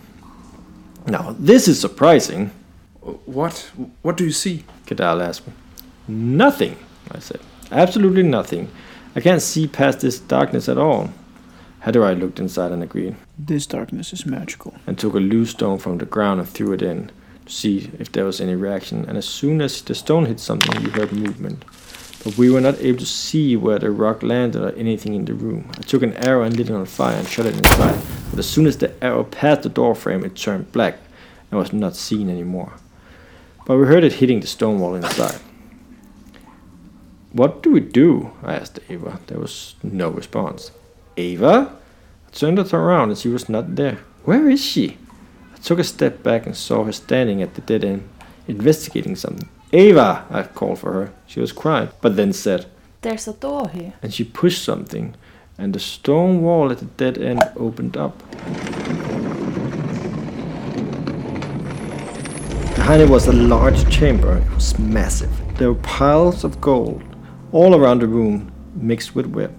Now, 1.07 1.33
this 1.39 1.69
is 1.69 1.79
surprising, 1.79 2.51
uh, 3.01 3.11
What? 3.23 3.71
What 4.01 4.17
do 4.17 4.25
you 4.25 4.33
see? 4.33 4.65
Kedal 4.85 5.21
asked 5.21 5.47
me. 5.47 5.53
Nothing, 6.09 6.75
I 7.09 7.19
said. 7.19 7.39
Absolutely 7.71 8.23
nothing. 8.23 8.69
I 9.15 9.21
can't 9.21 9.41
see 9.41 9.67
past 9.67 10.01
this 10.01 10.19
darkness 10.19 10.69
at 10.69 10.77
all. 10.77 11.11
Haderach 11.83 12.19
looked 12.19 12.39
inside 12.39 12.71
and 12.71 12.83
agreed, 12.83 13.15
This 13.37 13.65
darkness 13.67 14.11
is 14.13 14.25
magical. 14.25 14.73
and 14.87 14.97
took 14.97 15.13
a 15.13 15.19
loose 15.19 15.51
stone 15.51 15.77
from 15.77 15.97
the 15.97 16.05
ground 16.05 16.39
and 16.39 16.49
threw 16.49 16.73
it 16.73 16.81
in 16.81 17.11
to 17.45 17.53
see 17.53 17.91
if 17.99 18.11
there 18.11 18.25
was 18.25 18.41
any 18.41 18.55
reaction. 18.55 19.05
And 19.07 19.17
as 19.17 19.27
soon 19.27 19.61
as 19.61 19.81
the 19.81 19.93
stone 19.95 20.25
hit 20.25 20.39
something, 20.39 20.83
we 20.83 20.89
heard 20.89 21.11
movement. 21.11 21.63
But 22.23 22.37
we 22.39 22.49
were 22.49 22.61
not 22.61 22.79
able 22.79 22.97
to 22.99 23.05
see 23.05 23.55
where 23.55 23.77
the 23.77 23.91
rock 23.91 24.23
landed 24.23 24.63
or 24.63 24.71
anything 24.75 25.13
in 25.13 25.25
the 25.25 25.35
room. 25.35 25.69
I 25.77 25.81
took 25.81 26.01
an 26.01 26.13
arrow 26.15 26.41
and 26.43 26.57
lit 26.57 26.71
it 26.71 26.73
on 26.73 26.85
fire 26.87 27.15
and 27.17 27.27
shot 27.27 27.45
it 27.45 27.55
inside. 27.55 28.01
But 28.31 28.39
as 28.39 28.49
soon 28.49 28.65
as 28.65 28.77
the 28.77 28.91
arrow 29.03 29.23
passed 29.23 29.61
the 29.61 29.69
door 29.69 29.93
frame, 29.93 30.25
it 30.25 30.35
turned 30.35 30.71
black 30.71 30.97
and 31.51 31.59
was 31.59 31.71
not 31.71 31.95
seen 31.95 32.29
anymore. 32.29 32.73
But 33.67 33.77
we 33.77 33.85
heard 33.85 34.03
it 34.03 34.13
hitting 34.13 34.39
the 34.39 34.47
stone 34.47 34.79
wall 34.79 34.95
inside. 34.95 35.39
What 37.35 37.61
do 37.61 37.73
we 37.73 37.81
do? 37.81 38.31
I 38.43 38.55
asked 38.55 38.79
Ava. 38.87 39.19
There 39.27 39.39
was 39.41 39.75
no 39.83 40.07
response. 40.07 40.71
Ava? 41.17 41.75
I 42.27 42.31
turned 42.31 42.59
it 42.59 42.73
around 42.73 43.09
and 43.09 43.17
she 43.17 43.27
was 43.27 43.49
not 43.49 43.75
there. 43.75 43.99
Where 44.23 44.47
is 44.49 44.63
she? 44.63 44.97
I 45.53 45.57
took 45.57 45.77
a 45.77 45.83
step 45.83 46.23
back 46.23 46.45
and 46.45 46.55
saw 46.55 46.85
her 46.85 46.93
standing 46.93 47.41
at 47.41 47.55
the 47.55 47.61
dead 47.61 47.83
end, 47.83 48.07
investigating 48.47 49.17
something. 49.17 49.49
Ava! 49.73 50.25
I 50.29 50.43
called 50.43 50.79
for 50.79 50.93
her. 50.93 51.11
She 51.27 51.41
was 51.41 51.51
crying, 51.51 51.89
but 51.99 52.15
then 52.15 52.31
said, 52.31 52.67
There's 53.01 53.27
a 53.27 53.33
door 53.33 53.67
here. 53.67 53.95
and 54.01 54.13
she 54.13 54.23
pushed 54.23 54.63
something, 54.63 55.13
and 55.57 55.75
the 55.75 55.79
stone 55.79 56.41
wall 56.41 56.71
at 56.71 56.77
the 56.77 56.85
dead 56.85 57.17
end 57.17 57.41
opened 57.57 57.97
up. 57.97 58.17
Behind 62.75 63.01
it 63.01 63.09
was 63.09 63.27
a 63.27 63.33
large 63.33 63.89
chamber. 63.89 64.37
It 64.37 64.53
was 64.53 64.79
massive. 64.79 65.31
There 65.57 65.73
were 65.73 65.81
piles 65.81 66.45
of 66.45 66.61
gold 66.61 67.03
all 67.55 67.73
around 67.73 68.01
the 68.01 68.07
room, 68.07 68.51
mixed 68.75 69.15
with 69.15 69.27
web. 69.27 69.49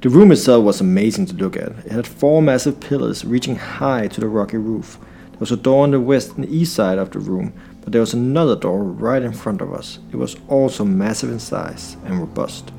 The 0.00 0.08
room 0.08 0.30
itself 0.30 0.62
was 0.62 0.80
amazing 0.80 1.26
to 1.26 1.34
look 1.34 1.56
at. 1.56 1.72
It 1.84 1.90
had 1.90 2.06
four 2.06 2.40
massive 2.40 2.78
pillars 2.78 3.24
reaching 3.24 3.56
high 3.56 4.06
to 4.06 4.20
the 4.20 4.28
rocky 4.28 4.58
roof. 4.58 4.96
There 5.32 5.40
was 5.40 5.50
a 5.50 5.56
door 5.56 5.82
on 5.82 5.90
the 5.90 5.98
west 5.98 6.36
and 6.36 6.48
east 6.48 6.72
side 6.72 6.98
of 6.98 7.10
the 7.10 7.18
room, 7.18 7.52
but 7.80 7.90
there 7.90 8.00
was 8.00 8.14
another 8.14 8.54
door 8.54 8.84
right 8.84 9.24
in 9.24 9.32
front 9.32 9.60
of 9.60 9.74
us. 9.74 9.98
It 10.12 10.16
was 10.18 10.36
also 10.46 10.84
massive 10.84 11.30
in 11.30 11.40
size 11.40 11.96
and 12.04 12.20
robust. 12.20 12.70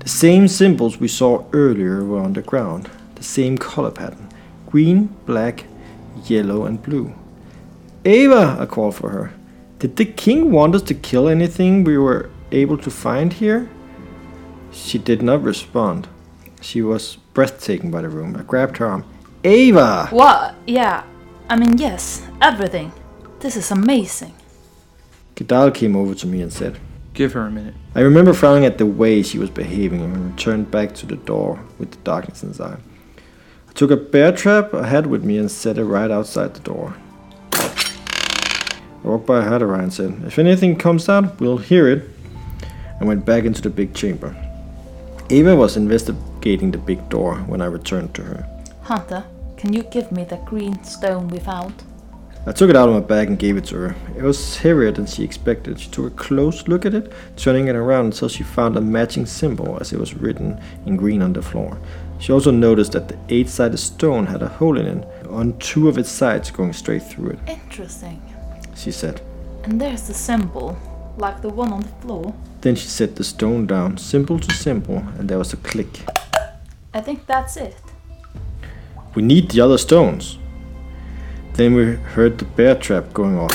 The 0.00 0.08
same 0.08 0.48
symbols 0.48 0.98
we 0.98 1.06
saw 1.06 1.44
earlier 1.52 2.02
were 2.02 2.18
on 2.18 2.32
the 2.32 2.42
ground, 2.42 2.90
the 3.14 3.22
same 3.22 3.56
color 3.58 3.92
pattern 3.92 4.28
green, 4.66 5.14
black, 5.24 5.66
yellow, 6.24 6.64
and 6.64 6.82
blue. 6.82 7.14
Ava, 8.04 8.56
I 8.58 8.66
called 8.66 8.96
for 8.96 9.10
her. 9.10 9.32
Did 9.78 9.94
the 9.94 10.04
king 10.04 10.50
want 10.50 10.74
us 10.74 10.82
to 10.82 10.94
kill 10.94 11.28
anything 11.28 11.84
we 11.84 11.96
were 11.96 12.28
able 12.52 12.78
to 12.78 12.90
find 12.90 13.32
here? 13.32 13.68
She 14.72 14.98
did 14.98 15.22
not 15.22 15.42
respond. 15.42 16.08
She 16.60 16.82
was 16.82 17.16
breathtaking 17.34 17.90
by 17.90 18.02
the 18.02 18.08
room. 18.08 18.36
I 18.36 18.42
grabbed 18.42 18.78
her 18.78 18.86
arm. 18.86 19.04
Ava! 19.44 20.08
What? 20.10 20.54
Yeah. 20.66 21.04
I 21.48 21.56
mean, 21.56 21.78
yes. 21.78 22.26
Everything. 22.40 22.92
This 23.40 23.56
is 23.56 23.70
amazing. 23.70 24.34
Kedal 25.36 25.74
came 25.74 25.94
over 25.94 26.14
to 26.14 26.26
me 26.26 26.42
and 26.42 26.52
said, 26.52 26.78
Give 27.14 27.32
her 27.32 27.46
a 27.46 27.50
minute. 27.50 27.74
I 27.94 28.00
remember 28.00 28.34
frowning 28.34 28.64
at 28.66 28.78
the 28.78 28.86
way 28.86 29.22
she 29.22 29.38
was 29.38 29.48
behaving 29.48 30.02
and 30.02 30.32
returned 30.32 30.70
back 30.70 30.94
to 30.96 31.06
the 31.06 31.16
door 31.16 31.62
with 31.78 31.90
the 31.90 31.96
darkness 31.98 32.42
inside. 32.42 32.78
I 33.68 33.72
took 33.72 33.90
a 33.90 33.96
bear 33.96 34.32
trap 34.32 34.74
I 34.74 34.86
had 34.86 35.06
with 35.06 35.24
me 35.24 35.38
and 35.38 35.50
set 35.50 35.78
it 35.78 35.84
right 35.84 36.10
outside 36.10 36.54
the 36.54 36.60
door. 36.60 36.96
I 37.52 39.08
walked 39.08 39.26
by 39.26 39.42
Haderach 39.42 39.82
and 39.82 39.92
said, 39.92 40.22
If 40.26 40.38
anything 40.38 40.76
comes 40.76 41.08
out, 41.08 41.40
we'll 41.40 41.58
hear 41.58 41.88
it. 41.88 42.08
And 42.98 43.08
went 43.08 43.24
back 43.24 43.44
into 43.44 43.62
the 43.62 43.70
big 43.70 43.94
chamber. 43.94 44.34
Eva 45.28 45.56
was 45.56 45.76
investigating 45.76 46.70
the 46.70 46.78
big 46.78 47.08
door 47.08 47.36
when 47.46 47.60
I 47.60 47.66
returned 47.66 48.14
to 48.14 48.22
her. 48.22 48.46
Hunter, 48.82 49.24
can 49.56 49.72
you 49.72 49.82
give 49.84 50.12
me 50.12 50.24
the 50.24 50.36
green 50.38 50.82
stone 50.84 51.28
we 51.28 51.38
found? 51.40 51.82
I 52.48 52.52
took 52.52 52.70
it 52.70 52.76
out 52.76 52.88
of 52.88 52.94
my 52.94 53.00
bag 53.00 53.26
and 53.26 53.36
gave 53.36 53.56
it 53.56 53.64
to 53.66 53.76
her. 53.76 53.96
It 54.16 54.22
was 54.22 54.56
heavier 54.58 54.92
than 54.92 55.06
she 55.06 55.24
expected. 55.24 55.80
She 55.80 55.90
took 55.90 56.06
a 56.06 56.14
close 56.14 56.68
look 56.68 56.86
at 56.86 56.94
it, 56.94 57.12
turning 57.34 57.66
it 57.66 57.74
around 57.74 58.04
until 58.04 58.28
she 58.28 58.44
found 58.44 58.76
a 58.76 58.80
matching 58.80 59.26
symbol 59.26 59.78
as 59.80 59.92
it 59.92 59.98
was 59.98 60.14
written 60.14 60.60
in 60.86 60.96
green 60.96 61.22
on 61.22 61.32
the 61.32 61.42
floor. 61.42 61.76
She 62.20 62.30
also 62.32 62.52
noticed 62.52 62.92
that 62.92 63.08
the 63.08 63.18
eight 63.28 63.48
sided 63.48 63.78
stone 63.78 64.26
had 64.26 64.42
a 64.42 64.48
hole 64.48 64.78
in 64.78 64.86
it, 64.86 65.26
on 65.26 65.58
two 65.58 65.88
of 65.88 65.98
its 65.98 66.08
sides 66.08 66.52
going 66.52 66.72
straight 66.72 67.02
through 67.02 67.30
it, 67.30 67.38
Interesting. 67.48 68.22
she 68.76 68.92
said. 68.92 69.20
And 69.64 69.80
there's 69.80 70.06
the 70.06 70.14
symbol, 70.14 70.78
like 71.18 71.42
the 71.42 71.48
one 71.48 71.72
on 71.72 71.80
the 71.80 71.88
floor. 72.00 72.32
Then 72.66 72.74
she 72.74 72.88
set 72.88 73.14
the 73.14 73.22
stone 73.22 73.64
down, 73.68 73.96
simple 73.96 74.40
to 74.40 74.52
simple, 74.52 74.96
and 74.96 75.28
there 75.28 75.38
was 75.38 75.52
a 75.52 75.56
click. 75.56 76.00
I 76.92 77.00
think 77.00 77.24
that's 77.24 77.56
it. 77.56 77.76
We 79.14 79.22
need 79.22 79.52
the 79.52 79.60
other 79.60 79.78
stones. 79.78 80.36
Then 81.52 81.74
we 81.74 81.94
heard 81.94 82.38
the 82.38 82.44
bear 82.44 82.74
trap 82.74 83.12
going 83.14 83.38
off. 83.38 83.54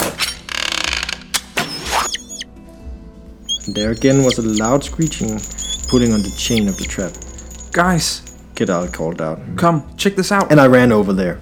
And 3.66 3.76
there 3.76 3.91
again 3.91 4.24
was 4.24 4.38
a 4.38 4.43
loud 4.43 4.82
screeching, 4.86 5.41
pulling 5.89 6.14
on 6.14 6.22
the 6.22 6.34
chain 6.38 6.70
of 6.70 6.78
the 6.78 6.86
trap. 6.86 7.12
Guys, 7.74 8.22
Kedal 8.55 8.93
called 8.93 9.20
out. 9.20 9.41
come, 9.57 9.84
check 9.97 10.16
this 10.16 10.32
out. 10.32 10.49
and 10.49 10.62
I 10.62 10.68
ran 10.68 10.93
over 10.93 11.12
there. 11.12 11.38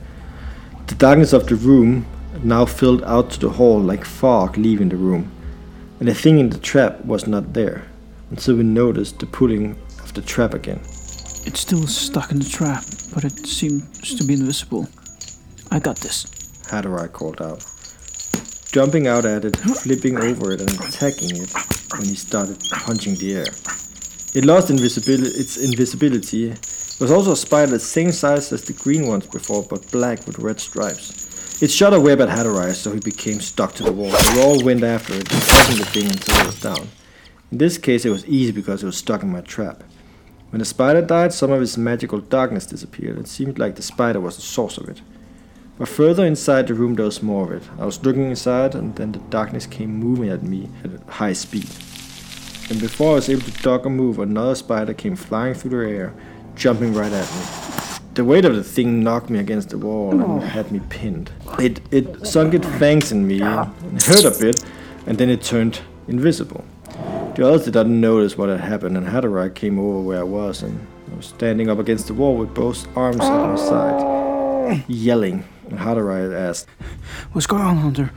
The 0.88 0.95
darkness 0.95 1.34
of 1.34 1.45
the 1.45 1.55
room 1.55 2.07
now 2.43 2.65
filled 2.65 3.03
out 3.03 3.30
to 3.34 3.39
the 3.39 3.51
hall 3.51 3.80
like 3.80 4.05
fog 4.05 4.57
leaving 4.57 4.89
the 4.89 4.97
room, 4.97 5.32
and 6.00 6.08
the 6.08 6.14
thing 6.14 6.39
in 6.39 6.50
the 6.50 6.58
trap 6.58 7.04
was 7.06 7.28
not 7.28 7.54
there 7.54 7.86
until 8.32 8.56
we 8.56 8.64
noticed 8.64 9.20
the 9.20 9.26
pulling 9.26 9.72
of 10.02 10.14
the 10.14 10.22
trap 10.22 10.54
again. 10.54 10.80
It's 11.45 11.60
still 11.60 11.88
stuck 11.88 12.32
in 12.32 12.39
the 12.39 12.50
trap, 12.50 12.84
but 13.14 13.24
it 13.26 13.45
seems 13.45 14.16
to 14.16 14.24
be 14.24 14.34
invisible. 14.34 14.88
I 15.72 15.80
got 15.80 15.97
this. 15.97 16.26
Hadorai 16.70 17.12
called 17.12 17.41
out, 17.41 17.66
jumping 18.72 19.08
out 19.08 19.26
at 19.26 19.45
it, 19.45 19.58
flipping 19.58 20.18
over 20.18 20.52
it, 20.54 20.62
and 20.62 20.72
attacking 20.82 21.36
it 21.36 21.52
when 21.93 22.04
he 22.08 22.16
started 22.16 22.60
punching 22.72 23.16
the 23.16 23.36
air. 23.36 23.47
It 24.36 24.45
lost 24.45 24.70
invisibility. 24.70 25.36
Its 25.38 25.58
invisibility. 25.58 26.52
It 26.52 27.00
was 27.00 27.12
also 27.12 27.32
a 27.32 27.36
spider 27.36 27.72
the 27.72 27.80
same 27.80 28.12
size 28.12 28.52
as 28.52 28.64
the 28.64 28.74
green 28.74 29.08
ones 29.08 29.26
before, 29.26 29.64
but 29.64 29.89
black 29.91 30.28
with 30.28 30.38
red 30.39 30.60
stripes. 30.60 31.28
It 31.62 31.70
shot 31.70 31.93
a 31.93 31.99
web 31.99 32.22
at 32.22 32.30
Hadorai, 32.30 32.74
so 32.74 32.93
he 32.93 33.01
became 33.01 33.41
stuck 33.41 33.74
to 33.76 33.84
the 33.84 33.91
wall. 33.91 34.16
We 34.34 34.41
all 34.41 34.64
went 34.64 34.82
after 34.82 35.14
it, 35.14 35.28
fighting 35.28 35.78
the 35.78 35.86
thing 35.86 36.05
until 36.05 36.38
it 36.38 36.45
was 36.45 36.62
down. 36.62 36.88
In 37.51 37.57
this 37.57 37.78
case, 37.78 38.05
it 38.05 38.12
was 38.12 38.26
easy 38.28 38.53
because 38.53 38.82
it 38.82 38.86
was 38.86 38.95
stuck 38.95 39.24
in 39.24 39.30
my 39.30 39.41
trap. 39.41 39.84
When 40.51 40.60
the 40.60 40.66
spider 40.66 41.01
died, 41.01 41.34
some 41.34 41.51
of 41.51 41.62
its 41.62 41.78
magical 41.78 42.22
darkness 42.22 42.66
disappeared. 42.66 43.18
It 43.18 43.28
seemed 43.28 43.60
like 43.60 43.76
the 43.76 43.82
spider 43.82 44.22
was 44.22 44.38
the 44.38 44.41
source 44.41 44.78
of 44.78 44.88
it. 44.88 45.01
But 45.78 45.89
further 45.89 46.26
inside 46.26 46.68
the 46.68 46.76
room, 46.76 46.95
there 46.95 47.03
was 47.03 47.22
more 47.22 47.53
of 47.53 47.62
it. 47.62 47.70
I 47.78 47.86
was 47.86 48.01
looking 48.05 48.30
inside, 48.30 48.74
and 48.74 48.95
then 48.95 49.12
the 49.12 49.20
darkness 49.20 49.66
came 49.66 49.93
moving 49.93 50.30
at 50.30 50.43
me 50.43 50.70
at 50.86 50.91
high 51.10 51.34
speed. 51.34 51.70
And 52.70 52.80
before 52.80 53.12
I 53.12 53.16
was 53.16 53.28
able 53.28 53.41
to 53.41 53.64
duck 53.64 53.86
or 53.86 53.89
move, 53.89 54.20
another 54.20 54.55
spider 54.55 54.93
came 54.93 55.18
flying 55.18 55.55
through 55.55 55.72
the 55.72 55.91
air, 55.91 56.14
jumping 56.55 56.93
right 56.93 57.12
at 57.12 57.30
me. 57.36 57.89
The 58.20 58.26
weight 58.26 58.43
of 58.43 58.53
the 58.53 58.65
thing 58.65 59.01
knocked 59.01 59.30
me 59.30 59.39
against 59.39 59.70
the 59.70 59.78
wall 59.78 60.11
and 60.11 60.22
oh. 60.22 60.39
had 60.39 60.74
me 60.74 60.82
pinned. 60.89 61.32
It 61.57 61.80
it 61.89 62.28
sunk 62.28 62.53
its 62.53 62.67
fangs 62.78 63.13
in 63.13 63.26
me 63.26 63.41
and 63.41 64.03
hurt 64.03 64.26
a 64.26 64.38
bit, 64.38 64.61
and 65.07 65.17
then 65.17 65.30
it 65.30 65.41
turned 65.41 65.80
invisible. 66.09 66.65
The 67.36 67.47
others 67.47 67.63
did 67.63 67.76
not 67.76 67.88
notice 67.88 68.38
what 68.38 68.49
had 68.49 68.59
happened, 68.59 68.97
and 68.97 69.07
Hadorai 69.07 69.55
came 69.55 69.80
over 69.80 70.01
where 70.01 70.20
I 70.20 70.24
was, 70.24 70.63
and 70.63 70.86
I 71.09 71.15
was 71.15 71.28
standing 71.28 71.70
up 71.70 71.80
against 71.80 72.07
the 72.07 72.13
wall 72.13 72.36
with 72.36 72.53
both 72.53 72.86
arms 72.97 73.22
at 73.22 73.30
my 73.30 73.55
side, 73.55 74.84
yelling. 74.89 75.45
And 75.70 75.80
Hadorai 75.80 76.36
asked. 76.36 76.67
What's 77.32 77.47
going 77.47 77.63
on, 77.63 77.78
Hunter? 77.78 78.11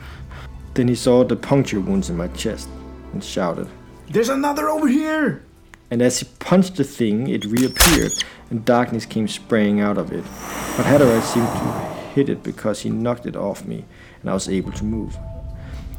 Then 0.73 0.89
he 0.89 0.95
saw 0.95 1.23
the 1.23 1.37
puncture 1.37 1.79
wounds 1.79 2.09
in 2.09 2.17
my 2.17 2.27
chest 2.27 2.67
and 3.13 3.23
shouted. 3.23 3.69
There's 4.09 4.27
another 4.27 4.67
over 4.67 4.89
here! 4.89 5.43
And 5.89 6.01
as 6.01 6.19
he 6.19 6.27
punched 6.39 6.75
the 6.75 6.83
thing, 6.83 7.29
it 7.29 7.45
reappeared, 7.45 8.11
and 8.49 8.65
darkness 8.65 9.05
came 9.05 9.27
spraying 9.27 9.79
out 9.79 9.97
of 9.97 10.11
it. 10.11 10.23
But 10.77 10.85
Hadorai 10.85 11.21
seemed 11.21 11.47
to 11.47 11.93
hit 12.13 12.29
it 12.29 12.43
because 12.43 12.81
he 12.81 12.89
knocked 12.89 13.25
it 13.25 13.35
off 13.35 13.65
me, 13.65 13.85
and 14.21 14.29
I 14.29 14.33
was 14.33 14.49
able 14.49 14.71
to 14.73 14.83
move. 14.83 15.17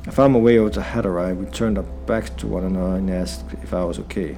I 0.07 0.11
found 0.11 0.35
my 0.35 0.39
way 0.39 0.59
over 0.59 0.71
to 0.71 0.81
Hadorai. 0.81 1.37
We 1.37 1.47
turned 1.47 1.79
our 1.79 1.85
backs 1.85 2.31
to 2.31 2.47
one 2.47 2.65
another 2.65 2.97
and 2.97 3.11
asked 3.11 3.45
if 3.63 3.73
I 3.73 3.85
was 3.85 3.99
okay. 4.01 4.37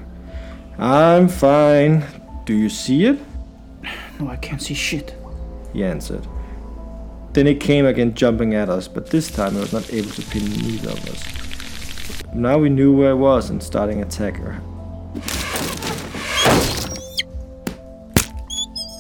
I'm 0.78 1.28
fine. 1.28 2.04
Do 2.44 2.54
you 2.54 2.68
see 2.68 3.07
it? 3.07 3.18
No, 4.20 4.28
I 4.28 4.36
can't 4.36 4.62
see 4.62 4.74
shit. 4.74 5.14
He 5.72 5.84
answered. 5.84 6.26
Then 7.32 7.46
it 7.46 7.61
came 7.61 7.84
again 7.84 8.14
jumping 8.14 8.54
at 8.54 8.70
us, 8.70 8.88
but 8.88 9.11
this 9.11 9.30
time 9.30 9.57
it 9.57 9.61
was 9.61 9.72
not 9.72 9.92
able 9.92 10.11
to 10.11 10.22
pin 10.22 10.44
neither 10.44 10.90
of 10.90 11.09
us. 11.09 12.34
Now 12.34 12.59
we 12.59 12.68
knew 12.68 12.96
where 12.96 13.11
it 13.11 13.16
was 13.16 13.50
and 13.50 13.62
starting 13.62 14.00
attack 14.02 14.38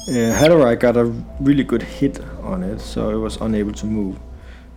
Uh, 0.08 0.32
Hadorai 0.32 0.78
got 0.78 0.96
a 0.96 1.04
really 1.40 1.64
good 1.64 1.82
hit 1.82 2.20
on 2.40 2.62
it, 2.62 2.80
so 2.80 3.10
it 3.10 3.16
was 3.16 3.38
unable 3.38 3.72
to 3.72 3.86
move. 3.86 4.16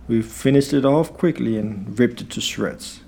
We 0.08 0.22
finished 0.22 0.72
it 0.72 0.84
off 0.84 1.12
quickly 1.12 1.56
and 1.56 1.96
ripped 1.96 2.20
it 2.20 2.30
to 2.30 2.40
shreds. 2.40 3.02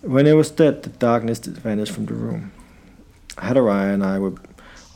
When 0.00 0.26
it 0.26 0.32
was 0.32 0.50
dead, 0.50 0.82
the 0.82 0.90
darkness 0.90 1.38
vanished 1.38 1.92
from 1.92 2.06
the 2.06 2.14
room. 2.14 2.50
Hadorai 3.36 3.94
and 3.94 4.02
I 4.02 4.18
were 4.18 4.32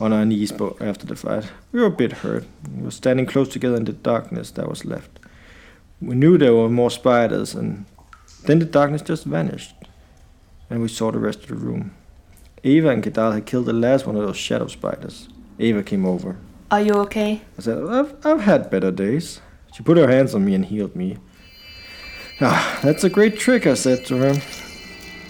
on 0.01 0.11
our 0.11 0.25
knees 0.25 0.51
after 0.81 1.05
the 1.05 1.15
fight. 1.15 1.49
We 1.71 1.79
were 1.79 1.85
a 1.85 1.91
bit 1.91 2.11
hurt. 2.11 2.45
We 2.75 2.83
were 2.83 2.91
standing 2.91 3.25
close 3.25 3.47
together 3.47 3.77
in 3.77 3.85
the 3.85 3.93
darkness 3.93 4.51
that 4.51 4.67
was 4.67 4.83
left. 4.83 5.19
We 6.01 6.15
knew 6.15 6.37
there 6.37 6.53
were 6.53 6.67
more 6.67 6.91
spiders, 6.91 7.55
and 7.55 7.85
then 8.43 8.59
the 8.59 8.65
darkness 8.65 9.01
just 9.01 9.23
vanished, 9.23 9.75
and 10.69 10.81
we 10.81 10.89
saw 10.89 11.09
the 11.09 11.19
rest 11.19 11.43
of 11.43 11.47
the 11.47 11.55
room. 11.55 11.91
Eva 12.63 12.89
and 12.89 13.01
Kedal 13.01 13.31
had 13.31 13.45
killed 13.45 13.67
the 13.67 13.71
last 13.71 14.05
one 14.05 14.17
of 14.17 14.23
those 14.23 14.35
shadow 14.35 14.67
spiders. 14.67 15.29
Ava 15.59 15.83
came 15.83 16.05
over. 16.05 16.37
Are 16.69 16.81
you 16.81 16.93
okay? 16.93 17.41
I 17.57 17.61
said, 17.61 17.77
I've, 17.83 18.15
I've 18.25 18.41
had 18.41 18.69
better 18.69 18.91
days. 18.91 19.41
She 19.73 19.83
put 19.83 19.97
her 19.97 20.07
hands 20.07 20.35
on 20.35 20.45
me 20.45 20.53
and 20.53 20.65
healed 20.65 20.95
me. 20.95 21.17
Ah, 22.41 22.79
that's 22.83 23.03
a 23.03 23.09
great 23.09 23.39
trick, 23.39 23.65
I 23.65 23.73
said 23.73 24.05
to 24.05 24.17
her, 24.17 24.39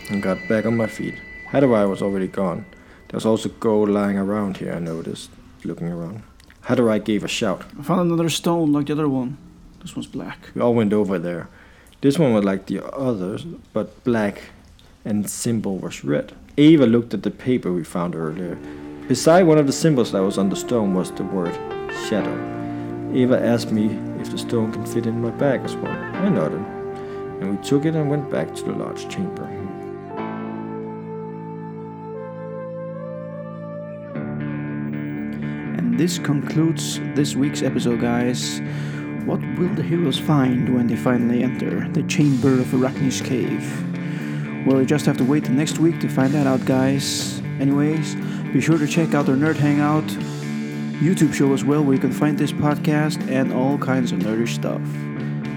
and 0.09 0.21
got 0.21 0.37
back 0.49 0.65
on 0.65 0.75
my 0.75 0.87
feet. 0.87 1.15
Hadorai 1.51 1.89
was 1.89 2.01
already 2.01 2.27
gone. 2.27 2.65
There 3.07 3.17
was 3.17 3.25
also 3.25 3.47
gold 3.47 3.89
lying 3.89 4.17
around 4.17 4.57
here, 4.57 4.73
I 4.73 4.79
noticed, 4.79 5.29
looking 5.63 5.87
around. 5.87 6.23
Hadorai 6.63 7.03
gave 7.05 7.23
a 7.23 7.29
shout. 7.29 7.63
I 7.79 7.83
found 7.83 8.11
another 8.11 8.29
stone 8.29 8.73
like 8.73 8.87
the 8.87 8.93
other 8.93 9.07
one. 9.07 9.37
This 9.79 9.95
one's 9.95 10.07
black. 10.07 10.49
We 10.53 10.61
all 10.61 10.73
went 10.73 10.91
over 10.91 11.17
there. 11.17 11.47
This 12.01 12.19
one 12.19 12.33
was 12.33 12.43
like 12.43 12.65
the 12.65 12.85
others, 12.93 13.45
but 13.71 14.03
black, 14.03 14.41
and 15.05 15.23
the 15.23 15.29
symbol 15.29 15.77
was 15.77 16.03
red. 16.03 16.33
Ava 16.57 16.85
looked 16.85 17.13
at 17.13 17.23
the 17.23 17.31
paper 17.31 17.71
we 17.71 17.85
found 17.85 18.15
earlier. 18.15 18.57
Beside 19.07 19.43
one 19.43 19.57
of 19.57 19.67
the 19.67 19.73
symbols 19.73 20.11
that 20.11 20.21
was 20.21 20.37
on 20.37 20.49
the 20.49 20.55
stone 20.57 20.93
was 20.93 21.11
the 21.11 21.23
word 21.23 21.55
shadow. 22.09 22.35
Eva 23.13 23.41
asked 23.41 23.71
me 23.71 23.97
if 24.19 24.29
the 24.29 24.37
stone 24.37 24.69
can 24.73 24.85
fit 24.85 25.05
in 25.05 25.21
my 25.21 25.29
bag 25.29 25.61
as 25.61 25.77
well. 25.77 25.93
I 25.93 26.27
nodded, 26.27 26.59
and 27.39 27.57
we 27.57 27.65
took 27.65 27.85
it 27.85 27.95
and 27.95 28.09
went 28.09 28.29
back 28.29 28.53
to 28.55 28.63
the 28.65 28.73
large 28.73 29.07
chamber. 29.07 29.45
And 35.77 35.97
this 35.97 36.19
concludes 36.19 36.99
this 37.15 37.33
week's 37.33 37.61
episode, 37.61 38.01
guys. 38.01 38.59
What 39.23 39.39
will 39.57 39.73
the 39.73 39.83
heroes 39.83 40.19
find 40.19 40.75
when 40.75 40.87
they 40.87 40.97
finally 40.97 41.43
enter 41.43 41.87
the 41.93 42.03
chamber 42.03 42.59
of 42.59 42.73
Arachne's 42.73 43.21
cave? 43.21 44.67
Well, 44.67 44.81
you 44.81 44.85
just 44.85 45.05
have 45.05 45.15
to 45.17 45.23
wait 45.23 45.45
till 45.45 45.53
next 45.55 45.79
week 45.79 46.01
to 46.01 46.09
find 46.09 46.33
that 46.33 46.45
out, 46.45 46.65
guys. 46.65 47.41
Anyways, 47.59 48.15
be 48.53 48.61
sure 48.61 48.77
to 48.77 48.87
check 48.87 49.13
out 49.13 49.29
our 49.29 49.35
Nerd 49.35 49.55
Hangout 49.55 50.07
YouTube 50.99 51.33
show 51.33 51.53
as 51.53 51.63
well, 51.63 51.83
where 51.83 51.93
you 51.93 52.01
can 52.01 52.11
find 52.11 52.37
this 52.37 52.51
podcast 52.51 53.29
and 53.29 53.53
all 53.53 53.77
kinds 53.77 54.11
of 54.11 54.19
nerdish 54.19 54.55
stuff. 54.55 54.81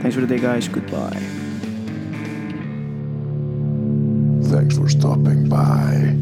Thanks 0.02 0.14
for 0.14 0.20
the 0.20 0.26
day, 0.26 0.38
guys. 0.38 0.68
Goodbye. 0.68 1.20
Thanks 4.50 4.76
for 4.76 4.88
stopping 4.88 5.48
by. 5.48 6.19